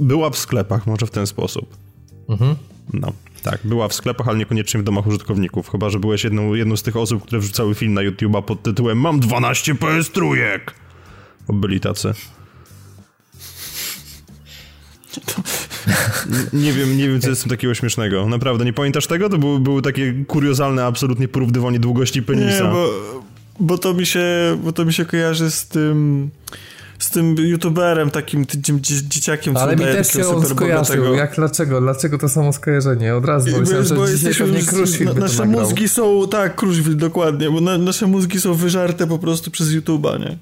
[0.00, 1.76] Była w sklepach, może w ten sposób.
[2.28, 2.56] Mhm.
[2.92, 3.12] No,
[3.42, 5.70] tak, była w sklepach, ale niekoniecznie w domach użytkowników.
[5.70, 9.00] Chyba, że byłeś jedną, jedną z tych osób, które wrzucały film na YouTube'a pod tytułem
[9.00, 10.20] Mam 12 PS3!
[11.46, 12.14] Bo byli tacy.
[15.20, 15.42] To,
[16.52, 18.28] nie wiem, nie wiem, co jest w tym takiego śmiesznego.
[18.28, 19.28] Naprawdę, nie pamiętasz tego?
[19.28, 22.64] To były, były takie kuriozalne, absolutnie porównywanie długości penisa.
[22.64, 22.90] Nie, bo,
[23.60, 24.24] bo, to mi się,
[24.64, 26.30] bo to mi się kojarzy z tym
[26.98, 31.14] z tym youtuberem, takim tym dzieciakiem, co Ale mi też się on skojarzył.
[31.14, 31.80] Jak, dlaczego?
[31.80, 33.16] Dlaczego to samo skojarzenie?
[33.16, 36.96] Od razu, bo myślałem, że bo dzisiaj pewnie Kruszwil na, Nasze mózgi są, tak, Kruszwil,
[36.96, 40.38] dokładnie, bo na, nasze mózgi są wyżarte po prostu przez YouTube'a, nie?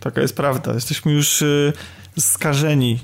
[0.00, 0.74] Taka jest prawda.
[0.74, 1.72] Jesteśmy już y,
[2.18, 2.98] skażeni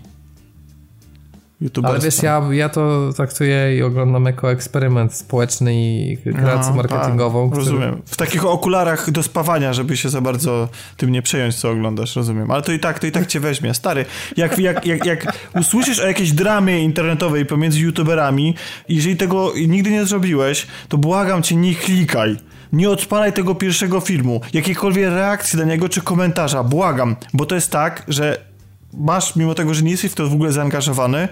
[1.83, 7.51] ale wiesz, ja, ja to traktuję i oglądam jako eksperyment społeczny i kreację no, marketingową.
[7.51, 8.03] Tak, rozumiem.
[8.05, 12.51] W takich okularach do spawania, żeby się za bardzo tym nie przejąć, co oglądasz, rozumiem.
[12.51, 13.75] Ale to i tak, to i tak cię weźmie.
[13.75, 14.05] Stary,
[14.37, 18.55] jak, jak, jak, jak usłyszysz o jakiejś dramie internetowej pomiędzy youtuberami,
[18.89, 22.37] jeżeli tego nigdy nie zrobiłeś, to błagam cię, nie klikaj.
[22.73, 24.41] Nie odpalaj tego pierwszego filmu.
[24.53, 26.65] Jakiejkolwiek reakcji na niego czy komentarza.
[26.65, 27.17] Błagam.
[27.35, 28.50] Bo to jest tak, że
[28.95, 31.29] masz, mimo tego, że nie jesteś w to w ogóle zaangażowany,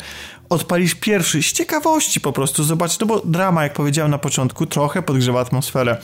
[0.48, 5.02] odpalisz pierwszy z ciekawości po prostu, zobacz, no bo drama, jak powiedziałem na początku, trochę
[5.02, 5.96] podgrzewa atmosferę.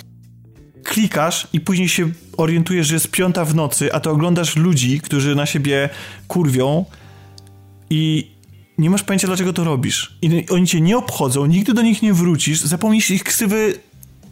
[0.84, 5.34] klikasz i później się orientujesz, że jest piąta w nocy, a to oglądasz ludzi, którzy
[5.34, 5.88] na siebie
[6.28, 6.84] kurwią
[7.90, 8.30] i
[8.78, 10.18] nie masz pojęcia, dlaczego to robisz.
[10.22, 13.74] I oni cię nie obchodzą, nigdy do nich nie wrócisz, zapomnisz ich ksywy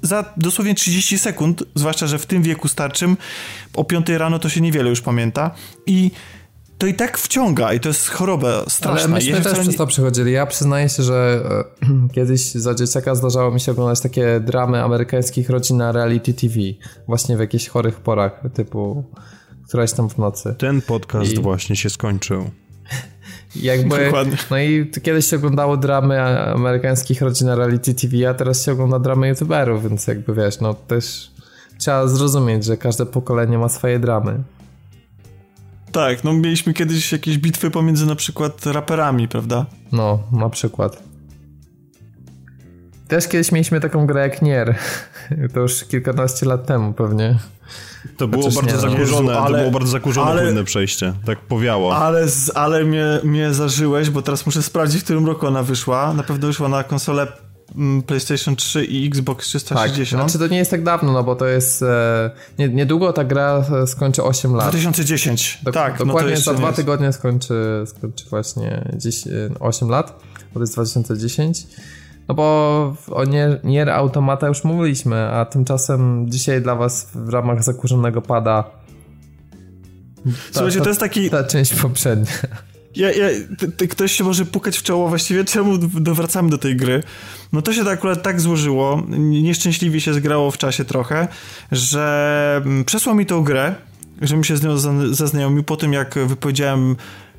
[0.02, 3.16] za dosłownie 30 sekund, zwłaszcza, że w tym wieku starczym
[3.74, 5.50] o 5 rano to się niewiele już pamięta
[5.86, 6.10] i
[6.82, 9.04] to i tak wciąga i to jest choroba straszna.
[9.04, 10.32] Ale myśmy też przez to przechodzili.
[10.32, 11.42] Ja przyznaję się, że
[11.82, 16.54] e, kiedyś za dzieciaka zdarzało mi się oglądać takie dramy amerykańskich rodzin na reality TV.
[17.06, 19.04] Właśnie w jakichś chorych porach, typu
[19.68, 20.54] któraś tam w nocy.
[20.58, 21.40] Ten podcast I...
[21.40, 22.50] właśnie się skończył.
[23.56, 24.36] Jakby, Dokładnie.
[24.50, 26.20] No i kiedyś się oglądało dramy
[26.54, 30.74] amerykańskich rodzin na reality TV, a teraz się ogląda dramy youtuberów, więc jakby wiesz, no
[30.74, 31.30] też
[31.78, 34.42] trzeba zrozumieć, że każde pokolenie ma swoje dramy.
[35.92, 39.66] Tak, no mieliśmy kiedyś jakieś bitwy pomiędzy na przykład raperami, prawda?
[39.92, 41.02] No, na przykład.
[43.08, 44.74] Też kiedyś mieliśmy taką grę jak Nier.
[45.54, 47.38] To już kilkanaście lat temu pewnie.
[48.16, 51.12] To było znaczy, bardzo nie, zakurzone, ale, to było bardzo zakurzone ale, płynne przejście.
[51.24, 51.96] Tak powiało.
[51.96, 56.14] Ale, ale mnie, mnie zażyłeś, bo teraz muszę sprawdzić, w którym roku ona wyszła.
[56.14, 57.26] Na pewno wyszła na konsolę
[58.06, 60.22] PlayStation 3 i Xbox 360.
[60.22, 63.24] Tak, znaczy to nie jest tak dawno, no bo to jest e, nie, niedługo ta
[63.24, 64.68] gra skończy 8 lat.
[64.68, 65.58] 2010.
[65.62, 70.22] Do, tak, no dokładnie no za dwa tygodnie skończy, skończy właśnie 10, 8 lat,
[70.54, 71.66] bo to jest 2010.
[72.28, 73.24] No bo o
[73.64, 78.64] Nier Automata już mówiliśmy, a tymczasem dzisiaj dla was w ramach zakurzonego pada
[80.24, 81.30] ta, Słuchajcie, to jest taki...
[81.30, 82.32] Ta część poprzednia.
[82.96, 83.26] Ja, ja,
[83.58, 85.78] ty, ty, ktoś się może pukać w czoło, właściwie czemu
[86.14, 87.02] wracamy do tej gry?
[87.52, 91.28] No to się tak akurat tak złożyło, nieszczęśliwie się zgrało w czasie trochę,
[91.72, 93.74] że mm, przesłał mi tą grę,
[94.22, 94.78] żebym się z nią
[95.12, 96.96] zaznajomił po tym, jak wypowiedziałem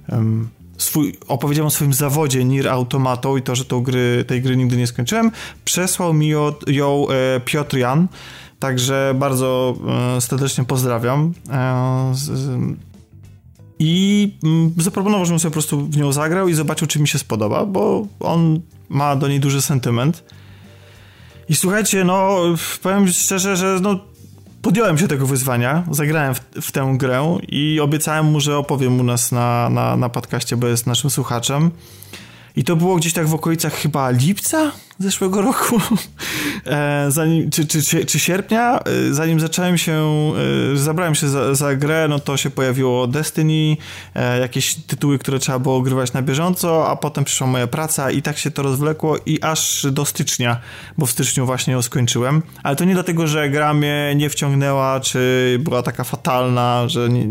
[0.10, 4.58] um, swój, opowiedziałem o swoim zawodzie Nier Automatą i to, że tą gry, tej gry
[4.58, 5.32] nigdy nie skończyłem,
[5.66, 8.08] przesłał mi ją, ją e, Piotr Jan,
[8.60, 9.76] także bardzo
[10.18, 11.34] e, serdecznie pozdrawiam.
[11.52, 12.32] E, z,
[13.80, 17.20] i mm, zaproponował, żebym sobie po prostu w nią zagrał i zobaczył, czy mi się
[17.20, 18.60] spodoba, bo on
[18.90, 20.24] ma do niej duży sentyment.
[21.50, 22.40] I słuchajcie, no
[22.84, 24.00] powiem szczerze, że no
[24.62, 29.04] podjąłem się tego wyzwania, zagrałem w, w, tę grę i obiecałem mu, że opowiem u
[29.04, 31.72] nas na, na, na podcaście, bo jest naszym słuchaczem.
[32.56, 35.82] I to było gdzieś tak w okolicach chyba lipca zeszłego roku,
[36.66, 39.94] e, zanim, czy, czy, czy, czy, sierpnia, e, zanim zacząłem się,
[40.74, 43.78] e, zabrałem się za, za, grę, no to się pojawiło Destiny,
[44.42, 48.38] jakieś tytuły, które trzeba było ogrywać na bieżąco, a potem przyszła moja praca i tak
[48.38, 50.60] się to rozwlekło i aż do stycznia,
[50.98, 55.00] bo w styczniu właśnie ją skończyłem, ale to nie dlatego, że gra mnie nie wciągnęła,
[55.00, 57.28] czy była taka fatalna, że nie,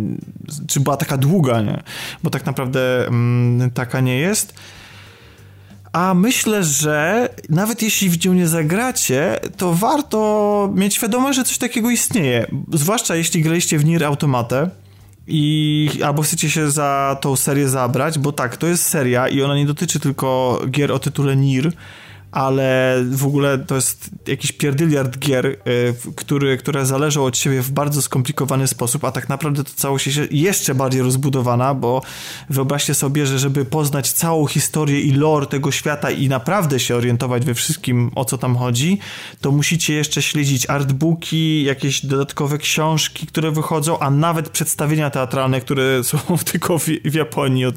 [0.68, 1.82] czy była taka długa, nie?
[2.22, 4.54] bo tak naprawdę mm, taka nie jest.
[5.92, 11.58] A myślę, że nawet jeśli w nią nie zagracie, to warto mieć świadomość, że coś
[11.58, 12.46] takiego istnieje.
[12.72, 14.70] Zwłaszcza jeśli graliście w Nier Automatę
[15.26, 19.56] i albo chcecie się za tą serię zabrać, bo tak, to jest seria i ona
[19.56, 21.72] nie dotyczy tylko gier o tytule Nier,
[22.32, 25.58] ale w ogóle to jest jakiś pierdyliard gier, y,
[26.16, 30.32] który, które zależą od siebie w bardzo skomplikowany sposób, a tak naprawdę to całość jest
[30.32, 32.02] jeszcze bardziej rozbudowana, bo
[32.50, 37.44] wyobraźcie sobie, że żeby poznać całą historię i lore tego świata i naprawdę się orientować
[37.44, 38.98] we wszystkim, o co tam chodzi,
[39.40, 45.84] to musicie jeszcze śledzić artbooki, jakieś dodatkowe książki, które wychodzą, a nawet przedstawienia teatralne, które
[46.04, 47.74] są tylko w, w Japonii od,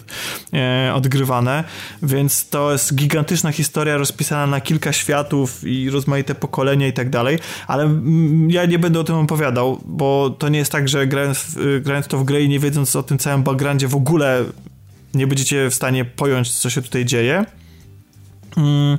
[0.53, 1.63] e, odgrywane,
[2.03, 7.39] więc to jest gigantyczna historia rozpisana na kilka światów i rozmaite pokolenia i tak dalej,
[7.67, 8.01] ale
[8.47, 12.17] ja nie będę o tym opowiadał, bo to nie jest tak, że grając, grając to
[12.17, 14.45] w grę i nie wiedząc o tym całym backgroundzie w ogóle
[15.13, 17.45] nie będziecie w stanie pojąć, co się tutaj dzieje.
[18.57, 18.97] Mm,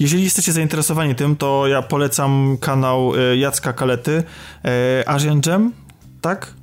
[0.00, 4.22] jeżeli jesteście zainteresowani tym, to ja polecam kanał e, Jacka Kalety,
[4.64, 5.72] e, Asian Gem,
[6.20, 6.54] tak?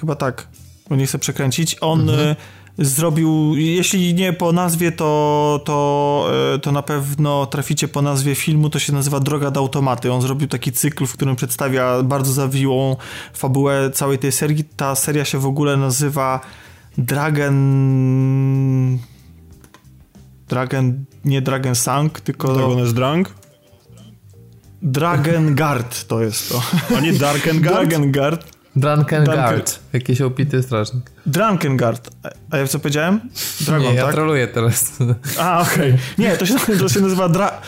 [0.00, 0.46] Chyba tak,
[0.88, 1.76] bo nie chcę przekręcić.
[1.80, 2.34] On mhm
[2.80, 8.70] zrobił, jeśli nie po nazwie, to, to, e, to na pewno traficie po nazwie filmu,
[8.70, 10.12] to się nazywa Droga do Automaty.
[10.12, 12.96] On zrobił taki cykl, w którym przedstawia bardzo zawiłą
[13.34, 14.64] fabułę całej tej serii.
[14.76, 16.40] Ta seria się w ogóle nazywa
[16.98, 18.98] Dragon...
[20.48, 22.54] Dragon, nie Dragon Sang, tylko...
[22.54, 23.34] Dragon is Drunk?
[24.82, 26.62] Dragon Guard to jest to.
[26.96, 27.60] A nie Darken
[28.12, 28.59] Guard?
[28.76, 29.78] Drunkengard.
[29.92, 31.10] Jakiś opity strażnik.
[31.26, 32.10] Drunkengard.
[32.50, 33.20] A ja co powiedziałem?
[33.60, 34.14] Dragon, nie, ja tak?
[34.14, 34.98] troluję teraz.
[35.38, 35.92] A, okej.
[35.92, 35.98] Okay.
[36.18, 37.60] Nie, to się, to się nazywa Dra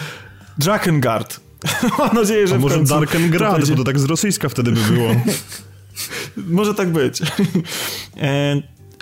[0.58, 1.40] Drakengard.
[1.98, 5.10] Mam nadzieję, że A może Darkengrad, to, bo to tak z rosyjska wtedy by było.
[6.36, 7.22] może tak być.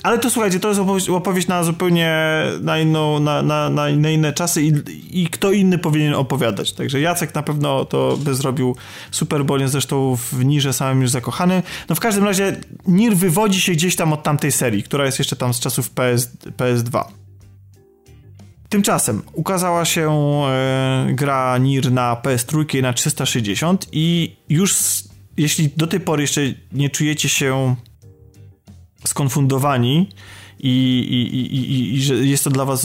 [0.03, 2.17] Ale to słuchajcie, to jest opowieść, opowieść na zupełnie
[2.61, 4.73] na, inną, na, na, na, inne czasy i,
[5.11, 6.73] i kto inny powinien opowiadać.
[6.73, 8.77] Także Jacek na pewno to by zrobił
[9.11, 11.63] super, bo zresztą w Nirze samym już zakochany.
[11.89, 15.37] No w każdym razie Nir wywodzi się gdzieś tam od tamtej serii, która jest jeszcze
[15.37, 17.05] tam z czasów PS, PS2.
[18.69, 20.11] Tymczasem ukazała się
[20.47, 24.75] e, gra Nir na PS3 i na 360 i już
[25.37, 26.41] jeśli do tej pory jeszcze
[26.73, 27.77] nie czujecie się
[29.05, 30.09] skonfundowani
[30.59, 30.69] i,
[31.11, 32.85] i, i, i, że jest to dla was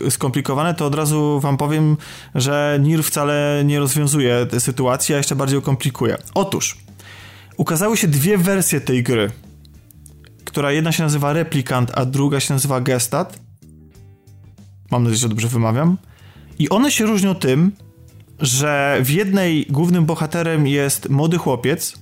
[0.00, 1.96] y, skomplikowane, to od razu wam powiem,
[2.34, 6.16] że NIR wcale nie rozwiązuje tej sytuacji, a jeszcze bardziej ją komplikuje.
[6.34, 6.78] Otóż,
[7.56, 9.30] ukazały się dwie wersje tej gry,
[10.44, 13.40] która jedna się nazywa Replikant, a druga się nazywa Gestat.
[14.90, 15.96] Mam nadzieję, że dobrze wymawiam.
[16.58, 17.72] I one się różnią tym,
[18.38, 21.98] że w jednej głównym bohaterem jest młody chłopiec,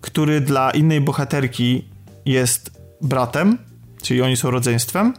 [0.00, 1.84] który dla innej bohaterki
[2.26, 3.58] jest bratem,
[4.02, 5.14] czyli oni są rodzeństwem,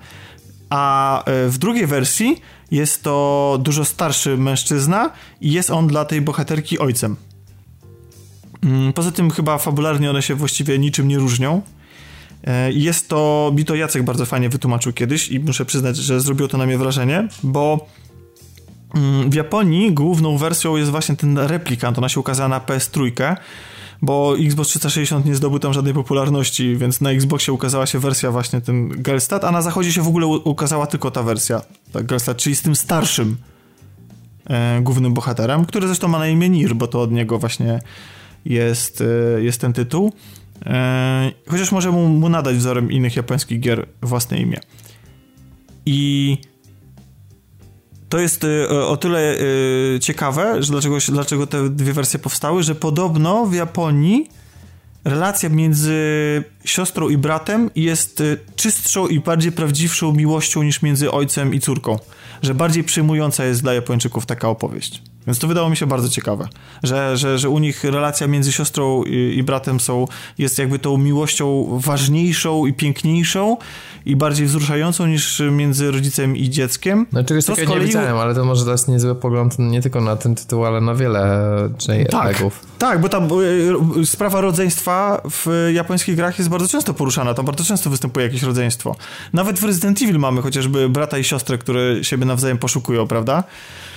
[0.69, 2.41] a e, w drugiej wersji
[2.71, 7.15] jest to dużo starszy mężczyzna i jest on dla tej bohaterki ojcem.
[8.63, 11.61] Mm, poza tym chyba fabularnie one się właściwie niczym nie różnią.
[12.43, 16.47] E, jest to, mi to Jacek bardzo fajnie wytłumaczył kiedyś i muszę przyznać, że zrobiło
[16.49, 17.87] to na mnie wrażenie, bo
[18.95, 23.35] mm, w Japonii główną wersją jest właśnie ten replikant, ona się ukazała na PS3
[24.01, 28.61] bo Xbox 360 nie zdobył tam żadnej popularności, więc na Xboxie ukazała się wersja właśnie
[28.61, 31.61] ten Gelstat, a na zachodzie się w ogóle ukazała tylko ta wersja,
[31.91, 33.37] tak Gelstat, czyli z tym starszym
[34.45, 37.79] e, głównym bohaterem, który zresztą ma na imię Nir, bo to od niego właśnie
[38.45, 39.03] jest,
[39.37, 40.13] e, jest ten tytuł.
[40.65, 44.59] E, chociaż może mu, mu nadać wzorem innych japońskich gier własne imię.
[45.85, 46.37] I
[48.11, 52.75] to jest y, o tyle y, ciekawe, że dlaczego, dlaczego te dwie wersje powstały, że
[52.75, 54.29] podobno w Japonii
[55.05, 55.93] relacja między
[56.65, 61.99] siostrą i bratem jest y, czystszą i bardziej prawdziwszą miłością niż między ojcem i córką.
[62.41, 65.01] Że bardziej przyjmująca jest dla Japończyków taka opowieść.
[65.27, 66.47] Więc to wydało mi się bardzo ciekawe,
[66.83, 70.07] że, że, że u nich relacja między siostrą i, i bratem są,
[70.37, 73.57] jest jakby tą miłością ważniejszą i piękniejszą
[74.05, 77.05] i bardziej wzruszającą niż między rodzicem i dzieckiem.
[77.11, 77.81] No czegoś takiego kolei...
[77.81, 80.95] nie widziałem, ale to może dać niezły pogląd nie tylko na ten tytuł, ale na
[80.95, 81.49] wiele
[81.87, 82.59] JRPG-ów.
[82.59, 83.29] Tak, tak, bo tam
[84.01, 88.43] y, sprawa rodzeństwa w japońskich grach jest bardzo często poruszana, tam bardzo często występuje jakieś
[88.43, 88.95] rodzeństwo.
[89.33, 93.43] Nawet w Resident Evil mamy chociażby brata i siostrę, które siebie nawzajem poszukują, prawda?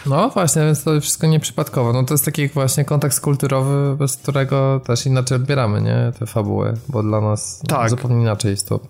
[0.07, 1.93] No właśnie, więc to wszystko nieprzypadkowo.
[1.93, 6.13] No to jest taki właśnie kontekst kulturowy, bez którego też inaczej odbieramy, nie?
[6.19, 7.91] Te fabuły, bo dla nas tak.
[7.91, 8.81] zupełnie inaczej jest to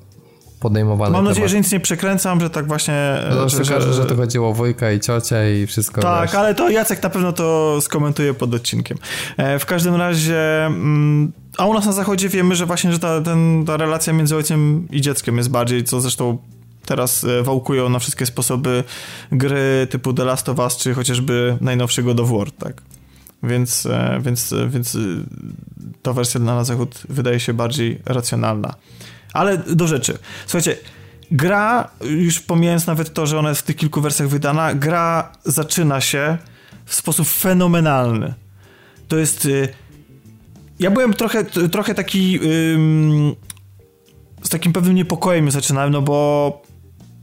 [0.65, 1.13] podejmowane.
[1.13, 3.17] Mam nadzieję, że nic nie przekręcam, że tak właśnie...
[3.31, 6.01] No że, że, że to chodziło o wujka i ciocia i wszystko.
[6.01, 6.35] Tak, wiesz.
[6.35, 8.99] ale to Jacek na pewno to skomentuje pod odcinkiem.
[9.37, 10.67] E, w każdym razie...
[10.67, 14.37] Mm, a u nas na zachodzie wiemy, że właśnie, że ta, ten, ta relacja między
[14.37, 16.39] ojcem i dzieckiem jest bardziej, co zresztą
[16.87, 18.85] teraz e, wałkują na wszystkie sposoby
[19.33, 22.83] gry typu The Last of Us, czy chociażby najnowszego do War, tak?
[23.43, 24.99] Więc, e, więc, e, więc
[26.03, 28.75] ta wersja na zachód wydaje się bardziej racjonalna.
[29.35, 30.19] Ale do rzeczy.
[30.47, 30.77] Słuchajcie,
[31.31, 36.01] gra, już pomijając nawet to, że ona jest w tych kilku wersjach wydana, gra zaczyna
[36.01, 36.39] się
[36.85, 38.35] w sposób fenomenalny.
[39.09, 39.49] To jest...
[40.79, 42.41] Ja byłem trochę, trochę taki...
[44.43, 46.63] z takim pewnym niepokojem zaczynałem, no bo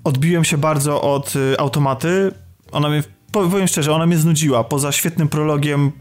[0.04, 2.32] odbiłem się bardzo od y, automaty.
[2.72, 4.64] Ona mnie, powiem szczerze, ona mnie znudziła.
[4.64, 5.92] Poza świetnym prologiem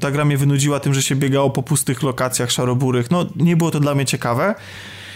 [0.00, 3.10] ta gra mnie wynudziła tym, że się biegało po pustych lokacjach szaroburych.
[3.10, 4.54] No, nie było to dla mnie ciekawe.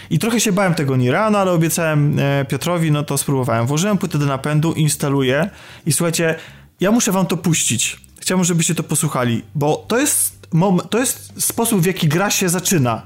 [0.09, 3.67] I trochę się bałem tego Nira, no ale obiecałem e, Piotrowi, no to spróbowałem.
[3.67, 5.49] Włożyłem płytę do napędu, instaluję
[5.85, 6.35] i słuchajcie,
[6.79, 7.97] ja muszę wam to puścić.
[8.19, 10.47] Chciałbym, żebyście to posłuchali, bo to jest,
[10.89, 13.01] to jest sposób, w jaki gra się zaczyna.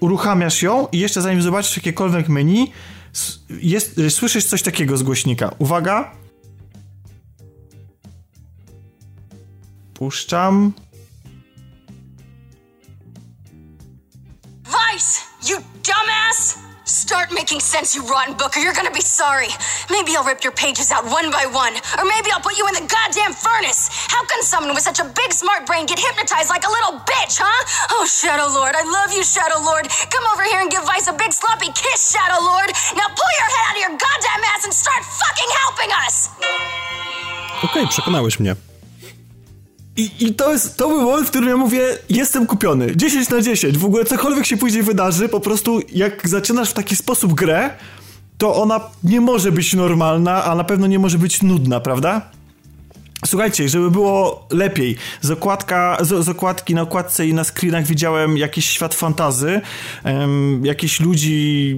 [0.00, 2.72] Uruchamiasz ją i jeszcze zanim zobaczysz jakiekolwiek menu,
[3.50, 5.50] jest, słyszysz coś takiego z głośnika.
[5.58, 6.10] Uwaga.
[9.94, 10.72] Puszczam.
[14.64, 16.58] Vice, you dumbass!
[16.90, 19.46] Start making sense, you rotten book, or you're gonna be sorry.
[19.90, 22.74] Maybe I'll rip your pages out one by one, or maybe I'll put you in
[22.74, 23.86] the goddamn furnace.
[24.10, 27.38] How can someone with such a big smart brain get hypnotized like a little bitch,
[27.38, 27.60] huh?
[27.94, 29.86] Oh, Shadow Lord, I love you, Shadow Lord.
[30.10, 32.74] Come over here and give Vice a big sloppy kiss, Shadow Lord.
[32.98, 36.14] Now pull your head out of your goddamn ass and start fucking helping us!
[37.62, 38.69] Okej, okay, przekonałeś mnie.
[39.96, 42.96] I, I to jest, to był moment, w którym ja mówię, jestem kupiony.
[42.96, 43.78] 10 na 10.
[43.78, 47.70] W ogóle cokolwiek się później wydarzy, po prostu jak zaczynasz w taki sposób grę,
[48.38, 52.30] to ona nie może być normalna, a na pewno nie może być nudna, prawda?
[53.26, 58.36] Słuchajcie, żeby było lepiej, z, okładka, z, z okładki na okładce i na screenach widziałem
[58.36, 59.60] jakiś świat fantazy,
[60.04, 61.76] um, jakichś ludzi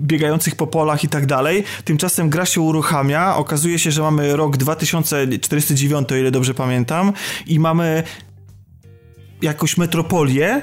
[0.00, 1.64] biegających po polach i tak dalej.
[1.84, 7.12] Tymczasem gra się uruchamia, okazuje się, że mamy rok 2049, o ile dobrze pamiętam,
[7.46, 8.02] i mamy
[9.42, 10.62] jakąś metropolię,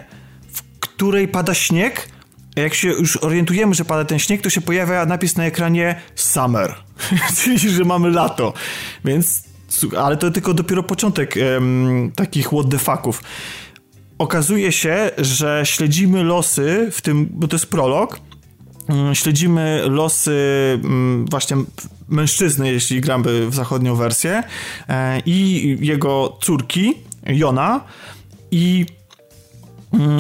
[0.54, 2.10] w której pada śnieg,
[2.58, 6.02] a jak się już orientujemy, że pada ten śnieg, to się pojawia napis na ekranie
[6.16, 6.76] Summer,
[7.38, 8.54] czyli że mamy lato,
[9.06, 9.53] więc
[9.98, 13.24] ale to tylko dopiero początek um, takich what the fucków.
[14.18, 18.20] Okazuje się, że śledzimy losy w tym, bo to jest prolog,
[18.90, 20.40] um, śledzimy losy
[20.84, 21.58] um, właśnie
[22.08, 24.44] mężczyzny, jeśli gramy w zachodnią wersję,
[24.90, 26.94] e, i jego córki,
[27.26, 27.82] Jona,
[28.52, 29.03] i Mm,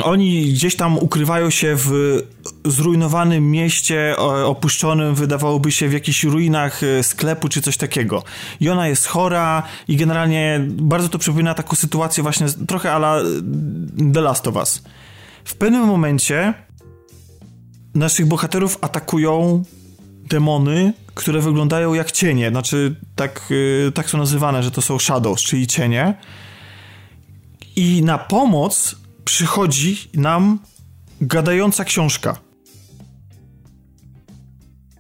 [0.04, 2.20] oni gdzieś tam ukrywają się w
[2.66, 8.24] zrujnowanym mieście, opuszczonym, wydawałoby się w jakichś ruinach e, sklepu czy coś takiego.
[8.60, 13.22] I ona jest chora i generalnie bardzo to przypomina taką sytuację właśnie trochę ala
[14.14, 14.84] The Last of Us.
[15.46, 16.54] W pewnym momencie
[17.96, 19.64] naszych bohaterów atakują
[20.30, 22.50] demony, które wyglądają jak cienie.
[22.50, 23.54] Znaczy, tak,
[23.88, 26.14] e, tak są nazywane, że to są shadows, czyli cienie.
[27.76, 30.60] I na pomoc przychodzi nam
[31.22, 32.38] gadająca książka.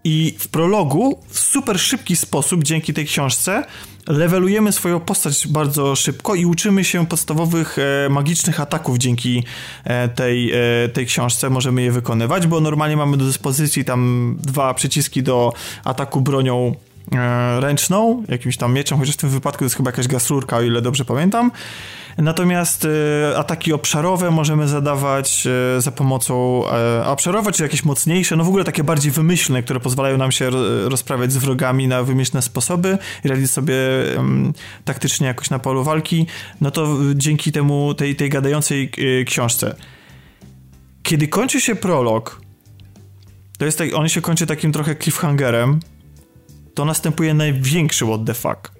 [0.03, 3.63] I w prologu w super szybki sposób, dzięki tej książce,
[4.07, 9.43] levelujemy swoją postać bardzo szybko i uczymy się podstawowych e, magicznych ataków dzięki
[9.83, 11.49] e, tej, e, tej książce.
[11.49, 16.75] Możemy je wykonywać, bo normalnie mamy do dyspozycji tam dwa przyciski do ataku bronią
[17.59, 20.81] ręczną, jakimś tam mieczem, chociaż w tym wypadku to jest chyba jakaś gasrurka, o ile
[20.81, 21.51] dobrze pamiętam.
[22.17, 25.47] Natomiast e, ataki obszarowe możemy zadawać
[25.77, 29.79] e, za pomocą e, obszarowe, czy jakieś mocniejsze, no w ogóle takie bardziej wymyślne, które
[29.79, 30.49] pozwalają nam się
[30.89, 33.75] rozprawiać z wrogami na wymyślne sposoby i radzić sobie
[34.85, 36.27] taktycznie jakoś na polu walki,
[36.61, 38.91] no to dzięki temu, tej, tej gadającej
[39.25, 39.75] książce.
[41.03, 42.41] Kiedy kończy się prolog,
[43.57, 45.79] to jest tak, on się kończy takim trochę cliffhangerem,
[46.73, 48.71] to następuje największy what the fuck.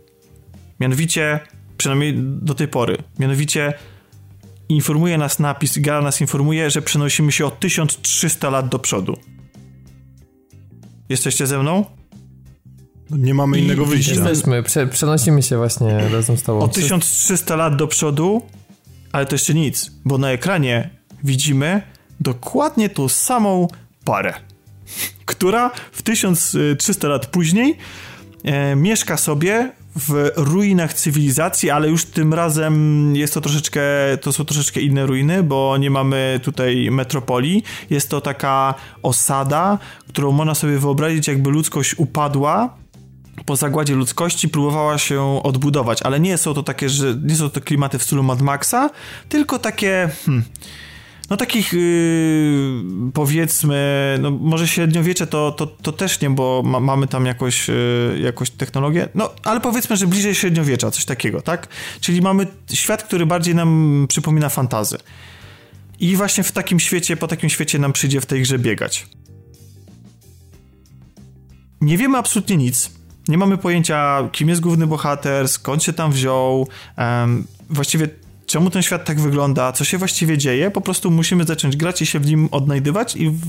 [0.80, 1.40] Mianowicie
[1.78, 2.98] Przynajmniej do tej pory.
[3.20, 3.74] Mianowicie
[4.70, 9.18] informuje nas napis, gra nas informuje, że przenosimy się o 1300 lat do przodu.
[11.10, 11.86] Jesteście ze mną?
[13.10, 14.14] Nie mamy I innego wyjścia.
[14.14, 16.60] Jesteśmy, prze, przenosimy się właśnie razem z tobą.
[16.60, 18.42] O 1300 lat do przodu,
[19.12, 20.90] ale to jeszcze nic, bo na ekranie
[21.24, 21.82] widzimy
[22.20, 23.68] dokładnie tą samą
[24.06, 24.34] parę,
[25.26, 27.78] która w 1300 lat później
[28.44, 33.82] e, mieszka sobie w ruinach cywilizacji, ale już tym razem jest to troszeczkę,
[34.22, 37.64] to są troszeczkę inne ruiny, bo nie mamy tutaj metropolii.
[37.90, 39.80] Jest to taka osada,
[40.10, 42.84] którą można sobie wyobrazić, jakby ludzkość upadła
[43.46, 47.62] po zagładzie ludzkości próbowała się odbudować, ale nie są to takie, że nie są to
[47.62, 48.90] klimaty w stylu Mad Maxa,
[49.30, 50.44] tylko takie hmm,
[51.34, 52.84] no takich yy,
[53.14, 58.20] powiedzmy, no może średniowiecze to, to, to też nie, bo ma, mamy tam jakoś, yy,
[58.22, 61.68] jakoś technologię, no ale powiedzmy, że bliżej średniowiecza, coś takiego, tak?
[62.02, 64.98] Czyli mamy świat, który bardziej nam przypomina fantazy.
[66.00, 69.08] I właśnie w takim świecie, po takim świecie nam przyjdzie w tej grze biegać.
[71.82, 72.92] Nie wiemy absolutnie nic.
[73.28, 76.68] Nie mamy pojęcia, kim jest główny bohater, skąd się tam wziął.
[76.98, 78.23] Um, właściwie
[78.54, 82.06] czemu ten świat tak wygląda, co się właściwie dzieje, po prostu musimy zacząć grać i
[82.06, 83.42] się w nim odnajdywać i w,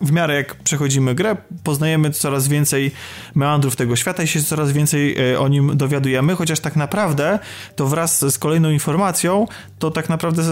[0.00, 2.90] w miarę jak przechodzimy grę, poznajemy coraz więcej
[3.34, 7.38] meandrów tego świata i się coraz więcej e, o nim dowiadujemy, chociaż tak naprawdę
[7.76, 9.46] to wraz z kolejną informacją,
[9.78, 10.42] to tak naprawdę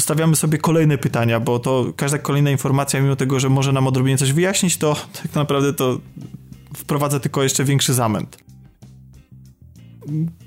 [0.00, 4.18] stawiamy sobie kolejne pytania, bo to każda kolejna informacja, mimo tego, że może nam odrobinę
[4.18, 5.98] coś wyjaśnić, to tak naprawdę to
[6.76, 8.38] wprowadza tylko jeszcze większy zamęt.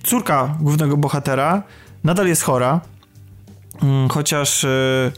[0.03, 1.63] Córka głównego bohatera
[2.03, 2.81] nadal jest chora,
[3.83, 5.11] mm, chociaż e,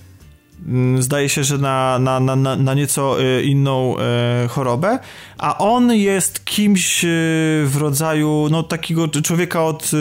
[0.67, 4.99] mm, zdaje się, że na, na, na, na nieco e, inną e, chorobę,
[5.37, 7.05] a on jest kimś
[7.65, 9.91] w rodzaju no, takiego człowieka od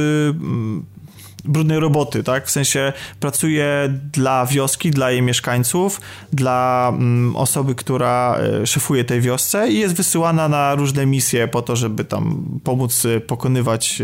[1.45, 2.47] brudnej roboty, tak?
[2.47, 6.01] W sensie pracuje dla wioski, dla jej mieszkańców,
[6.33, 11.63] dla mm, osoby, która e, szefuje tej wiosce i jest wysyłana na różne misje po
[11.63, 14.03] to, żeby tam pomóc e, pokonywać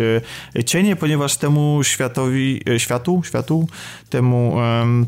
[0.57, 3.69] e, cienie, ponieważ temu światowi, światu, światu,
[4.11, 4.57] temu,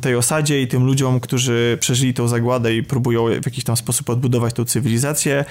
[0.00, 4.10] tej osadzie i tym ludziom, którzy przeżyli tą zagładę i próbują w jakiś tam sposób
[4.10, 5.44] odbudować tą cywilizację,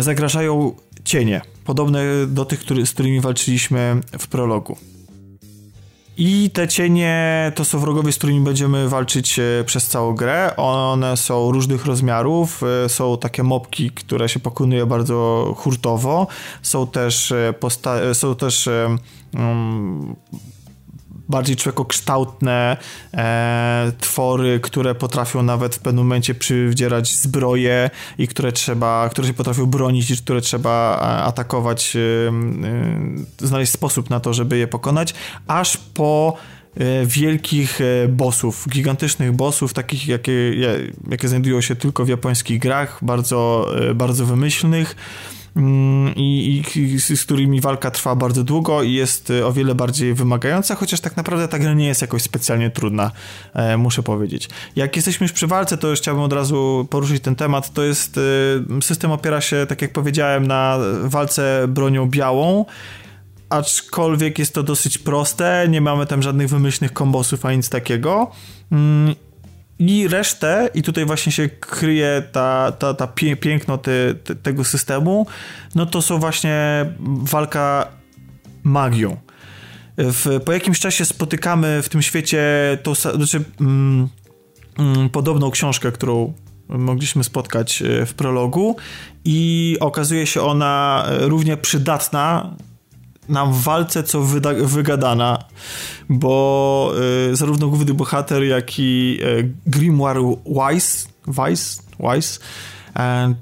[0.00, 4.76] zagrażają cienie, podobne do tych, który, z którymi walczyliśmy w prologu.
[6.18, 10.56] I te cienie to są wrogowie, z którymi będziemy walczyć e, przez całą grę.
[10.56, 12.62] One są różnych rozmiarów.
[12.84, 16.26] E, są takie mopki, które się pokonuje bardzo hurtowo.
[16.62, 18.68] Są też, e, posta- są też
[19.34, 20.16] um,
[21.28, 22.76] bardziej człowiekokształtne
[23.14, 29.34] e, twory, które potrafią nawet w pewnym momencie przywdzierać zbroje i które trzeba, które się
[29.34, 32.00] potrafią bronić i które trzeba atakować, e,
[33.42, 35.14] e, znaleźć sposób na to, żeby je pokonać,
[35.46, 36.36] aż po
[36.76, 40.54] e, wielkich e, bossów, gigantycznych bossów, takich jakie,
[41.10, 44.96] jakie znajdują się tylko w japońskich grach, bardzo, e, bardzo wymyślnych
[46.16, 50.74] i, i, z którymi walka trwa bardzo długo i jest y, o wiele bardziej wymagająca,
[50.74, 53.10] chociaż tak naprawdę ta gra nie jest jakoś specjalnie trudna,
[53.54, 54.48] e, muszę powiedzieć.
[54.76, 57.72] Jak jesteśmy już przy walce, to już chciałbym od razu poruszyć ten temat.
[57.72, 62.64] To jest, y, system opiera się, tak jak powiedziałem, na walce bronią białą,
[63.50, 68.30] aczkolwiek jest to dosyć proste, nie mamy tam żadnych wymyślnych kombosów, a nic takiego.
[69.78, 73.06] I resztę, i tutaj właśnie się kryje ta, ta, ta
[73.40, 75.26] piękno te, te, tego systemu,
[75.74, 76.86] no to są właśnie
[77.22, 77.88] walka
[78.62, 79.16] magią.
[79.98, 82.42] W, po jakimś czasie spotykamy w tym świecie
[82.82, 84.08] tą, znaczy, mm,
[84.78, 86.34] mm, podobną książkę, którą
[86.68, 88.76] mogliśmy spotkać e, w prologu
[89.24, 92.56] i okazuje się ona równie przydatna
[93.28, 95.44] nam w walce, co wyda, wygadana,
[96.08, 96.92] bo
[97.30, 102.38] y, zarówno główny bohater, jak i y, Grimoire Wise, Wise, Wise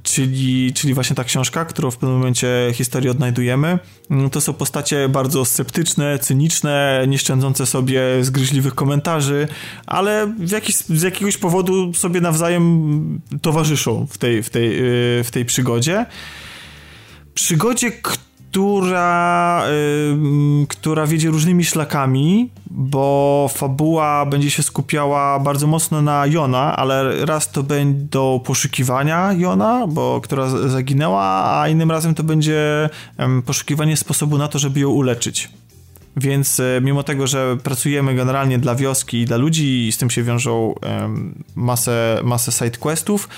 [0.03, 3.79] czyli, czyli właśnie ta książka, którą w pewnym momencie historii odnajdujemy.
[4.11, 9.49] Mm, to są postacie bardzo sceptyczne, cyniczne, nie szczędzące sobie zgryźliwych komentarzy,
[9.87, 14.71] ale jakiś, z jakiegoś powodu sobie nawzajem towarzyszą w tej, w tej,
[15.25, 16.07] w tej przygodzie.
[17.35, 18.25] Przygodzie, która,
[18.61, 27.27] yy, która wiedzie różnymi szlakami, bo fabuła będzie się skupiała bardzo mocno na Jona, ale
[27.27, 33.97] raz to będą poszukiwania Jona, bo która zaginęła, a innym razem to będzie yy, poszukiwanie
[33.97, 35.51] sposobu na to, żeby ją uleczyć.
[36.17, 40.11] Więc e, mimo tego, że pracujemy generalnie dla wioski i dla ludzi i z tym
[40.11, 40.75] się wiążą
[41.55, 43.29] masę, masę side questów,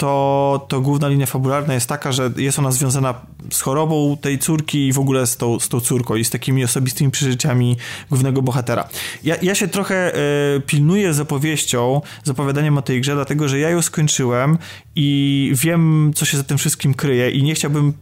[0.00, 3.14] to, to główna linia fabularna jest taka, że jest ona związana
[3.50, 6.64] z chorobą tej córki i w ogóle z tą, z tą córką i z takimi
[6.64, 7.76] osobistymi przeżyciami
[8.08, 8.88] głównego bohatera.
[9.24, 10.16] Ja, ja się trochę
[10.56, 14.58] y, pilnuję z opowieścią, z opowiadaniem o tej grze, dlatego że ja ją skończyłem
[14.96, 17.92] i wiem, co się za tym wszystkim kryje i nie chciałbym,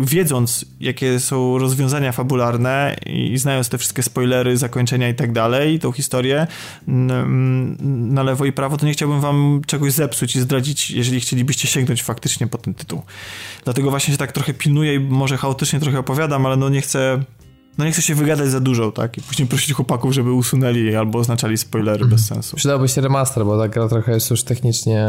[0.00, 5.92] wiedząc, jakie są rozwiązania fabularne i znając te wszystkie spoilery, zakończenia i tak dalej, tą
[5.92, 6.46] historię
[6.86, 11.20] na lewo i prawo, to nie chciałbym wam czegoś zepsuć i zdradzić, jeżeli
[11.52, 13.02] chcielibyście sięgnąć faktycznie po ten tytuł.
[13.64, 17.22] Dlatego właśnie się tak trochę pilnuję i może chaotycznie trochę opowiadam, ale no nie chcę
[17.78, 19.18] no nie chcę się wygadać za dużo, tak?
[19.18, 22.42] I później prosić chłopaków, żeby usunęli albo oznaczali spoilery bez mhm.
[22.42, 22.56] sensu.
[22.56, 25.06] Przydałby się remaster, bo ta gra trochę jest już technicznie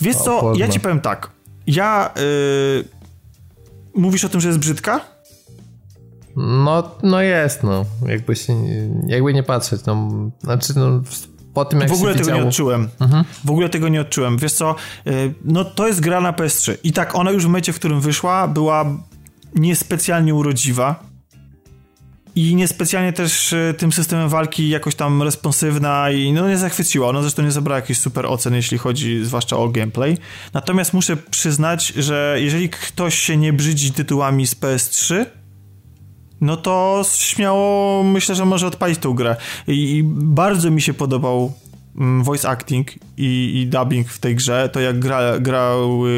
[0.00, 1.30] Wiesz co, ja ci powiem tak.
[1.66, 2.10] Ja.
[2.16, 2.84] Yy...
[3.94, 5.00] Mówisz o tym, że jest brzydka?
[6.36, 7.84] No, no jest, no.
[8.06, 8.54] Jakby się,
[9.06, 10.10] jakby nie patrzeć, no.
[10.40, 11.02] Znaczy, no,
[11.54, 12.42] po tym jak W ogóle tego widziało...
[12.42, 12.88] nie odczułem.
[13.00, 13.24] Mhm.
[13.44, 14.38] W ogóle tego nie odczułem.
[14.38, 14.74] Wiesz co,
[15.04, 16.74] yy, no to jest gra na PS3.
[16.84, 18.84] I tak, ona już w momencie, w którym wyszła, była
[19.54, 21.12] niespecjalnie urodziwa
[22.34, 27.08] i niespecjalnie też e, tym systemem walki jakoś tam responsywna i no nie zachwyciła.
[27.08, 30.18] Ona zresztą nie zabrała jakichś super ocen, jeśli chodzi zwłaszcza o gameplay.
[30.52, 35.26] Natomiast muszę przyznać, że jeżeli ktoś się nie brzydzi tytułami z PS3,
[36.42, 39.36] no to śmiało myślę, że może odpalić tą grę.
[39.66, 41.52] I, bardzo mi się podobał
[41.96, 46.10] mm, voice acting i, i dubbing w tej grze, to jak gra, grały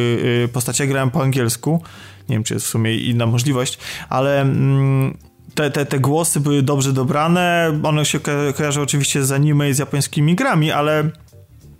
[0.44, 1.82] y, postacie, grałem po angielsku,
[2.28, 3.78] nie wiem, czy jest w sumie inna możliwość,
[4.08, 5.16] ale mm,
[5.54, 7.72] te, te, te głosy były dobrze dobrane.
[7.82, 11.10] One się ko kojarzą oczywiście z anime i z japońskimi grami, ale,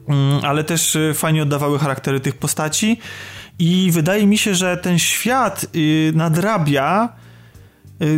[0.09, 3.01] mm, ale też y, fajnie oddawały charaktery tych postaci.
[3.59, 7.24] I wydaje mi się, że ten świat y, nadrabia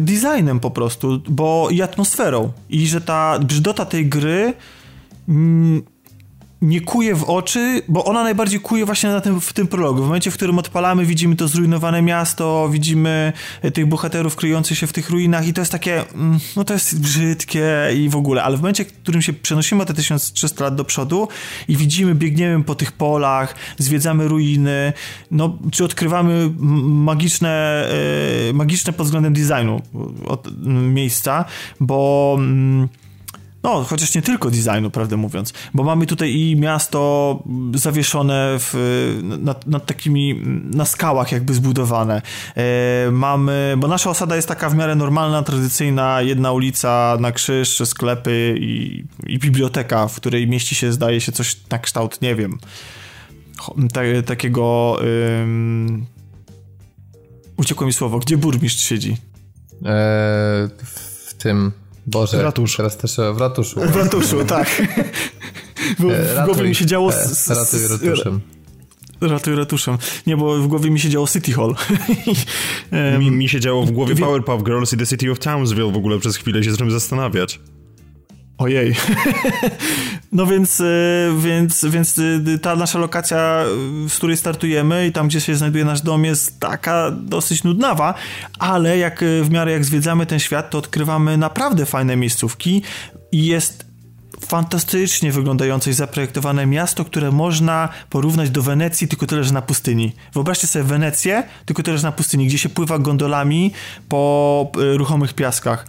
[0.00, 2.52] designem po prostu, bo i atmosferą.
[2.68, 4.54] I że ta brzydota tej gry
[5.28, 5.82] mm,
[6.62, 10.02] nie kuje w oczy, bo ona najbardziej kuje właśnie na tym, w tym prologu.
[10.02, 14.86] W momencie, w którym odpalamy, widzimy to zrujnowane miasto, widzimy e, tych bohaterów kryjących się
[14.86, 17.66] w tych ruinach i to jest takie, mm, no to jest brzydkie
[17.96, 21.28] i w ogóle, ale w momencie, w którym się przenosimy te 1300 lat do przodu
[21.68, 24.92] i widzimy, biegniemy po tych polach, zwiedzamy ruiny,
[25.30, 26.50] no, czy odkrywamy
[26.82, 27.86] magiczne,
[28.54, 29.82] magiczne pod względem designu
[30.26, 31.44] od miejsca,
[31.80, 32.88] bo mm,
[33.66, 37.42] no chociaż nie tylko designu, prawdę mówiąc, bo mamy tutaj i miasto
[37.74, 38.74] zawieszone w,
[39.22, 40.40] nad, nad takimi,
[40.74, 42.22] na skałach jakby zbudowane.
[42.56, 47.82] E, mamy, bo nasza osada jest taka w miarę normalna, tradycyjna, jedna ulica na krzyż,
[47.84, 52.58] sklepy i, i biblioteka, w której mieści się, zdaje się, coś na kształt, nie wiem,
[53.92, 54.96] ta, takiego...
[55.42, 56.06] Ym,
[57.56, 59.16] uciekło mi słowo, gdzie burmistrz siedzi?
[59.84, 60.68] Eee,
[61.26, 61.72] w tym
[62.06, 62.76] Boże, Ratusz.
[62.76, 63.80] teraz też w ratuszu.
[63.80, 64.82] W ratuszu, tak.
[65.98, 67.12] Bo w Ratuj, głowie mi się działo...
[67.12, 68.40] e, S, ratuj ratuszem.
[69.20, 69.98] Ratuj ratuszem.
[70.26, 71.74] Nie, bo w głowie mi się działo City Hall.
[73.20, 76.18] mi, mi się działo w głowie Powerpuff Girls i The City of Townsville w ogóle
[76.18, 77.60] przez chwilę się zacząłem zastanawiać.
[78.58, 78.94] Ojej.
[80.32, 80.82] No więc,
[81.38, 82.20] więc, więc
[82.62, 83.64] ta nasza lokacja,
[84.08, 88.14] z której startujemy i tam, gdzie się znajduje nasz dom, jest taka dosyć nudnawa,
[88.58, 92.82] ale jak w miarę jak zwiedzamy ten świat, to odkrywamy naprawdę fajne miejscówki
[93.32, 93.86] i jest
[94.46, 100.12] fantastycznie wyglądające i zaprojektowane miasto, które można porównać do Wenecji, tylko tyle, że na pustyni.
[100.32, 103.72] Wyobraźcie sobie Wenecję, tylko tyle, że na pustyni, gdzie się pływa gondolami
[104.08, 105.86] po ruchomych piaskach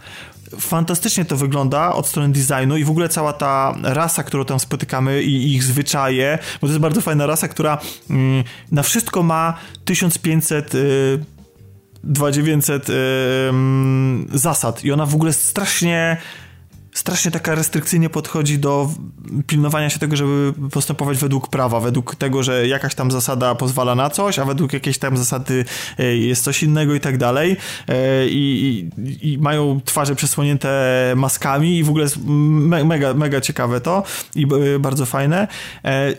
[0.60, 5.22] fantastycznie to wygląda od strony designu i w ogóle cała ta rasa, którą tam spotykamy
[5.22, 7.78] i ich zwyczaje, bo to jest bardzo fajna rasa, która
[8.10, 9.54] mm, na wszystko ma
[9.84, 11.24] 1500 y,
[12.04, 12.92] 2900 y,
[13.48, 16.16] mm, zasad i ona w ogóle strasznie
[16.98, 18.90] strasznie taka restrykcyjnie podchodzi do
[19.46, 24.10] pilnowania się tego, żeby postępować według prawa, według tego, że jakaś tam zasada pozwala na
[24.10, 25.64] coś, a według jakiejś tam zasady
[25.98, 27.56] e, jest coś innego i tak dalej.
[27.88, 30.68] E, I, i, i mają twarze przesłonięte
[31.16, 32.18] maskami i w ogóle jest
[32.84, 34.02] mega, mega ciekawe to
[34.34, 35.48] i e, bardzo fajne.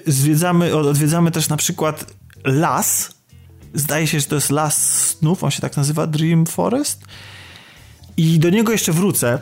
[0.08, 2.14] Zwiedzamy, odwiedzamy też na przykład
[2.46, 3.12] las.
[3.74, 7.04] Zdaje się, że to jest las snów, on się tak nazywa, Dream Forest.
[8.18, 9.40] I do niego jeszcze wrócę,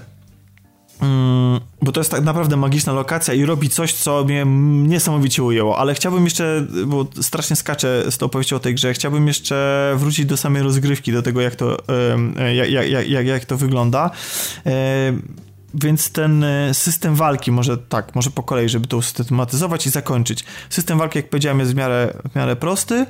[1.82, 4.45] bo to jest tak naprawdę magiczna lokacja i robi coś, co mnie
[4.88, 9.28] niesamowicie ujęło, ale chciałbym jeszcze, bo strasznie skaczę z tą opowieścią o tej grze, chciałbym
[9.28, 11.78] jeszcze wrócić do samej rozgrywki, do tego jak to,
[12.56, 14.11] jak, jak, jak, jak to wygląda.
[15.74, 20.45] Więc ten e, system walki, może tak, może po kolei, żeby to usystematyzować i zakończyć.
[20.69, 23.06] System walki, jak powiedziałem, jest w miarę, w miarę prosty,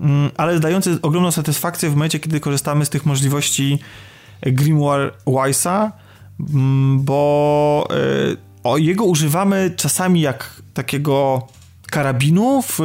[0.00, 3.78] mm, ale dający ogromną satysfakcję w momencie, kiedy korzystamy z tych możliwości
[4.42, 5.92] Grimoire Wise'a, Mm,
[6.96, 7.96] bo e,
[8.64, 11.46] o, jego używamy czasami jak takiego
[11.90, 12.78] karabinu w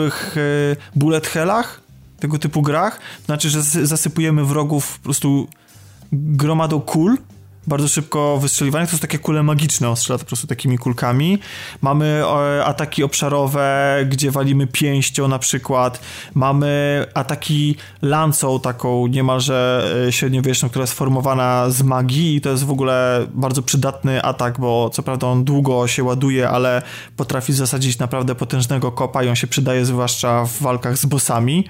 [0.95, 1.81] bullet hellach,
[2.19, 2.99] tego typu grach.
[3.25, 5.47] Znaczy, że zasypujemy wrogów po prostu
[6.11, 7.17] gromadą kul
[7.67, 8.87] bardzo szybko wystrzeliwanie.
[8.87, 11.39] To są takie kule magiczne, on strzela po prostu takimi kulkami.
[11.81, 15.99] Mamy e, ataki obszarowe, gdzie walimy pięścią na przykład.
[16.33, 22.63] Mamy ataki lancą, taką niemalże e, średniowieczną, która jest formowana z magii i to jest
[22.63, 26.81] w ogóle bardzo przydatny atak, bo co prawda on długo się ładuje, ale
[27.17, 31.65] potrafi zasadzić naprawdę potężnego kopa i on się przydaje zwłaszcza w walkach z bossami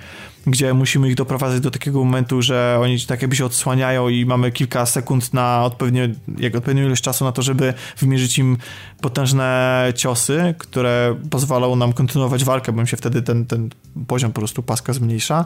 [0.47, 4.51] gdzie musimy ich doprowadzać do takiego momentu, że oni tak jakby się odsłaniają i mamy
[4.51, 6.03] kilka sekund na odpowiednio,
[6.37, 8.57] jak odpowiednią ilość czasu na to, żeby wymierzyć im
[9.01, 13.69] potężne ciosy, które pozwalają nam kontynuować walkę, bo im się wtedy ten, ten
[14.07, 15.45] poziom po prostu paska zmniejsza.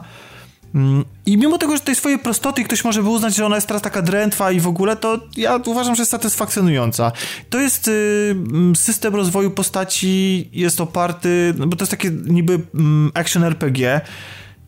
[0.74, 3.66] Mm, I mimo tego, że tej swojej prostoty ktoś może by uznać, że ona jest
[3.66, 7.12] teraz taka drętwa i w ogóle, to ja uważam, że jest satysfakcjonująca.
[7.50, 12.60] To jest y, mm, system rozwoju postaci, jest oparty, no bo to jest takie niby
[12.74, 14.00] mm, action RPG,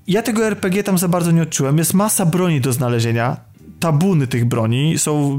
[0.08, 1.78] ja tego RPG tam za bardzo nie odczułem.
[1.78, 3.36] Jest masa broni do znalezienia.
[3.80, 5.38] Tabuny tych broni są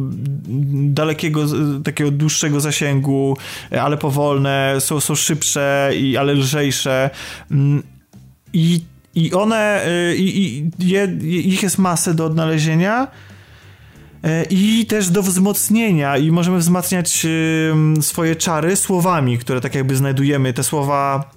[0.85, 1.41] dalekiego,
[1.83, 3.37] takiego dłuższego zasięgu,
[3.81, 7.09] ale powolne, są, są szybsze, i, ale lżejsze.
[7.51, 7.83] Mm,
[8.53, 8.81] I,
[9.15, 13.07] i one, y, i, i je, ich jest masę do odnalezienia
[14.25, 17.27] y, i też do wzmocnienia i możemy wzmacniać
[18.01, 20.53] swoje czary słowami, które tak jakby znajdujemy.
[20.53, 21.31] Te słowa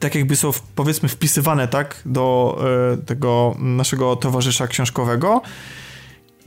[0.00, 2.58] tak jakby są powiedzmy wpisywane tak do
[2.92, 5.42] e, tego naszego towarzysza książkowego.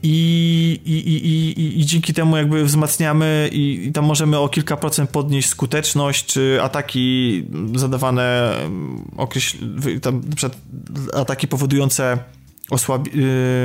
[0.02, 5.48] I, i, i, i, dzięki temu jakby wzmacniamy i, tam możemy o kilka procent podnieść
[5.48, 7.44] skuteczność, czy ataki
[7.74, 8.54] zadawane,
[9.16, 9.58] określ,
[10.02, 10.22] tam,
[11.14, 12.18] ataki powodujące
[12.70, 13.10] osłabi,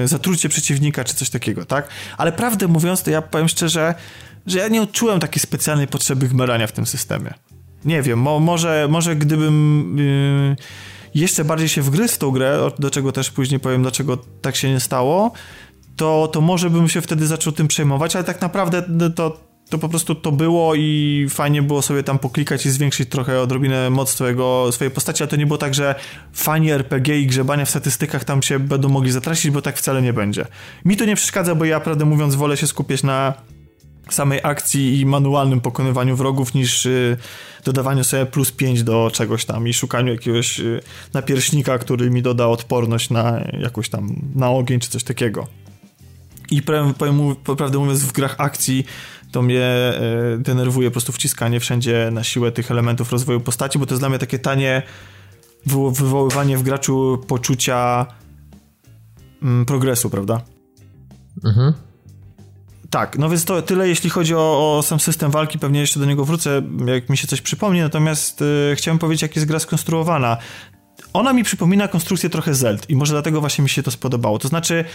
[0.01, 1.87] yy, zatrucie przeciwnika, czy coś takiego, tak?
[2.17, 3.95] Ale prawdę mówiąc, to ja powiem szczerze,
[4.45, 7.33] że ja nie odczułem takiej specjalnej potrzeby gmerania w tym systemie
[7.85, 10.55] nie wiem, mo, może, może gdybym yy,
[11.15, 14.69] jeszcze bardziej się wgryzł w tą grę, do czego też później powiem, dlaczego tak się
[14.69, 15.31] nie stało,
[15.95, 18.83] to, to może bym się wtedy zaczął tym przejmować, ale tak naprawdę
[19.15, 19.37] to,
[19.69, 23.89] to po prostu to było i fajnie było sobie tam poklikać i zwiększyć trochę odrobinę
[23.89, 25.95] moc swojego, swojej postaci, ale to nie było tak, że
[26.33, 30.13] fani RPG i grzebania w statystykach tam się będą mogli zatracić, bo tak wcale nie
[30.13, 30.45] będzie.
[30.85, 33.33] Mi to nie przeszkadza, bo ja prawdę mówiąc wolę się skupiać na
[34.13, 37.17] samej akcji i manualnym pokonywaniu wrogów niż y,
[37.65, 40.81] dodawaniu sobie plus 5 do czegoś tam i szukaniu jakiegoś y,
[41.13, 45.47] napierśnika, który mi doda odporność na jakąś tam na ogień czy coś takiego.
[46.51, 48.85] I powiem, powiem prawdę mówiąc w grach akcji
[49.31, 49.93] to mnie
[50.35, 54.01] y, denerwuje po prostu wciskanie wszędzie na siłę tych elementów rozwoju postaci, bo to jest
[54.01, 54.81] dla mnie takie tanie
[55.65, 58.05] wywoływanie w graczu poczucia
[59.41, 60.41] mm, progresu, prawda?
[61.45, 61.73] Mhm.
[62.89, 66.05] Tak, no więc to tyle jeśli chodzi o, o, sam system walki, pewnie jeszcze do
[66.05, 70.37] niego wrócę, jak mi się coś przypomni, natomiast y, chciałem powiedzieć, jak jest gra skonstruowana.
[71.13, 74.39] Ona mi przypomina konstrukcję trochę Zeld i może dlatego właśnie mi się to spodobało.
[74.39, 74.85] To znaczy,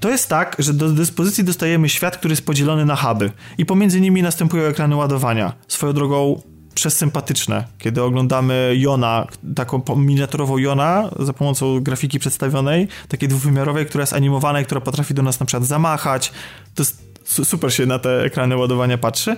[0.00, 4.00] to jest tak, że do dyspozycji dostajemy świat, który jest podzielony na huby i pomiędzy
[4.00, 5.52] nimi następują ekrany ładowania.
[5.68, 6.42] Swoją drogą
[6.74, 14.12] przesympatyczne, kiedy oglądamy Jona, taką miniaturową Jona za pomocą grafiki przedstawionej, takiej dwuwymiarowej, która jest
[14.12, 16.32] animowana i która potrafi do nas na przykład zamachać.
[16.74, 19.36] To jest super się na te ekrany ładowania patrzy.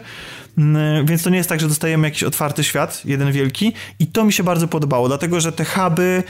[0.58, 4.24] Mm, więc to nie jest tak, że dostajemy jakiś otwarty świat, jeden wielki i to
[4.24, 6.22] mi się bardzo podobało, dlatego że te huby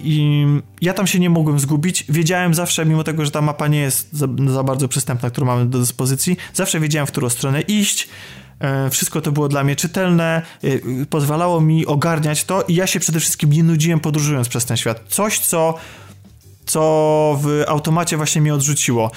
[0.00, 0.46] i
[0.80, 2.04] ja tam się nie mogłem zgubić.
[2.08, 5.66] Wiedziałem zawsze, mimo tego, że ta mapa nie jest za, za bardzo przystępna, którą mamy
[5.66, 8.08] do dyspozycji, zawsze wiedziałem, w którą stronę iść.
[8.60, 13.00] E, wszystko to było dla mnie czytelne, e, pozwalało mi ogarniać to i ja się
[13.00, 15.00] przede wszystkim nie nudziłem podróżując przez ten świat.
[15.08, 15.74] Coś, co
[16.72, 19.10] co w automacie właśnie mnie odrzuciło.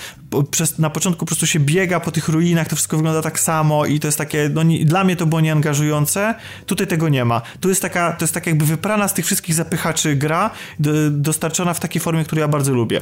[0.52, 3.86] Przez, na początku po prostu się biega po tych ruinach, to wszystko wygląda tak samo
[3.86, 7.42] i to jest takie, no nie, dla mnie to było nieangażujące, tutaj tego nie ma.
[7.60, 10.50] Tu jest taka, to jest tak jakby wyprana z tych wszystkich zapychaczy gra,
[10.80, 13.02] do, dostarczona w takiej formie, którą ja bardzo lubię.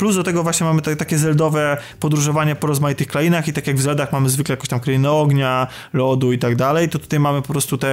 [0.00, 3.76] Plus do tego właśnie mamy te, takie zeldowe podróżowanie po rozmaitych krainach i tak jak
[3.76, 7.42] w Zeldach mamy zwykle jakąś tam krainę ognia, lodu i tak dalej, to tutaj mamy
[7.42, 7.88] po prostu te,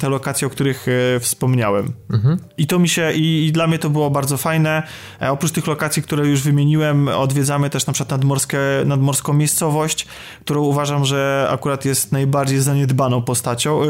[0.00, 0.86] te lokacje, o których
[1.16, 1.92] e, wspomniałem.
[2.12, 2.38] Mhm.
[2.58, 4.82] I to mi się, i, i, dla mnie to było bardzo fajne.
[5.22, 10.06] E, oprócz tych lokacji, które już wymieniłem, odwiedzamy też na przykład nadmorskie, nadmorską miejscowość,
[10.40, 13.88] którą uważam, że akurat jest najbardziej zaniedbaną postacią, y,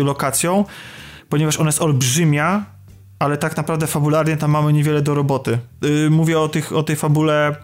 [0.00, 0.64] y, lokacją,
[1.28, 2.73] ponieważ ona jest olbrzymia,
[3.24, 5.58] ale tak naprawdę fabularnie tam mamy niewiele do roboty.
[5.82, 7.56] Yy, mówię o, tych, o tej fabule,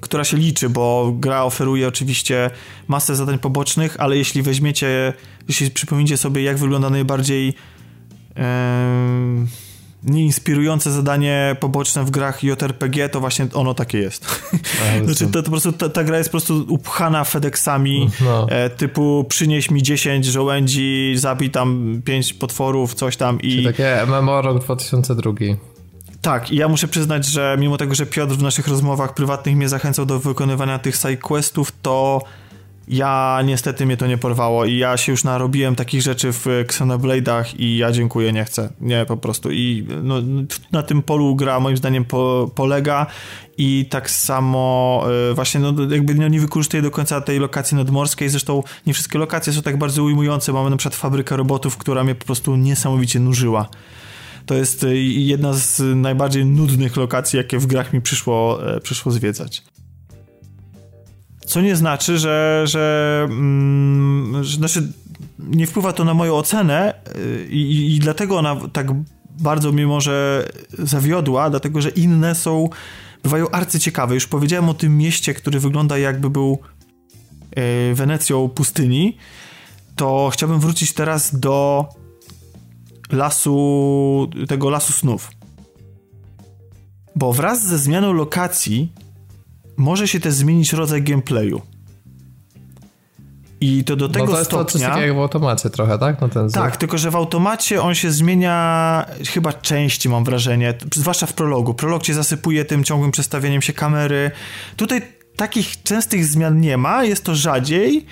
[0.00, 2.50] która się liczy, bo gra oferuje oczywiście
[2.88, 5.12] masę zadań pobocznych, ale jeśli weźmiecie,
[5.48, 8.44] jeśli przypomnicie sobie, jak wygląda najbardziej yy,
[10.04, 14.26] nieinspirujące zadanie poboczne w grach JRPG, to właśnie ono takie jest.
[15.04, 18.46] znaczy, to, to, po prostu ta, ta, gra jest po prostu upchana FedExami no.
[18.48, 23.50] e, typu przynieś mi 10 żołędzi, zabij tam 5 potworów, coś tam i...
[23.50, 25.32] Czyli takie MMO rok 2002.
[26.20, 29.68] Tak, i ja muszę przyznać, że mimo tego, że Piotr w naszych rozmowach prywatnych mnie
[29.68, 32.22] zachęcał do wykonywania tych side questów, to
[32.88, 37.44] ja niestety mnie to nie porwało i ja się już narobiłem takich rzeczy w Xenoblade'ach
[37.58, 38.70] i ja dziękuję, nie chcę.
[38.80, 39.50] Nie, po prostu.
[39.50, 40.14] I no,
[40.72, 43.06] na tym polu gra moim zdaniem po, polega
[43.58, 48.28] i tak samo y, właśnie no, jakby no, nie wykorzystuje do końca tej lokacji nadmorskiej.
[48.28, 50.52] Zresztą nie wszystkie lokacje są tak bardzo ujmujące.
[50.52, 53.68] Mamy na przykład fabrykę robotów, która mnie po prostu niesamowicie nużyła.
[54.46, 59.12] To jest y, jedna z najbardziej nudnych lokacji, jakie w grach mi przyszło, e, przyszło
[59.12, 59.62] zwiedzać.
[61.46, 64.92] Co nie znaczy, że, że, mm, że znaczy
[65.38, 68.86] nie wpływa to na moją ocenę y, i, i dlatego ona tak
[69.40, 70.48] bardzo mnie może
[70.78, 72.68] zawiodła, dlatego że inne są,
[73.22, 74.14] bywają arcyciekawe.
[74.14, 76.58] Już powiedziałem o tym mieście, który wygląda jakby był
[77.90, 79.16] y, Wenecją pustyni,
[79.96, 81.88] to chciałbym wrócić teraz do
[83.12, 85.30] lasu, tego lasu snów.
[87.16, 88.92] Bo wraz ze zmianą lokacji
[89.76, 91.62] może się też zmienić rodzaj gameplayu.
[93.60, 94.64] I to do tego no to jest stopnia...
[94.64, 96.20] To coś takiego jak w automacie trochę, tak?
[96.20, 101.26] No ten tak, tylko że w automacie on się zmienia chyba części, mam wrażenie, zwłaszcza
[101.26, 101.74] w prologu.
[101.74, 104.30] Prolog cię zasypuje tym ciągłym przestawieniem się kamery.
[104.76, 105.02] Tutaj
[105.36, 108.06] takich częstych zmian nie ma, jest to rzadziej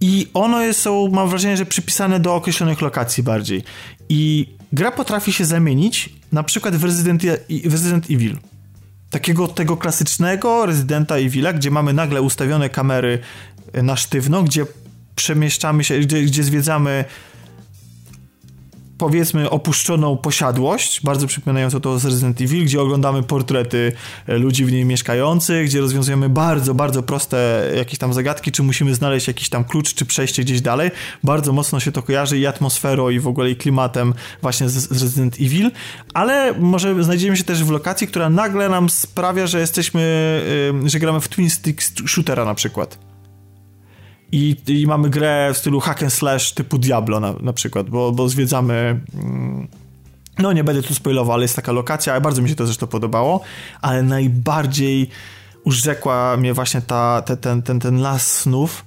[0.00, 3.62] i one są, mam wrażenie, że przypisane do określonych lokacji bardziej.
[4.08, 7.22] I gra potrafi się zamienić, na przykład w Resident,
[7.64, 8.36] w Resident Evil
[9.10, 13.18] takiego tego klasycznego rezydenta Evil'a, gdzie mamy nagle ustawione kamery
[13.82, 14.66] na sztywno, gdzie
[15.16, 17.04] przemieszczamy się, gdzie, gdzie zwiedzamy
[18.98, 23.92] powiedzmy opuszczoną posiadłość, bardzo przypominającą to z Resident Evil, gdzie oglądamy portrety
[24.26, 28.94] e, ludzi w niej mieszkających, gdzie rozwiązujemy bardzo, bardzo proste jakieś tam zagadki, czy musimy
[28.94, 30.90] znaleźć jakiś tam klucz, czy przejście gdzieś dalej.
[31.24, 35.02] Bardzo mocno się to kojarzy i atmosferą, i w ogóle i klimatem właśnie z, z
[35.02, 35.70] Resident Evil,
[36.14, 40.02] ale może znajdziemy się też w lokacji, która nagle nam sprawia, że jesteśmy,
[40.84, 43.07] że gramy w twin stick shootera na przykład
[44.32, 48.12] i, I, mamy grę w stylu hack and slash typu Diablo na, na przykład, bo,
[48.12, 49.00] bo zwiedzamy...
[49.14, 49.68] Mm,
[50.38, 53.40] no nie będę tu spoilował, ale jest taka lokacja, bardzo mi się to zresztą podobało,
[53.82, 55.10] ale najbardziej
[55.64, 58.84] urzekła mnie właśnie ta, te, ten, ten, ten las snów,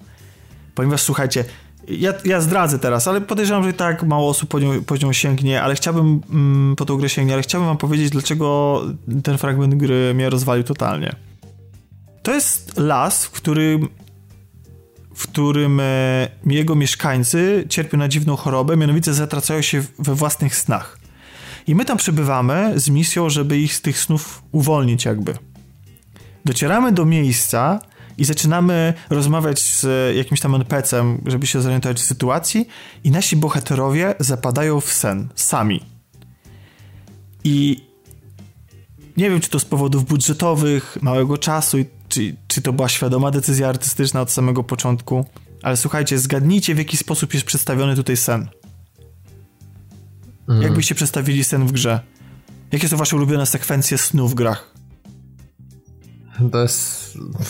[0.76, 1.46] Ponieważ słuchajcie,
[1.88, 5.62] ja, ja zdradzę teraz, ale podejrzewam, że tak mało osób po nią, po nią sięgnie,
[5.62, 8.82] ale chciałbym mm, po tą grę sięgnie, ale chciałbym wam powiedzieć, dlaczego
[9.24, 11.16] ten fragment gry mnie rozwalił totalnie.
[12.24, 13.88] To jest las, w którym
[15.14, 21.00] w którym e, jego mieszkańcy cierpią na dziwną chorobę, mianowicie zatracają się we własnych snach.
[21.68, 25.34] I my tam przybywamy z misją, żeby ich z tych snów uwolnić jakby.
[26.46, 27.80] Docieramy do miejsca
[28.18, 32.68] i zaczynamy rozmawiać z jakimś tam NPC-em, żeby się zorientować w sytuacji
[33.04, 35.86] i nasi bohaterowie zapadają w sen, sami.
[37.44, 37.86] I
[39.18, 41.78] nie wiem, czy to z powodów budżetowych, małego czasu,
[42.12, 45.26] czy, czy to była świadoma decyzja artystyczna od samego początku,
[45.62, 48.48] ale słuchajcie, zgadnijcie w jaki sposób jest przedstawiony tutaj sen.
[50.42, 50.62] Mhm.
[50.62, 52.00] Jak byście przedstawili sen w grze?
[52.72, 54.74] Jakie są wasze ulubione sekwencje snu w grach?
[56.52, 57.02] To jest...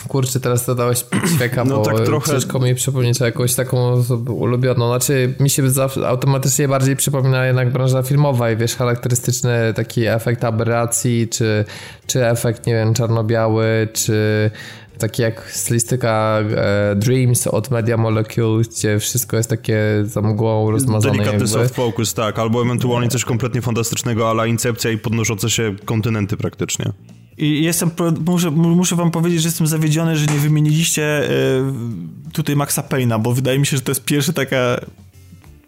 [0.08, 1.04] Kurczę, teraz dodałeś
[1.36, 2.32] ćwieka, no, bo tak trochę...
[2.32, 4.88] ciężko mi przypomnieć jakąś taką ulubioną.
[4.88, 10.44] Znaczy, mi się zawsze automatycznie bardziej przypomina jednak branża filmowa i wiesz, charakterystyczny taki efekt
[10.44, 11.66] aberracji, czy,
[12.08, 14.52] czy efekt, nie wiem, czarno-biały, czy
[15.02, 21.18] taki jak stylistyka e, Dreams od Media Molecule, gdzie wszystko jest takie za mgłą rozmazane.
[21.18, 26.38] Delikatny soft focus, tak, albo ewentualnie coś kompletnie fantastycznego, ale Incepcja i podnoszące się kontynenty
[26.38, 26.92] praktycznie.
[27.38, 27.92] I jestem,
[28.26, 33.34] muszę, muszę wam powiedzieć, że jestem zawiedziony, że nie wymieniliście y, tutaj Maxa Payne'a, bo
[33.34, 34.78] wydaje mi się, że to jest pierwszy taka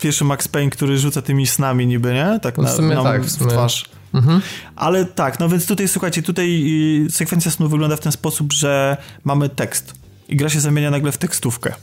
[0.03, 2.39] pierwszy Max Payne, który rzuca tymi snami niby, nie?
[2.41, 3.51] Tak w na, tak, w, sumie.
[3.51, 3.85] twarz.
[4.13, 4.41] Mhm.
[4.75, 6.63] Ale tak, no więc tutaj słuchajcie, tutaj
[7.07, 9.93] y, sekwencja snu wygląda w ten sposób, że mamy tekst
[10.27, 11.73] i gra się zamienia nagle w tekstówkę.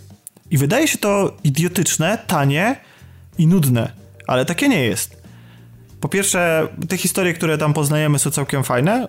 [0.50, 2.76] I wydaje się to idiotyczne, tanie
[3.38, 3.92] i nudne,
[4.26, 5.22] ale takie nie jest.
[6.00, 9.08] Po pierwsze, te historie, które tam poznajemy są całkiem fajne,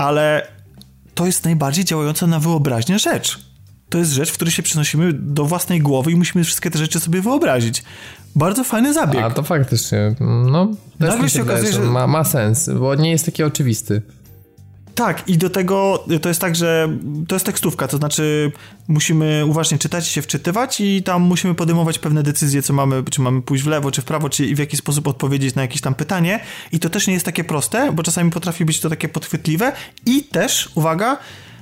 [0.00, 0.46] ale
[1.14, 3.38] to jest najbardziej działająca na wyobraźnię rzecz.
[3.88, 7.00] To jest rzecz, w której się przenosimy do własnej głowy i musimy wszystkie te rzeczy
[7.00, 7.82] sobie wyobrazić.
[8.36, 9.22] Bardzo fajny zabieg.
[9.22, 10.14] A to faktycznie,
[10.50, 10.68] no,
[11.00, 14.02] Nagle się okazuje, że ma, ma sens, bo nie jest taki oczywisty.
[14.94, 16.88] Tak, i do tego to jest tak, że
[17.28, 18.52] to jest tekstówka, to znaczy
[18.88, 23.42] musimy uważnie czytać się wczytywać i tam musimy podejmować pewne decyzje, co mamy, czy mamy
[23.42, 26.40] pójść w lewo, czy w prawo, czy w jaki sposób odpowiedzieć na jakieś tam pytanie.
[26.72, 29.72] I to też nie jest takie proste, bo czasami potrafi być to takie podchwytliwe
[30.06, 31.18] i też, uwaga,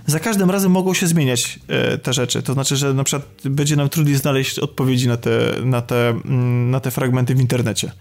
[0.06, 2.42] za każdym razem mogą się zmieniać e, te rzeczy.
[2.42, 5.30] To znaczy, że na przykład będzie nam trudniej znaleźć odpowiedzi na te,
[5.64, 7.92] na te, mm, na te fragmenty w internecie.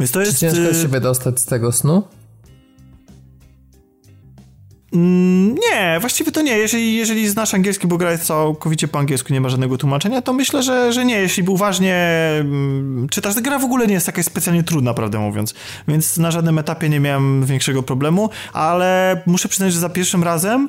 [0.00, 0.32] Więc to jest.
[0.32, 2.02] Czy ciężko jest się wydostać z tego snu?
[4.92, 6.58] Mm, nie, właściwie to nie.
[6.58, 10.32] Jeżeli, jeżeli znasz angielski, bo gra jest całkowicie po angielsku, nie ma żadnego tłumaczenia, to
[10.32, 11.20] myślę, że, że nie.
[11.20, 11.96] Jeśli uważnie
[12.40, 15.54] mm, czytasz, ta gra w ogóle nie jest jakaś specjalnie trudna, prawdę mówiąc.
[15.88, 20.68] Więc na żadnym etapie nie miałem większego problemu, ale muszę przyznać, że za pierwszym razem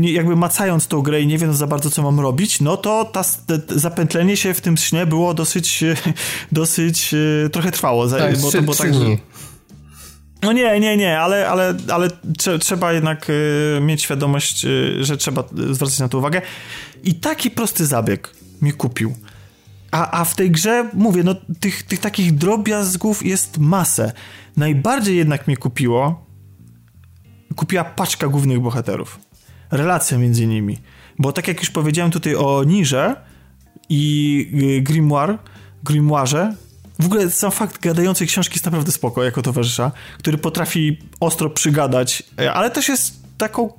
[0.00, 3.24] jakby macając tą grę i nie wiedząc za bardzo, co mam robić, no to ta,
[3.68, 5.84] zapętlenie się w tym śnie było dosyć,
[6.52, 8.08] dosyć e, trochę trwało.
[8.08, 9.18] Tak, bo, to, bo tak, dni.
[10.42, 12.08] No nie, nie, nie, ale, ale, ale
[12.60, 16.42] trzeba jednak y, mieć świadomość, y, że trzeba zwracać na to uwagę.
[17.04, 19.14] I taki prosty zabieg mi kupił.
[19.90, 24.12] A, a w tej grze, mówię, no tych, tych takich drobiazgów jest masę.
[24.56, 26.26] Najbardziej jednak mnie kupiło,
[27.56, 29.18] kupiła paczka głównych bohaterów.
[29.70, 30.78] Relacja między nimi.
[31.18, 33.16] Bo tak jak już powiedziałem tutaj o Nirze
[33.88, 34.46] i
[34.78, 35.38] y, Grimoire,
[35.84, 36.54] Grimoire,
[37.00, 42.22] w ogóle sam fakt gadającej książki jest naprawdę spoko jako towarzysza, który potrafi ostro przygadać,
[42.40, 43.72] e, ale też jest taką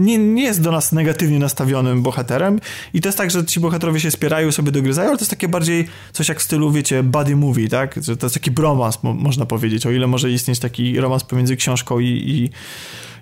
[0.00, 2.60] nie, nie jest do nas negatywnie nastawionym bohaterem
[2.94, 5.48] i to jest tak, że ci bohaterowie się spierają, sobie dogryzają, ale to jest takie
[5.48, 7.94] bardziej coś jak w stylu, wiecie, buddy movie, tak?
[8.02, 11.56] Że to jest taki bromans, mo można powiedzieć, o ile może istnieć taki romans pomiędzy
[11.56, 12.50] książką i, i,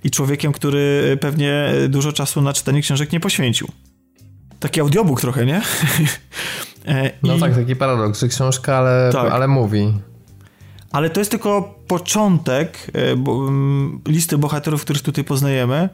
[0.06, 3.68] i człowiekiem, który pewnie dużo czasu na czytanie książek nie poświęcił.
[4.60, 5.62] Taki audiobook trochę, nie?
[6.88, 7.40] E, no I...
[7.40, 9.32] tak, taki paradoks, że książka, ale, tak.
[9.32, 9.92] ale mówi.
[10.92, 15.88] Ale to jest tylko początek e, listy bohaterów, których tutaj poznajemy,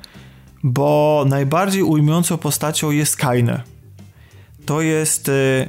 [0.63, 3.63] bo najbardziej ujmującą postacią jest Kaine.
[4.67, 5.69] To jest e,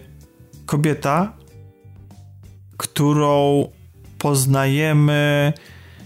[0.66, 1.34] kobieta,
[2.78, 3.68] którą
[4.18, 5.54] poznajemy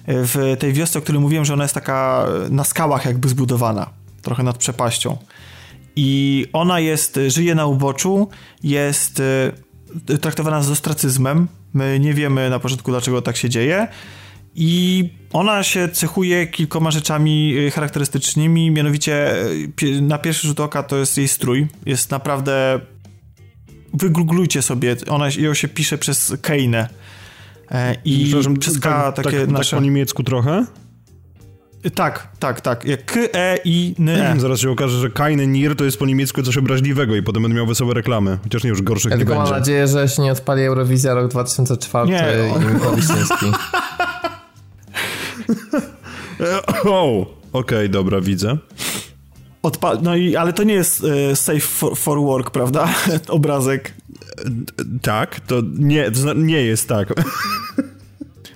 [0.07, 3.89] w tej wiosce, o której mówiłem, że ona jest taka na skałach jakby zbudowana,
[4.21, 5.17] trochę nad przepaścią.
[5.95, 8.29] I ona jest, żyje na uboczu,
[8.63, 9.21] jest
[10.09, 11.47] e, traktowana z ostracyzmem.
[11.73, 13.87] My nie wiemy na początku, dlaczego tak się dzieje.
[14.55, 20.97] I ona się cechuje kilkoma rzeczami e, charakterystycznymi, mianowicie e, na pierwszy rzut oka to
[20.97, 21.67] jest jej strój.
[21.85, 22.79] Jest naprawdę.
[23.93, 26.89] Wygooglujcie sobie, ona ją się pisze przez Kane.
[28.05, 29.71] I przez K tak, takie tak, nasze.
[29.71, 30.65] Tak po niemiecku trochę?
[31.95, 32.85] Tak, tak, tak.
[32.85, 34.35] Jak K, E, I, N, E.
[34.39, 37.55] Zaraz się okaże, że Keine Nir to jest po niemiecku coś obraźliwego i potem będę
[37.57, 38.37] miał wesołe reklamy.
[38.43, 39.51] Chociaż nie już gorszych Ja nie tylko będzie.
[39.51, 42.23] mam nadzieję, że się nie odpali Eurowizja rok 2004 Nie.
[42.49, 42.53] i.
[46.85, 48.57] O, okej, dobra, widzę.
[49.63, 52.89] Odpa- no i, ale to nie jest e, safe for, for work, prawda?
[53.27, 53.93] Obrazek.
[55.01, 57.13] Tak, to nie, to nie jest tak.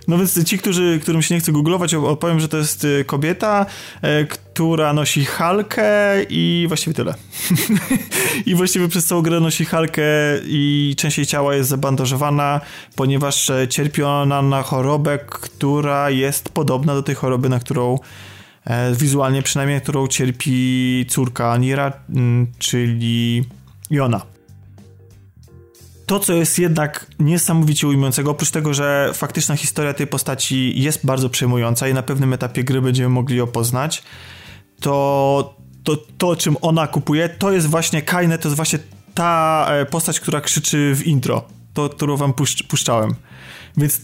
[0.07, 3.65] No więc ci, którzy, którym się nie chce googlować, opowiem, że to jest e, kobieta,
[4.01, 7.13] e, która nosi halkę i właściwie tyle.
[8.45, 10.03] I właściwie przez całą grę nosi halkę
[10.45, 12.61] i częściej ciała jest zabandażowana,
[12.95, 17.99] ponieważ e, cierpi ona na chorobę, która jest podobna do tej choroby, na którą
[18.65, 23.43] e, wizualnie przynajmniej, na którą cierpi córka Nira, m, czyli
[23.89, 24.32] Jona.
[26.05, 31.29] To, co jest jednak niesamowicie ujmującego, oprócz tego, że faktyczna historia tej postaci jest bardzo
[31.29, 34.03] przejmująca i na pewnym etapie gry będziemy mogli ją poznać,
[34.79, 38.79] to to, to czym ona kupuje, to jest właśnie Kaine, to jest właśnie
[39.13, 41.43] ta e, postać, która krzyczy w intro,
[41.73, 43.15] to, którą wam puszcz, puszczałem.
[43.77, 44.01] Więc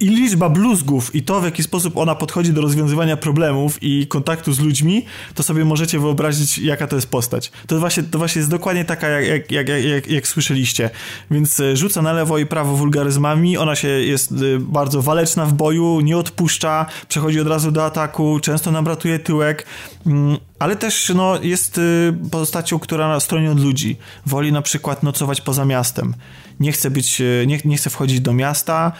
[0.00, 4.52] i liczba bluzgów i to, w jaki sposób ona podchodzi do rozwiązywania problemów i kontaktu
[4.52, 5.04] z ludźmi,
[5.34, 7.52] to sobie możecie wyobrazić, jaka to jest postać.
[7.66, 10.90] To właśnie, to właśnie jest dokładnie taka, jak, jak, jak, jak, jak słyszeliście.
[11.30, 15.52] Więc e, rzuca na lewo i prawo wulgaryzmami, ona się jest e, bardzo waleczna w
[15.52, 19.66] boju, nie odpuszcza, przechodzi od razu do ataku, często nam ratuje tyłek,
[20.06, 23.96] mm, ale też no, jest y, postacią, która stroni od ludzi.
[24.26, 26.14] Woli na przykład nocować poza miastem.
[26.60, 28.92] Nie chce być, nie, nie chce wchodzić do miasta,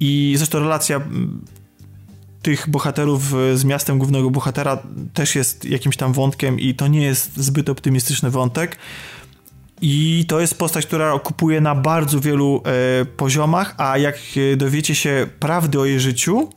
[0.00, 1.00] i zresztą relacja
[2.42, 4.82] tych bohaterów y, z miastem głównego bohatera
[5.14, 8.78] też jest jakimś tam wątkiem i to nie jest zbyt optymistyczny wątek.
[9.80, 14.18] I to jest postać, która okupuje na bardzo wielu e, poziomach, a jak
[14.52, 16.48] e, dowiecie się prawdy o jej życiu,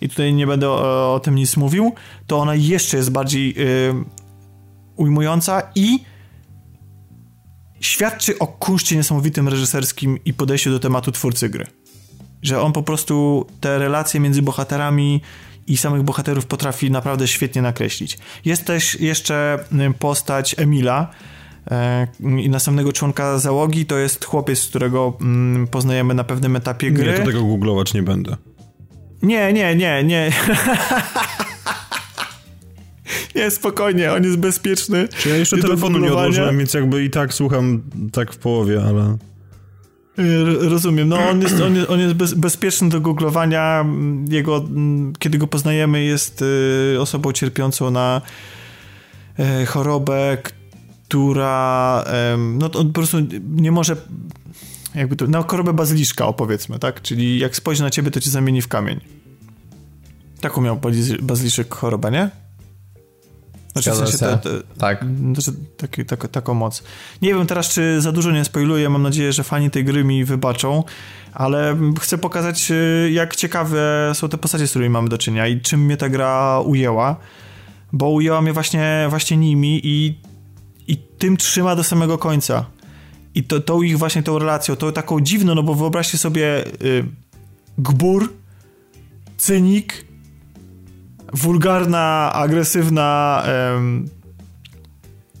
[0.00, 1.92] i tutaj nie będę o, o tym nic mówił,
[2.26, 3.54] to ona jeszcze jest bardziej e,
[4.96, 5.98] ujmująca i
[7.80, 11.66] świadczy o kunszcie niesamowitym reżyserskim i podejściu do tematu twórcy gry
[12.44, 15.20] że on po prostu te relacje między bohaterami
[15.66, 18.18] i samych bohaterów potrafi naprawdę świetnie nakreślić.
[18.44, 19.58] Jest też jeszcze
[19.98, 21.10] postać Emila
[21.70, 27.12] e, i następnego członka załogi, to jest chłopiec, którego mm, poznajemy na pewnym etapie gry.
[27.12, 28.36] Nie, to tego googlować nie będę.
[29.22, 30.32] Nie, nie, nie, nie.
[33.34, 35.08] nie, spokojnie, on jest bezpieczny.
[35.08, 39.16] Czy ja jeszcze telefonu nie odłożyłem, więc jakby i tak słucham tak w połowie, ale...
[40.18, 41.08] R- Rozumiem.
[41.08, 43.84] No on jest, on jest, on jest bez, bezpieczny do googlowania.
[44.28, 48.22] Jego, mm, kiedy go poznajemy, jest y, osobą cierpiącą na
[49.38, 50.38] e, chorobę,
[51.08, 52.04] która
[52.38, 53.18] no to on po prostu
[53.50, 53.96] nie może
[54.94, 57.02] jakby to, na chorobę bazyliszka, opowiedzmy, tak?
[57.02, 59.00] Czyli jak spojrzy na ciebie, to cię zamieni w kamień.
[60.40, 60.80] Taką miał
[61.22, 62.30] bazyliszek chorobę, nie?
[63.74, 64.18] Znaczy, w sensie się.
[64.18, 65.04] te, te, Tak.
[65.34, 66.82] znaczy, taki, tak, taką moc.
[67.22, 68.88] Nie wiem teraz, czy za dużo nie spoiluję.
[68.88, 70.84] Mam nadzieję, że fani tej gry mi wybaczą,
[71.32, 75.60] ale chcę pokazać, y, jak ciekawe są te postacie, z którymi mamy do czynienia i
[75.60, 77.16] czym mnie ta gra ujęła,
[77.92, 80.18] bo ujęła mnie właśnie, właśnie nimi i,
[80.88, 82.64] i tym trzyma do samego końca.
[83.34, 87.04] I to, tą ich właśnie tą relacją, tą taką dziwną, no bo wyobraźcie sobie y,
[87.78, 88.32] gbur,
[89.36, 90.04] cynik,
[91.34, 94.08] wulgarna, agresywna, em,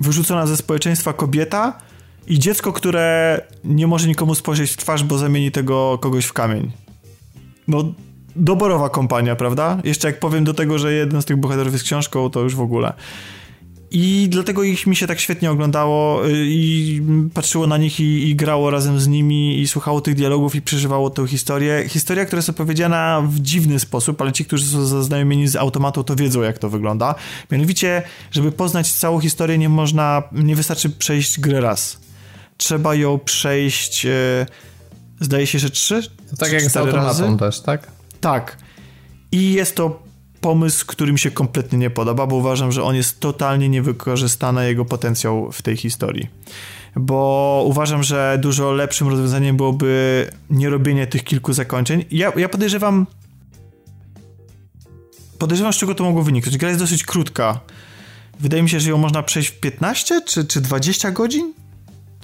[0.00, 1.78] wyrzucona ze społeczeństwa kobieta
[2.26, 6.72] i dziecko, które nie może nikomu spojrzeć w twarz, bo zamieni tego kogoś w kamień.
[7.68, 7.94] No,
[8.36, 9.78] doborowa kompania, prawda?
[9.84, 12.60] Jeszcze jak powiem do tego, że jeden z tych bohaterów jest książką, to już w
[12.60, 12.92] ogóle.
[13.96, 17.02] I dlatego ich mi się tak świetnie oglądało y, i
[17.34, 21.10] patrzyło na nich i, i grało razem z nimi i słuchało tych dialogów i przeżywało
[21.10, 21.84] tę historię.
[21.88, 26.16] Historia, która jest opowiedziana w dziwny sposób, ale ci, którzy są zaznajomieni z automatą, to
[26.16, 27.14] wiedzą, jak to wygląda.
[27.50, 31.98] Mianowicie, żeby poznać całą historię, nie można, nie wystarczy przejść grę raz.
[32.56, 34.46] Trzeba ją przejść, e,
[35.20, 36.02] zdaje się, że trzy?
[36.38, 37.38] Tak jak z automatą razy?
[37.38, 37.90] też, tak?
[38.20, 38.58] Tak.
[39.32, 40.02] I jest to
[40.44, 44.84] pomysł, który mi się kompletnie nie podoba, bo uważam, że on jest totalnie niewykorzystany, jego
[44.84, 46.28] potencjał w tej historii.
[46.96, 52.04] Bo uważam, że dużo lepszym rozwiązaniem byłoby nie robienie tych kilku zakończeń.
[52.10, 53.06] Ja, ja podejrzewam.
[55.38, 56.58] Podejrzewam, z czego to mogło wyniknąć.
[56.58, 57.60] Gra jest dosyć krótka.
[58.40, 61.54] Wydaje mi się, że ją można przejść w 15 czy, czy 20 godzin?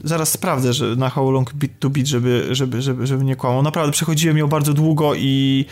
[0.04, 3.62] Zaraz sprawdzę, że na How Long Beat to Beat, żeby, żeby, żeby, żeby nie kłamał.
[3.62, 5.66] Naprawdę przechodziłem ją bardzo długo i,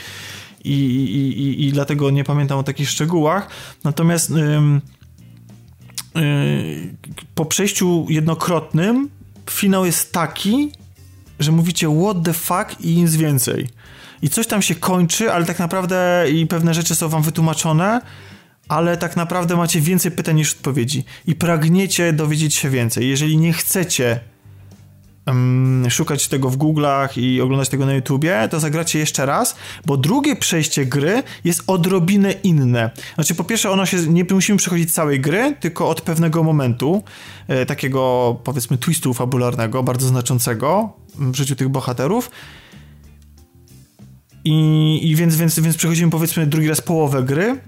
[0.64, 3.48] i, i, i, i dlatego nie pamiętam o takich szczegółach.
[3.84, 4.80] Natomiast ym,
[6.14, 6.22] yy,
[7.34, 9.08] po przejściu jednokrotnym
[9.50, 10.72] finał jest taki,
[11.40, 13.68] że mówicie what the fuck i nic więcej.
[14.22, 18.00] I coś tam się kończy, ale tak naprawdę i pewne rzeczy są wam wytłumaczone,
[18.68, 23.08] ale tak naprawdę macie więcej pytań niż odpowiedzi i pragniecie dowiedzieć się więcej.
[23.08, 24.20] Jeżeli nie chcecie
[25.88, 29.56] szukać tego w Google'ach i oglądać tego na YouTubie, to zagracie jeszcze raz,
[29.86, 32.90] bo drugie przejście gry jest odrobinę inne.
[33.14, 37.02] Znaczy, po pierwsze, ono się nie musimy przechodzić całej gry, tylko od pewnego momentu,
[37.48, 42.30] e, takiego powiedzmy twistu fabularnego, bardzo znaczącego w życiu tych bohaterów.
[44.44, 47.58] I, i więc, więc, więc przechodzimy powiedzmy drugi raz połowę gry,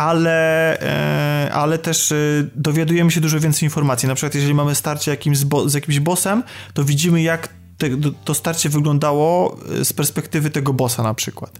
[0.00, 2.16] ale, e, ale też e,
[2.54, 4.08] dowiadujemy się dużo więcej informacji.
[4.08, 6.42] Na przykład, jeżeli mamy starcie jakimś z, jakimś bossem,
[6.74, 7.48] to widzimy, jak
[7.78, 7.86] te,
[8.24, 11.58] to starcie wyglądało e, z perspektywy tego bossa na przykład.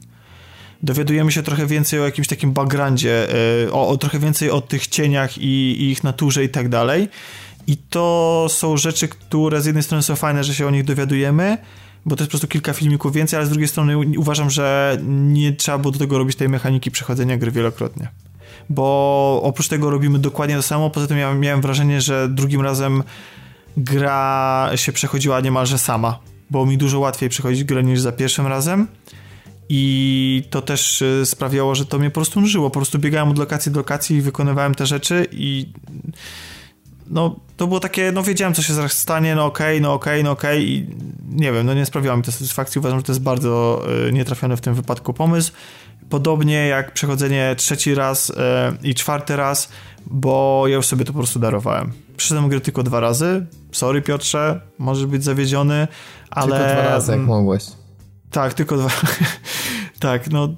[0.82, 3.28] Dowiadujemy się trochę więcej o jakimś takim backgroundzie,
[3.72, 7.08] o, o trochę więcej o tych cieniach i, i ich naturze i tak dalej.
[7.66, 11.58] I to są rzeczy, które z jednej strony są fajne, że się o nich dowiadujemy,
[12.06, 15.52] bo to jest po prostu kilka filmików więcej, ale z drugiej strony uważam, że nie
[15.52, 18.08] trzeba było do tego robić tej mechaniki przechodzenia gry wielokrotnie
[18.68, 20.90] bo oprócz tego robimy dokładnie to samo.
[20.90, 23.02] Poza tym ja miałem wrażenie, że drugim razem
[23.76, 26.18] gra się przechodziła niemalże sama,
[26.50, 28.86] bo mi dużo łatwiej przechodzić grę niż za pierwszym razem.
[29.68, 32.70] I to też y, sprawiało, że to mnie po prostu nużyło.
[32.70, 35.66] Po prostu biegałem od lokacji do lokacji i wykonywałem te rzeczy i
[37.10, 40.12] no to było takie, no wiedziałem co się zaraz stanie, no okej, okay, no okej,
[40.12, 40.64] okay, no okej okay.
[40.64, 40.86] i
[41.36, 42.78] nie wiem, no nie sprawiało mi to satysfakcji.
[42.78, 45.52] Uważam, że to jest bardzo y, nietrafiony w tym wypadku pomysł.
[46.10, 49.68] Podobnie jak przechodzenie trzeci raz e, i czwarty raz,
[50.06, 51.92] bo ja już sobie to po prostu darowałem.
[52.16, 53.46] Przyszedłem grę tylko dwa razy.
[53.72, 55.88] Sorry Piotrze, możesz być zawiedziony,
[56.30, 56.58] ale...
[56.58, 57.64] Tylko dwa razy, jak mogłeś.
[58.30, 58.88] Tak, tylko dwa.
[60.00, 60.48] Tak, no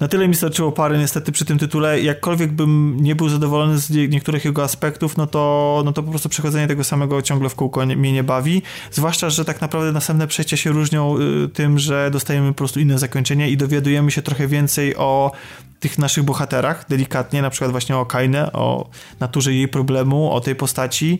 [0.00, 2.00] na tyle mi starczyło pary niestety przy tym tytule.
[2.00, 6.28] Jakkolwiek bym nie był zadowolony z niektórych jego aspektów, no to, no to po prostu
[6.28, 8.62] przechodzenie tego samego ciągle w kółko mnie nie bawi.
[8.90, 12.98] Zwłaszcza, że tak naprawdę następne przejścia się różnią y, tym, że dostajemy po prostu inne
[12.98, 15.32] zakończenie i dowiadujemy się trochę więcej o
[15.80, 18.90] tych naszych bohaterach, delikatnie, na przykład właśnie o Kainę, o
[19.20, 21.18] naturze jej problemu, o tej postaci,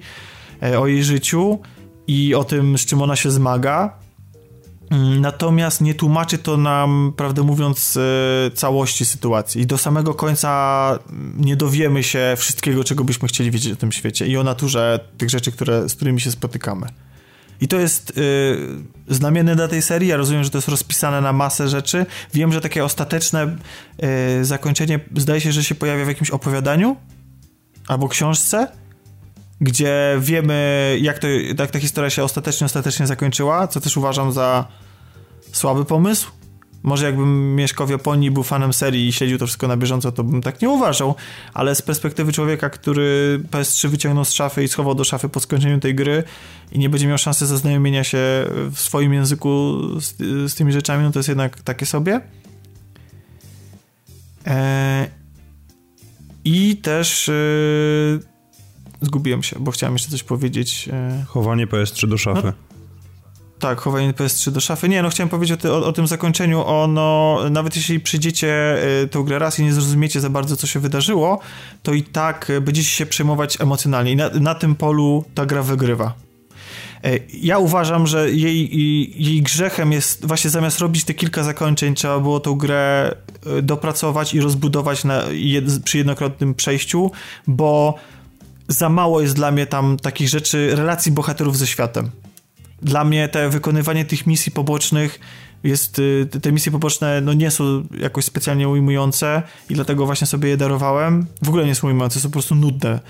[0.62, 1.58] e, o jej życiu
[2.06, 4.03] i o tym, z czym ona się zmaga
[5.20, 9.62] natomiast nie tłumaczy to nam, prawdę mówiąc, e, całości sytuacji.
[9.62, 10.98] I do samego końca
[11.36, 15.30] nie dowiemy się wszystkiego, czego byśmy chcieli wiedzieć o tym świecie i o naturze tych
[15.30, 16.86] rzeczy, które, z którymi się spotykamy.
[17.60, 20.08] I to jest yy, znamienne dla tej serii.
[20.08, 22.06] Ja rozumiem, że to jest rozpisane na masę rzeczy.
[22.34, 23.56] Wiem, że takie ostateczne
[23.98, 26.96] yy, zakończenie zdaje się, że się pojawia w jakimś opowiadaniu
[27.88, 28.68] albo książce,
[29.60, 31.28] gdzie wiemy, jak, to,
[31.58, 34.66] jak ta historia się ostatecznie, ostatecznie zakończyła, co też uważam za
[35.52, 36.30] słaby pomysł.
[36.82, 40.24] Może jakbym mieszkał w Japonii, był fanem serii i śledził to wszystko na bieżąco, to
[40.24, 41.14] bym tak nie uważał,
[41.54, 45.80] ale z perspektywy człowieka, który PS3 wyciągnął z szafy i schował do szafy po skończeniu
[45.80, 46.24] tej gry
[46.72, 48.18] i nie będzie miał szansy zaznajomienia się
[48.72, 50.16] w swoim języku z,
[50.52, 52.20] z tymi rzeczami, no to jest jednak takie sobie.
[54.46, 55.08] Eee,
[56.44, 58.33] I też yy,
[59.00, 60.88] zgubiłem się, bo chciałem jeszcze coś powiedzieć.
[60.92, 61.24] Eee.
[61.26, 62.42] Chowanie PS3 do szafy.
[62.44, 62.52] No,
[63.58, 64.88] tak, chowanie PS3 do szafy.
[64.88, 66.64] Nie, no chciałem powiedzieć o, o, o tym zakończeniu.
[66.66, 70.80] Ono, nawet jeśli przyjdziecie y, tą grę raz i nie zrozumiecie za bardzo, co się
[70.80, 71.40] wydarzyło,
[71.82, 74.12] to i tak będziecie się przejmować emocjonalnie.
[74.12, 76.14] I na, na tym polu ta gra wygrywa.
[77.04, 78.76] E, ja uważam, że jej,
[79.24, 83.14] jej grzechem jest właśnie zamiast robić te kilka zakończeń, trzeba było tą grę
[83.62, 85.22] dopracować i rozbudować na,
[85.84, 87.10] przy jednokrotnym przejściu,
[87.46, 87.94] bo
[88.68, 92.10] za mało jest dla mnie tam takich rzeczy, relacji bohaterów ze światem
[92.84, 95.20] dla mnie te wykonywanie tych misji pobocznych
[95.64, 100.48] jest, y, te misje poboczne no nie są jakoś specjalnie ujmujące i dlatego właśnie sobie
[100.48, 101.26] je darowałem.
[101.42, 103.00] W ogóle nie są ujmujące, są po prostu nudne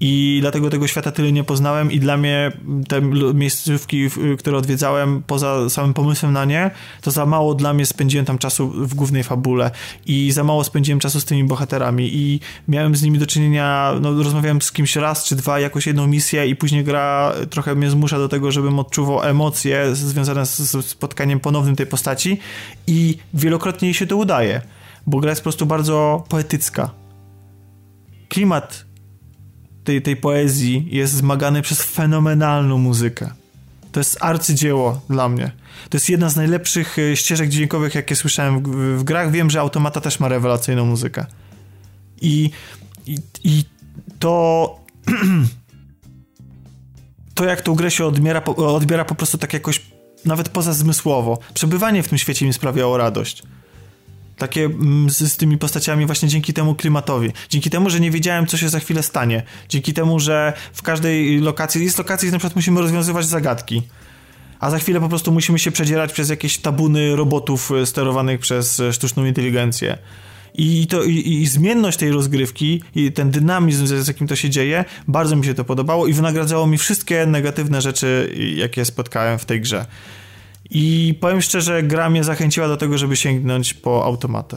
[0.00, 2.52] i dlatego tego świata tyle nie poznałem i dla mnie
[2.88, 3.00] te
[3.34, 4.08] miejscówki,
[4.38, 6.70] które odwiedzałem, poza samym pomysłem na nie,
[7.00, 9.70] to za mało dla mnie spędziłem tam czasu w głównej fabule
[10.06, 14.22] i za mało spędziłem czasu z tymi bohaterami i miałem z nimi do czynienia, no
[14.22, 18.18] rozmawiałem z kimś raz czy dwa, jakoś jedną misję i później gra trochę mnie zmusza
[18.18, 22.38] do tego, żebym odczuwał emocje związane z spotkaniem ponownym tej postaci
[22.86, 24.60] i wielokrotnie jej się to udaje,
[25.06, 26.90] bo gra jest po prostu bardzo poetycka.
[28.28, 28.89] Klimat
[29.84, 33.30] tej, tej poezji jest zmagany przez fenomenalną muzykę.
[33.92, 35.52] To jest arcydzieło dla mnie.
[35.90, 39.30] To jest jedna z najlepszych e, ścieżek dźwiękowych, jakie słyszałem w, w grach.
[39.30, 41.26] Wiem, że Automata też ma rewelacyjną muzykę.
[42.20, 42.50] I,
[43.06, 43.64] i, i
[44.18, 44.76] to...
[47.34, 49.82] to, jak tą grę się odbiera, odbiera po prostu tak jakoś
[50.24, 51.38] nawet poza zmysłowo.
[51.54, 53.42] Przebywanie w tym świecie mi sprawiało radość.
[54.40, 57.32] Takie mm, z, z, tymi postaciami właśnie dzięki temu klimatowi.
[57.48, 59.42] Dzięki temu, że nie wiedziałem, co się za chwilę stanie.
[59.68, 63.82] Dzięki temu, że w każdej lokacji, jest lokacji, gdzie na przykład musimy rozwiązywać zagadki.
[64.60, 68.80] A za chwilę po prostu musimy się przedzierać przez jakieś tabuny robotów e, sterowanych przez
[68.80, 69.98] e, sztuczną inteligencję.
[70.54, 74.84] I, to, i, i zmienność tej rozgrywki i ten dynamizm, z jakim to się dzieje,
[75.08, 79.60] bardzo mi się to podobało i wynagradzało mi wszystkie negatywne rzeczy, jakie spotkałem w tej
[79.60, 79.86] grze.
[80.70, 84.56] I powiem szczerze, gra mnie zachęciła do tego, żeby sięgnąć po automatę.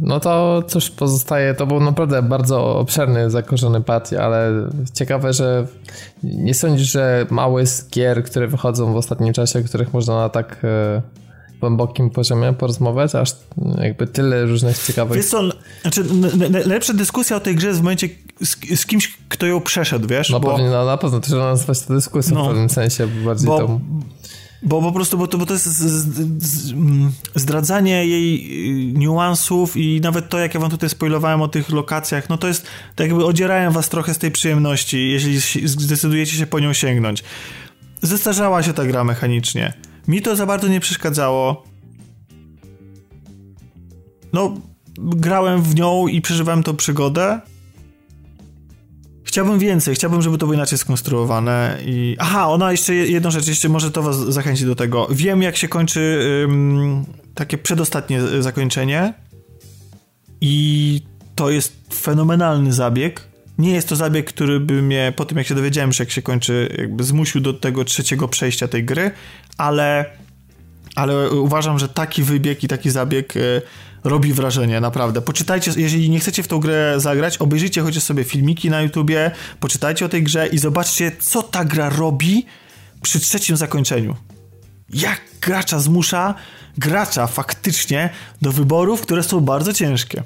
[0.00, 4.52] No to cóż pozostaje, to był naprawdę bardzo obszerny, zakorzony pad, ale
[4.94, 5.66] ciekawe, że
[6.22, 10.60] nie sądzisz, że mały z gier, które wychodzą w ostatnim czasie, których można na tak
[10.64, 11.02] e,
[11.64, 13.30] głębokim poziomie porozmawiać, aż
[13.80, 15.16] jakby tyle różnych ciekawych...
[15.16, 15.42] Wiesz co,
[15.82, 16.04] znaczy,
[16.50, 18.08] najlepsza dyskusja o tej grze jest w momencie
[18.40, 20.30] z, z kimś, kto ją przeszedł, wiesz?
[20.30, 20.50] No bo...
[20.50, 23.58] pewnie, no, na pewno, to trzeba nazwać to dyskusją no, w pewnym sensie, bardziej bo,
[23.58, 23.80] tą...
[24.62, 25.66] Bo po prostu, bo to, bo to jest
[26.72, 28.34] mm, zdradzanie jej
[28.90, 32.48] y, niuansów i nawet to, jak ja wam tutaj spoilowałem o tych lokacjach, no to
[32.48, 32.66] jest,
[32.96, 35.38] tak jakby odzierają was trochę z tej przyjemności, jeśli
[35.68, 37.24] zdecydujecie się po nią sięgnąć.
[38.02, 39.72] Zestarzała się ta gra mechanicznie.
[40.08, 41.64] Mi to za bardzo nie przeszkadzało.
[44.32, 44.60] No,
[44.98, 47.40] grałem w nią i przeżywałem tą przygodę.
[49.24, 52.16] Chciałbym więcej, chciałbym, żeby to było inaczej skonstruowane i...
[52.18, 55.08] Aha, ona jeszcze jedną rzecz, jeszcze może to was zachęci do tego.
[55.10, 57.04] Wiem, jak się kończy ym,
[57.34, 59.14] takie przedostatnie zakończenie
[60.40, 61.00] i
[61.34, 63.28] to jest fenomenalny zabieg.
[63.58, 66.22] Nie jest to zabieg, który by mnie, po tym jak się dowiedziałem, że jak się
[66.22, 69.10] kończy, jakby zmusił do tego trzeciego przejścia tej gry,
[69.58, 70.04] ale,
[70.94, 73.62] ale uważam, że taki wybieg i taki zabieg y,
[74.04, 75.22] robi wrażenie, naprawdę.
[75.22, 80.04] Poczytajcie, jeżeli nie chcecie w tą grę zagrać, obejrzyjcie chociaż sobie filmiki na YouTubie, poczytajcie
[80.04, 82.46] o tej grze i zobaczcie, co ta gra robi
[83.02, 84.16] przy trzecim zakończeniu.
[84.90, 86.34] Jak gracza zmusza
[86.78, 88.10] gracza faktycznie
[88.42, 90.22] do wyborów, które są bardzo ciężkie.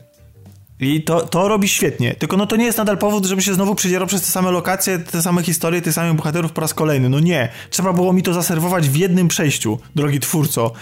[0.81, 2.15] I to, to robi świetnie.
[2.15, 4.99] Tylko no to nie jest nadal powód, żeby się znowu przydzierał przez te same lokacje,
[4.99, 7.09] te same historie, tych samych bohaterów po raz kolejny.
[7.09, 7.49] No nie.
[7.71, 10.73] Trzeba było mi to zaserwować w jednym przejściu, drogi twórco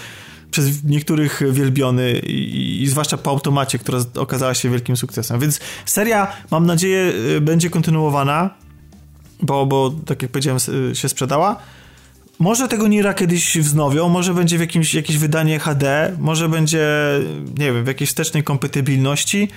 [0.51, 5.41] przez niektórych wielbiony i, i, zwłaszcza po automacie, która okazała się wielkim sukcesem.
[5.41, 8.51] Więc seria, mam nadzieję, y, będzie kontynuowana,
[9.43, 10.61] bo, bo tak jak powiedziałem,
[10.95, 11.57] się sprzedała.
[12.39, 16.89] Może tego Nira kiedyś wznowią, może będzie w jakimś jakieś wydanie HD, może będzie,
[17.59, 19.49] nie wiem, w jakiejś wstecznej kompatybilności.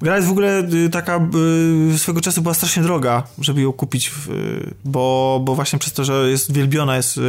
[0.00, 1.20] Gra jest w ogóle y, taka,
[1.94, 4.12] y, swego czasu była strasznie droga, żeby ją kupić,
[4.84, 7.20] bo, bo właśnie przez to, że jest wielbiona, jest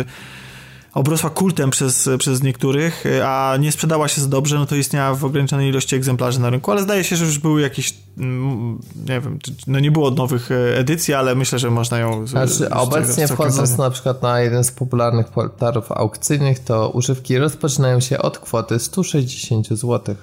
[0.94, 5.26] obrosła kultem przez, przez niektórych, a nie sprzedała się za dobrze, no to istniała w
[5.26, 9.40] ograniczonej ilości egzemplarzy na rynku, ale zdaje się, że już były jakieś, mm, nie wiem,
[9.68, 12.28] no nie było nowych edycji, ale myślę, że można ją...
[12.28, 18.00] Znaczy, z, obecnie wchodząc na przykład na jeden z popularnych portalów aukcyjnych, to używki rozpoczynają
[18.00, 20.16] się od kwoty 160 zł.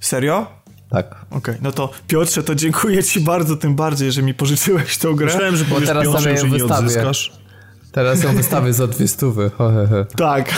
[0.00, 0.46] Serio?
[0.90, 1.06] Tak.
[1.30, 1.58] Okej, okay.
[1.62, 5.26] no to Piotrze, to dziękuję ci bardzo, tym bardziej, że mi pożyczyłeś tą grę.
[5.26, 7.32] Myślałem, że bo teraz Piotrze, że nie odzyskasz.
[7.96, 9.50] Teraz ją wystawię za dwie stówy.
[10.16, 10.54] tak.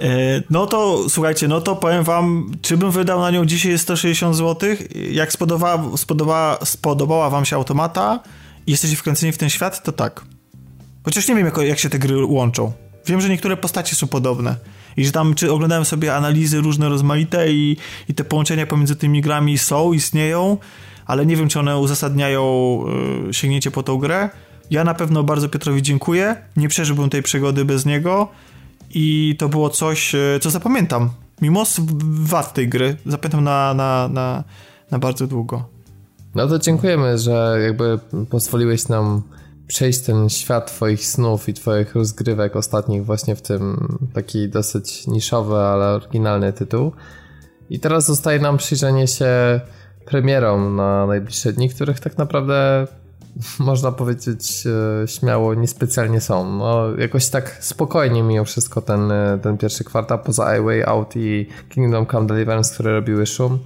[0.00, 4.36] E, no to słuchajcie, no to powiem wam, czy bym wydał na nią dzisiaj 160
[4.36, 4.70] zł?
[5.10, 8.20] Jak spodobała, spodobała, spodobała wam się automata
[8.66, 10.24] i jesteście wkręceni w ten świat, to tak.
[11.04, 12.72] Chociaż nie wiem, jak, jak się te gry łączą.
[13.06, 14.56] Wiem, że niektóre postacie są podobne.
[14.98, 17.76] I że tam, czy oglądałem sobie analizy różne rozmaite i,
[18.08, 20.58] i te połączenia pomiędzy tymi grami są, istnieją,
[21.06, 22.84] ale nie wiem, czy one uzasadniają
[23.28, 24.30] y, sięgnięcie po tą grę.
[24.70, 26.36] Ja na pewno bardzo Piotrowi dziękuję.
[26.56, 28.28] Nie przeżyłbym tej przygody bez niego
[28.90, 31.10] i to było coś, e, co zapamiętam.
[31.42, 31.64] Mimo
[32.20, 34.44] wad tej gry, zapamiętam na, na, na,
[34.90, 35.68] na bardzo długo.
[36.34, 37.98] No to dziękujemy, że jakby
[38.30, 39.22] pozwoliłeś nam
[39.68, 45.56] przejść ten świat twoich snów i twoich rozgrywek ostatnich właśnie w tym taki dosyć niszowy,
[45.56, 46.92] ale oryginalny tytuł.
[47.70, 49.60] I teraz zostaje nam przyjrzenie się
[50.04, 52.86] premierom na najbliższe dni, których tak naprawdę
[53.58, 56.52] można powiedzieć e, śmiało, niespecjalnie są.
[56.52, 61.46] No, jakoś tak spokojnie mimo wszystko ten, e, ten pierwszy kwartał, poza iWay Out i
[61.68, 63.58] Kingdom Come Deliverance, które robiły szum.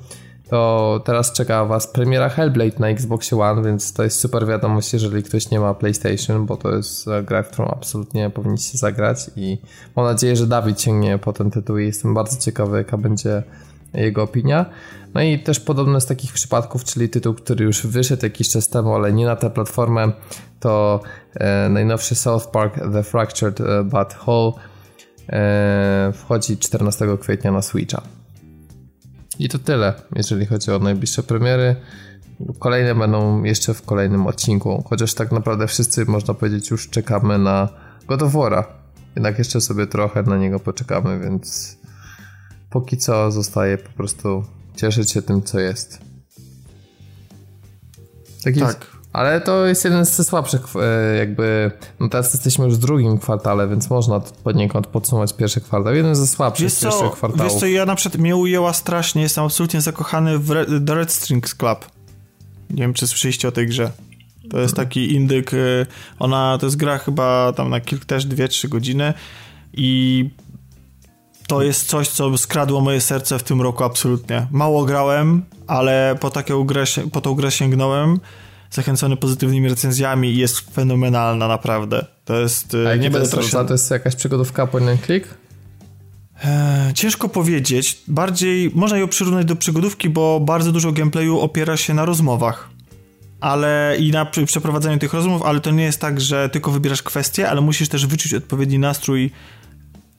[0.53, 5.23] To teraz czeka Was premiera Hellblade na Xbox One, więc to jest super wiadomość, jeżeli
[5.23, 9.59] ktoś nie ma PlayStation, bo to jest gra, którą absolutnie powinniście zagrać i
[9.97, 13.43] mam nadzieję, że Dawid sięgnie po ten tytuł i jestem bardzo ciekawy, jaka będzie
[13.95, 14.67] jego opinia.
[15.15, 18.95] No i też podobne z takich przypadków, czyli tytuł, który już wyszedł jakiś czas temu,
[18.95, 20.13] ale nie na tę platformę,
[20.61, 21.01] to
[21.35, 24.53] e, najnowszy South Park The Fractured e, But Whole
[25.29, 28.22] e, wchodzi 14 kwietnia na Switcha.
[29.43, 31.77] I to tyle, jeżeli chodzi o najbliższe premiery.
[32.59, 37.69] Kolejne będą jeszcze w kolejnym odcinku, chociaż tak naprawdę wszyscy, można powiedzieć, już czekamy na
[38.07, 38.65] God of War'a.
[39.17, 41.77] Jednak jeszcze sobie trochę na niego poczekamy, więc
[42.71, 44.45] póki co zostaje po prostu
[44.77, 45.99] cieszyć się tym, co jest.
[48.45, 48.87] Taki tak.
[49.13, 51.71] Ale to jest jeden ze słabszych e, jakby,
[52.01, 55.95] no teraz jesteśmy już w drugim kwartale, więc można poniekąd podsumować pierwszy kwartał.
[55.95, 57.53] Jeden ze słabszych wiesz pierwszych co, kwartałów.
[57.53, 61.13] Wiesz co, ja na przykład mnie ujęła strasznie, jestem absolutnie zakochany w Red, The Red
[61.13, 61.87] Strings Club.
[62.71, 63.91] Nie wiem, czy słyszeliście o tej grze.
[64.51, 65.87] To jest taki indyk, y,
[66.19, 69.15] ona, to jest gra chyba tam na kilka, też dwie, trzy godziny
[69.73, 70.31] i
[71.47, 74.47] to jest coś, co skradło moje serce w tym roku absolutnie.
[74.51, 78.21] Mało grałem, ale po, taką grę, po tą grę sięgnąłem,
[78.73, 82.07] zachęcony pozytywnymi recenzjami i jest fenomenalna naprawdę.
[82.25, 82.75] To jest...
[82.75, 85.29] Y, A nie będę to, jest, to jest jakaś przygodówka point and click?
[86.45, 88.03] Eee, ciężko powiedzieć.
[88.09, 92.73] Bardziej można ją przyrównać do przygodówki, bo bardzo dużo gameplayu opiera się na rozmowach
[93.43, 97.51] ale i na przeprowadzaniu tych rozmów, ale to nie jest tak, że tylko wybierasz kwestie,
[97.51, 99.31] ale musisz też wyczuć odpowiedni nastrój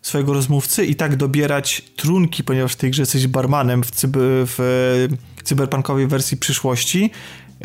[0.01, 5.07] swojego rozmówcy i tak dobierać trunki, ponieważ w tej grze jesteś barmanem w, cyber, w
[5.43, 7.11] cyberpunkowej wersji przyszłości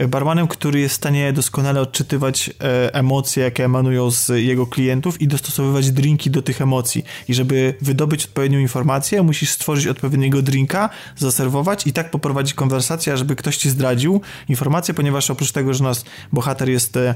[0.07, 5.29] barmanem, który jest w stanie doskonale odczytywać e, emocje, jakie emanują z jego klientów i
[5.29, 7.05] dostosowywać drinki do tych emocji.
[7.29, 13.37] I żeby wydobyć odpowiednią informację, musisz stworzyć odpowiedniego drinka, zaserwować i tak poprowadzić konwersację, żeby
[13.37, 15.99] ktoś ci zdradził informację, ponieważ oprócz tego, że nasz
[16.33, 17.15] bohater jest e,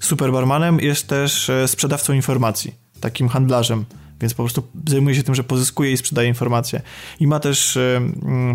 [0.00, 3.84] super barmanem, jest też e, sprzedawcą informacji, takim handlarzem
[4.20, 6.82] więc po prostu zajmuje się tym, że pozyskuje i sprzedaje informacje.
[7.20, 7.78] I ma też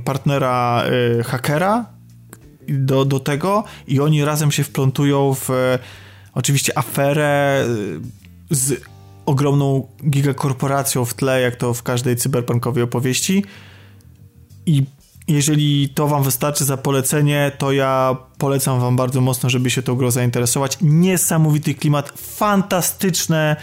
[0.06, 0.84] partnera
[1.26, 1.86] hakera,
[2.72, 5.80] do, do tego i oni razem się wplątują w e,
[6.34, 7.64] oczywiście aferę
[8.50, 8.82] e, z
[9.26, 13.46] ogromną gigakorporacją w tle, jak to w każdej cyberpunkowej opowieści.
[14.66, 14.84] I
[15.28, 19.96] jeżeli to wam wystarczy za polecenie, to ja polecam wam bardzo mocno, żeby się tą
[19.96, 20.78] grą zainteresować.
[20.82, 23.56] Niesamowity klimat, fantastyczne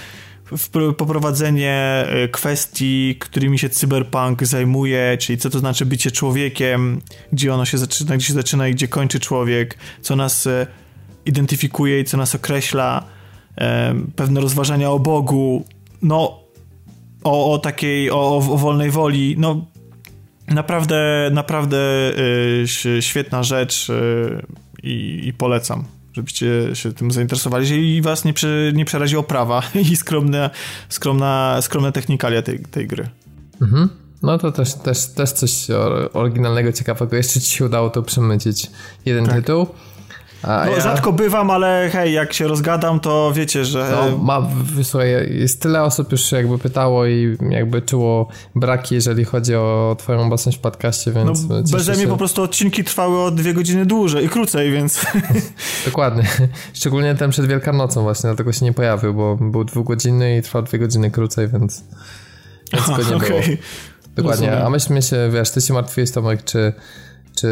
[0.97, 7.01] poprowadzenie e, kwestii, którymi się cyberpunk zajmuje, czyli co to znaczy bycie człowiekiem,
[7.33, 10.67] gdzie ono się zaczyna, gdzie się zaczyna i gdzie kończy człowiek, co nas e,
[11.27, 13.05] identyfikuje i co nas określa,
[13.59, 15.65] e, pewne rozważania o Bogu,
[16.03, 16.41] no
[17.25, 19.65] o, o takiej, o, o wolnej woli, no
[20.49, 21.79] naprawdę, naprawdę
[23.01, 23.89] świetna rzecz
[24.83, 29.63] i, i polecam żebyście się tym zainteresowali, jeżeli was nie, prze, nie przerazi oprawa
[29.93, 30.51] i skromne,
[30.89, 33.09] skromna, skromne technikalia tej, tej gry.
[33.63, 33.89] Mhm.
[34.23, 35.67] No to też, też, też coś
[36.13, 37.17] oryginalnego, ciekawego.
[37.17, 38.71] Jeszcze ci się udało to przemycić.
[39.07, 39.35] Jeden tak.
[39.35, 39.67] tytuł.
[40.43, 40.81] A no, ja...
[40.81, 43.93] rzadko bywam, ale hej, jak się rozgadam, to wiecie, że...
[44.11, 44.49] No, ma,
[44.83, 50.27] słuchaj, jest tyle osób już jakby pytało i jakby czuło braki, jeżeli chodzi o twoją
[50.27, 51.49] obecność w podcaście, więc...
[51.49, 55.07] No, beze mnie po prostu odcinki trwały o dwie godziny dłużej i krócej, więc...
[55.87, 56.25] Dokładnie.
[56.75, 60.79] Szczególnie ten przed Wielkanocą właśnie, dlatego się nie pojawił, bo był dwugodzinny i trwał dwie
[60.79, 61.85] godziny krócej, więc...
[62.73, 63.29] Więc go nie okay.
[63.29, 63.41] było.
[64.17, 64.67] Dokładnie, Rozumiem.
[64.67, 66.73] a myśmy się, wiesz, ty się martwiłeś Tomek, czy
[67.41, 67.49] czy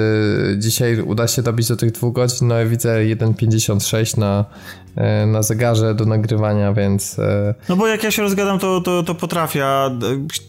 [0.58, 2.48] dzisiaj uda się dobić do tych dwóch godzin?
[2.48, 4.44] No ja widzę 1,56 na,
[4.96, 7.18] e, na zegarze do nagrywania, więc...
[7.18, 9.64] E, no bo jak ja się rozgadam, to, to, to potrafię.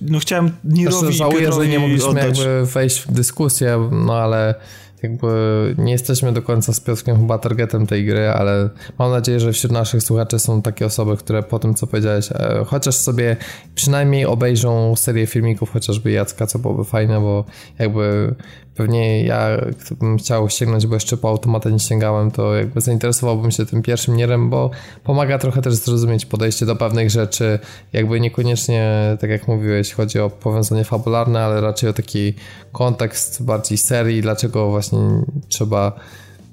[0.02, 2.40] No chciałem Nirowi Żałuję, że nie mogliśmy oddać.
[2.40, 4.56] jakby wejść w dyskusję, no ale
[5.04, 8.70] jakby nie jesteśmy do końca z Piotrkiem chyba targetem tej gry, ale
[9.00, 12.64] mam nadzieję, że wśród naszych słuchaczy są takie osoby, które po tym, co powiedziałeś, e,
[12.68, 13.38] chociaż sobie
[13.76, 17.46] przynajmniej obejrzą serię filmików, chociażby Jacka, co byłoby fajne, bo
[17.80, 18.36] jakby
[18.78, 19.62] pewnie ja
[20.00, 24.18] bym chciał sięgnąć, bo jeszcze po automatę nie sięgałem, to jakby zainteresowałbym się tym pierwszym
[24.18, 24.72] nierem, bo
[25.04, 27.60] pomaga trochę też zrozumieć podejście do pewnych rzeczy,
[27.94, 32.34] jakby niekoniecznie, tak jak mówiłeś, chodzi o powiązanie fabularne, ale raczej o taki
[32.72, 35.00] kontekst bardziej serii, dlaczego właśnie
[35.48, 36.00] trzeba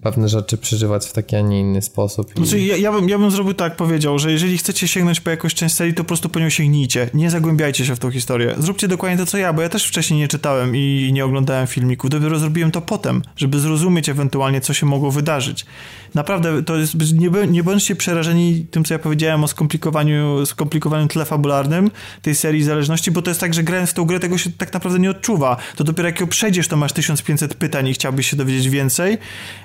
[0.04, 2.30] pewne rzeczy przeżywać w taki, a nie inny sposób.
[2.36, 2.46] I...
[2.46, 5.54] Znaczy, ja, ja, bym, ja bym zrobił tak, powiedział, że jeżeli chcecie sięgnąć po jakąś
[5.54, 7.10] część serii, to po prostu po nią sięgnijcie.
[7.14, 8.54] Nie zagłębiajcie się w tą historię.
[8.58, 12.10] Zróbcie dokładnie to, co ja, bo ja też wcześniej nie czytałem i nie oglądałem filmików.
[12.10, 15.66] Dopiero zrobiłem to potem, żeby zrozumieć ewentualnie, co się mogło wydarzyć.
[16.14, 21.24] Naprawdę, to jest, nie, nie bądźcie przerażeni tym, co ja powiedziałem o skomplikowaniu, skomplikowanym tle
[21.24, 21.90] fabularnym
[22.22, 24.72] tej serii zależności, bo to jest tak, że grając w tą grę tego się tak
[24.72, 25.56] naprawdę nie odczuwa.
[25.76, 29.18] To dopiero jak ją przejdziesz, to masz 1500 pytań i chciałbyś się dowiedzieć więcej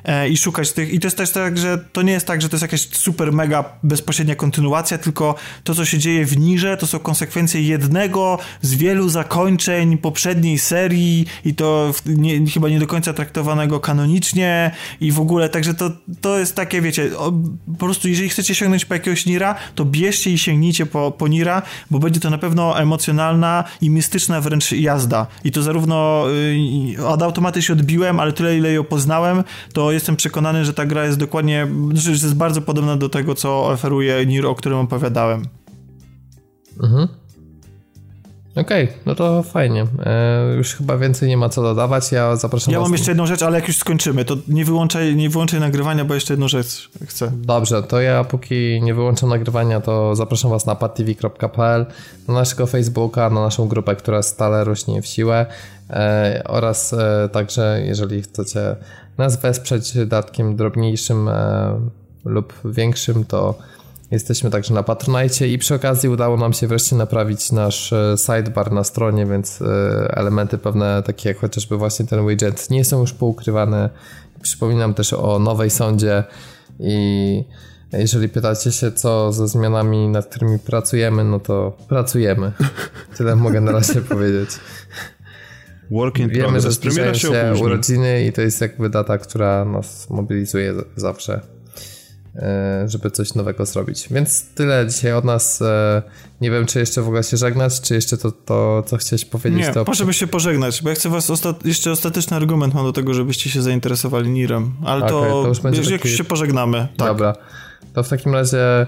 [0.04, 0.94] e, i szukać tych.
[0.94, 3.34] I to jest też tak, że to nie jest tak, że to jest jakaś super
[3.34, 8.76] mega bezpośrednia kontynuacja, tylko to, co się dzieje w Nirze, to są konsekwencje jednego z
[8.76, 15.20] wielu zakończeń poprzedniej serii i to nie, chyba nie do końca traktowanego kanonicznie i w
[15.20, 15.92] ogóle, także to,
[16.22, 17.10] to jest takie, wiecie,
[17.80, 21.62] po prostu jeżeli chcecie sięgnąć po jakiegoś Nira, to bierzcie i sięgnijcie po, po Nira,
[21.92, 25.28] bo będzie to na pewno emocjonalna i mistyczna wręcz jazda.
[25.44, 26.26] I to zarówno
[26.98, 29.44] y, od automaty się odbiłem, ale tyle ile ją poznałem,
[29.74, 33.66] to jestem przekonany, że ta gra jest dokładnie, że jest bardzo podobna do tego, co
[33.66, 35.46] oferuje Nir, o którym opowiadałem.
[36.84, 37.08] Mhm.
[38.56, 39.86] Okej, okay, no to fajnie.
[40.06, 42.12] E, już chyba więcej nie ma co dodawać.
[42.12, 45.30] Ja zapraszam Ja mam jeszcze jedną rzecz, ale jak już skończymy, to nie wyłączaj, nie
[45.30, 47.32] wyłączaj nagrywania, bo jeszcze jedną rzecz chcę.
[47.36, 51.86] Dobrze, to ja póki nie wyłączam nagrywania, to zapraszam was na patv.pl,
[52.28, 55.46] na naszego Facebooka, na naszą grupę, która stale rośnie w siłę
[55.90, 58.76] e, oraz e, także, jeżeli chcecie
[59.20, 61.80] nas wesprzeć datkiem drobniejszym e,
[62.26, 63.56] lub większym, to
[64.12, 68.72] Jesteśmy także na Patronite i przy okazji udało nam się wreszcie naprawić nasz e, sidebar
[68.72, 69.66] na stronie, więc e,
[70.18, 73.90] elementy pewne takie jak chociażby właśnie ten widget nie są już poukrywane.
[74.42, 76.24] Przypominam też o nowej sądzie
[76.80, 77.44] i
[77.94, 82.52] jeżeli pytacie się co ze zmianami, nad którymi pracujemy, no to pracujemy.
[83.18, 84.50] Tyle mogę na razie powiedzieć.
[85.92, 86.64] Work in Wiemy, progress.
[86.64, 91.42] że zbliżają się, się urodziny i to jest jakby data, która nas mobilizuje zawsze.
[92.36, 94.08] E, żeby coś nowego zrobić.
[94.12, 95.62] Więc tyle dzisiaj od nas.
[95.62, 96.02] E,
[96.42, 99.60] nie wiem, czy jeszcze w ogóle się żegnać, czy jeszcze to, to co chciałeś powiedzieć.
[99.60, 99.84] Nie, to...
[99.88, 101.66] może się pożegnać, bo ja chcę was ostat...
[101.66, 105.60] jeszcze ostateczny argument mam do tego, żebyście się zainteresowali Nirem, ale okay, to, to już
[105.60, 106.16] będzie jak taki...
[106.16, 106.88] się pożegnamy.
[106.98, 107.08] Tak.
[107.08, 107.36] Dobra,
[107.94, 108.88] to w takim razie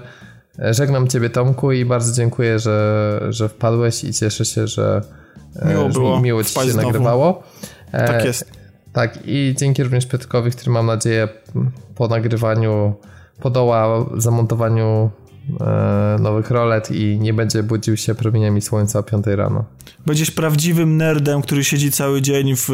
[0.58, 5.02] e, żegnam ciebie Tomku i bardzo dziękuję, że, że wpadłeś i cieszę się, że
[5.68, 6.86] miło, było miło ci się znowu.
[6.86, 7.42] nagrywało.
[7.92, 8.50] Tak jest.
[8.92, 11.28] Tak i dzięki również Piotrkowi, który mam nadzieję
[11.94, 12.94] po nagrywaniu
[13.40, 15.10] podoła zamontowaniu
[15.60, 19.64] e, nowych rolet i nie będzie budził się promieniami słońca o 5 rano.
[20.06, 22.70] Będziesz prawdziwym nerdem, który siedzi cały dzień w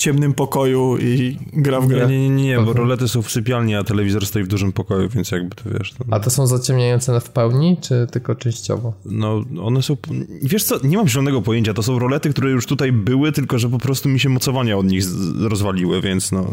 [0.00, 2.06] ciemnym pokoju i gra w grę.
[2.06, 5.08] Nie, nie, nie, nie bo rolety są w sypialni, a telewizor stoi w dużym pokoju,
[5.08, 5.92] więc jakby to wiesz.
[5.92, 6.04] To...
[6.10, 8.92] A to są zaciemniające w pełni, czy tylko częściowo?
[9.04, 9.96] No, one są.
[10.42, 11.74] Wiesz co, nie mam zielonego pojęcia.
[11.74, 14.86] To są rolety, które już tutaj były, tylko że po prostu mi się mocowania od
[14.86, 15.04] nich
[15.38, 16.50] rozwaliły, więc no.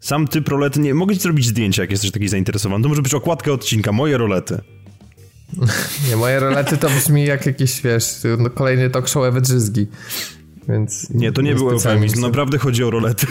[0.00, 2.82] Sam typ rolety, nie mogę ci zrobić zdjęcia, jak jesteś taki zainteresowany.
[2.82, 4.58] To może być okładka odcinka, moje rolety.
[6.08, 8.04] Nie, moje rolety to brzmi jak jakieś, wiesz,
[8.38, 9.86] no, kolejny talk show Ewy Drzyzgi.
[10.68, 13.26] Więc nie, to nie, nie był eufemizm, naprawdę chodzi o rolety.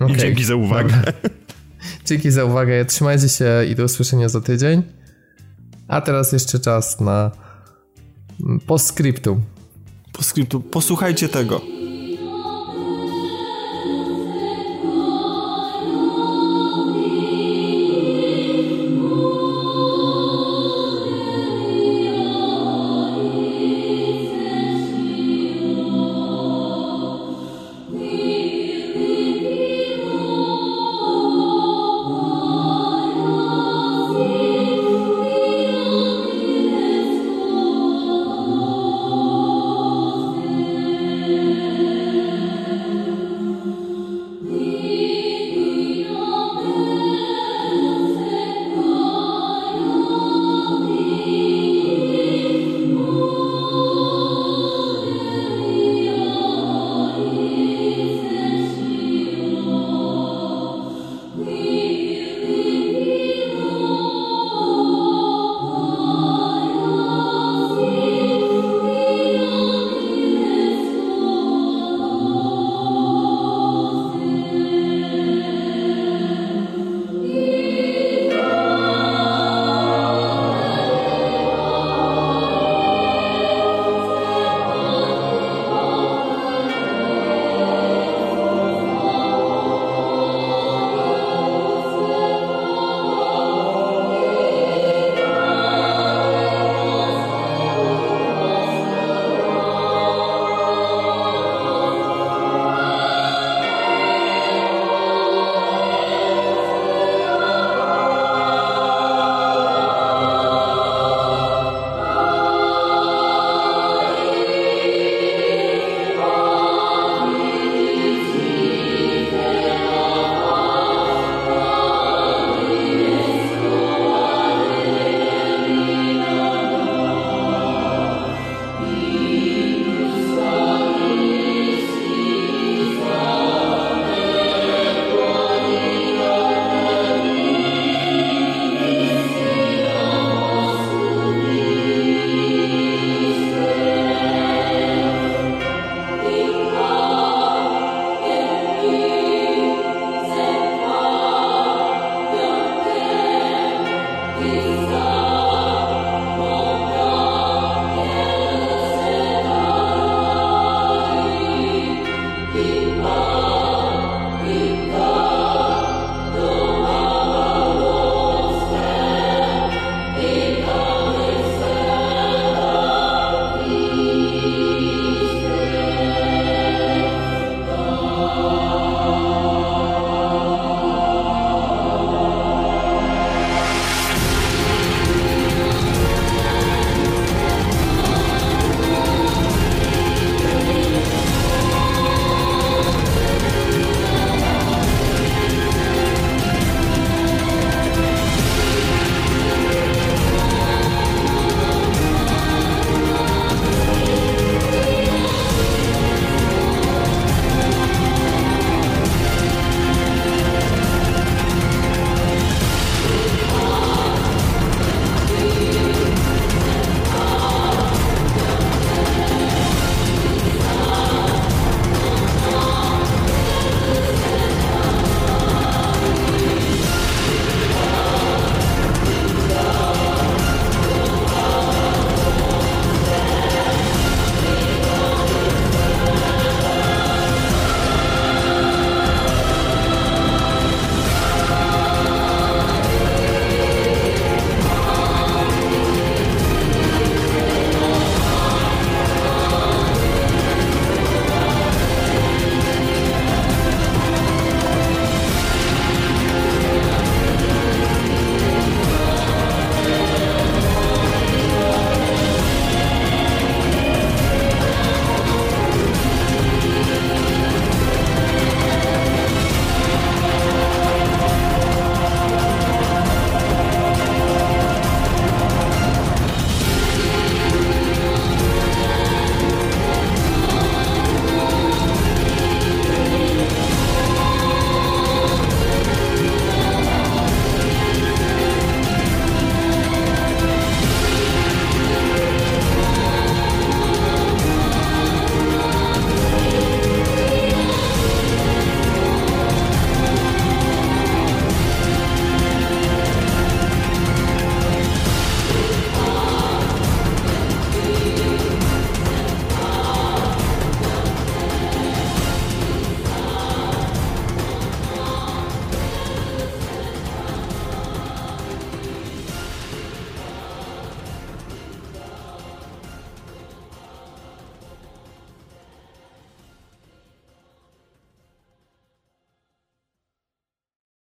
[0.00, 0.16] Okay.
[0.16, 0.96] I dzięki za uwagę.
[0.96, 1.12] Dobra.
[2.04, 4.82] Dzięki za uwagę, trzymajcie się i do usłyszenia za tydzień.
[5.88, 7.30] A teraz jeszcze czas na
[8.66, 9.42] postscriptum.
[10.12, 11.60] Postscriptum, posłuchajcie tego.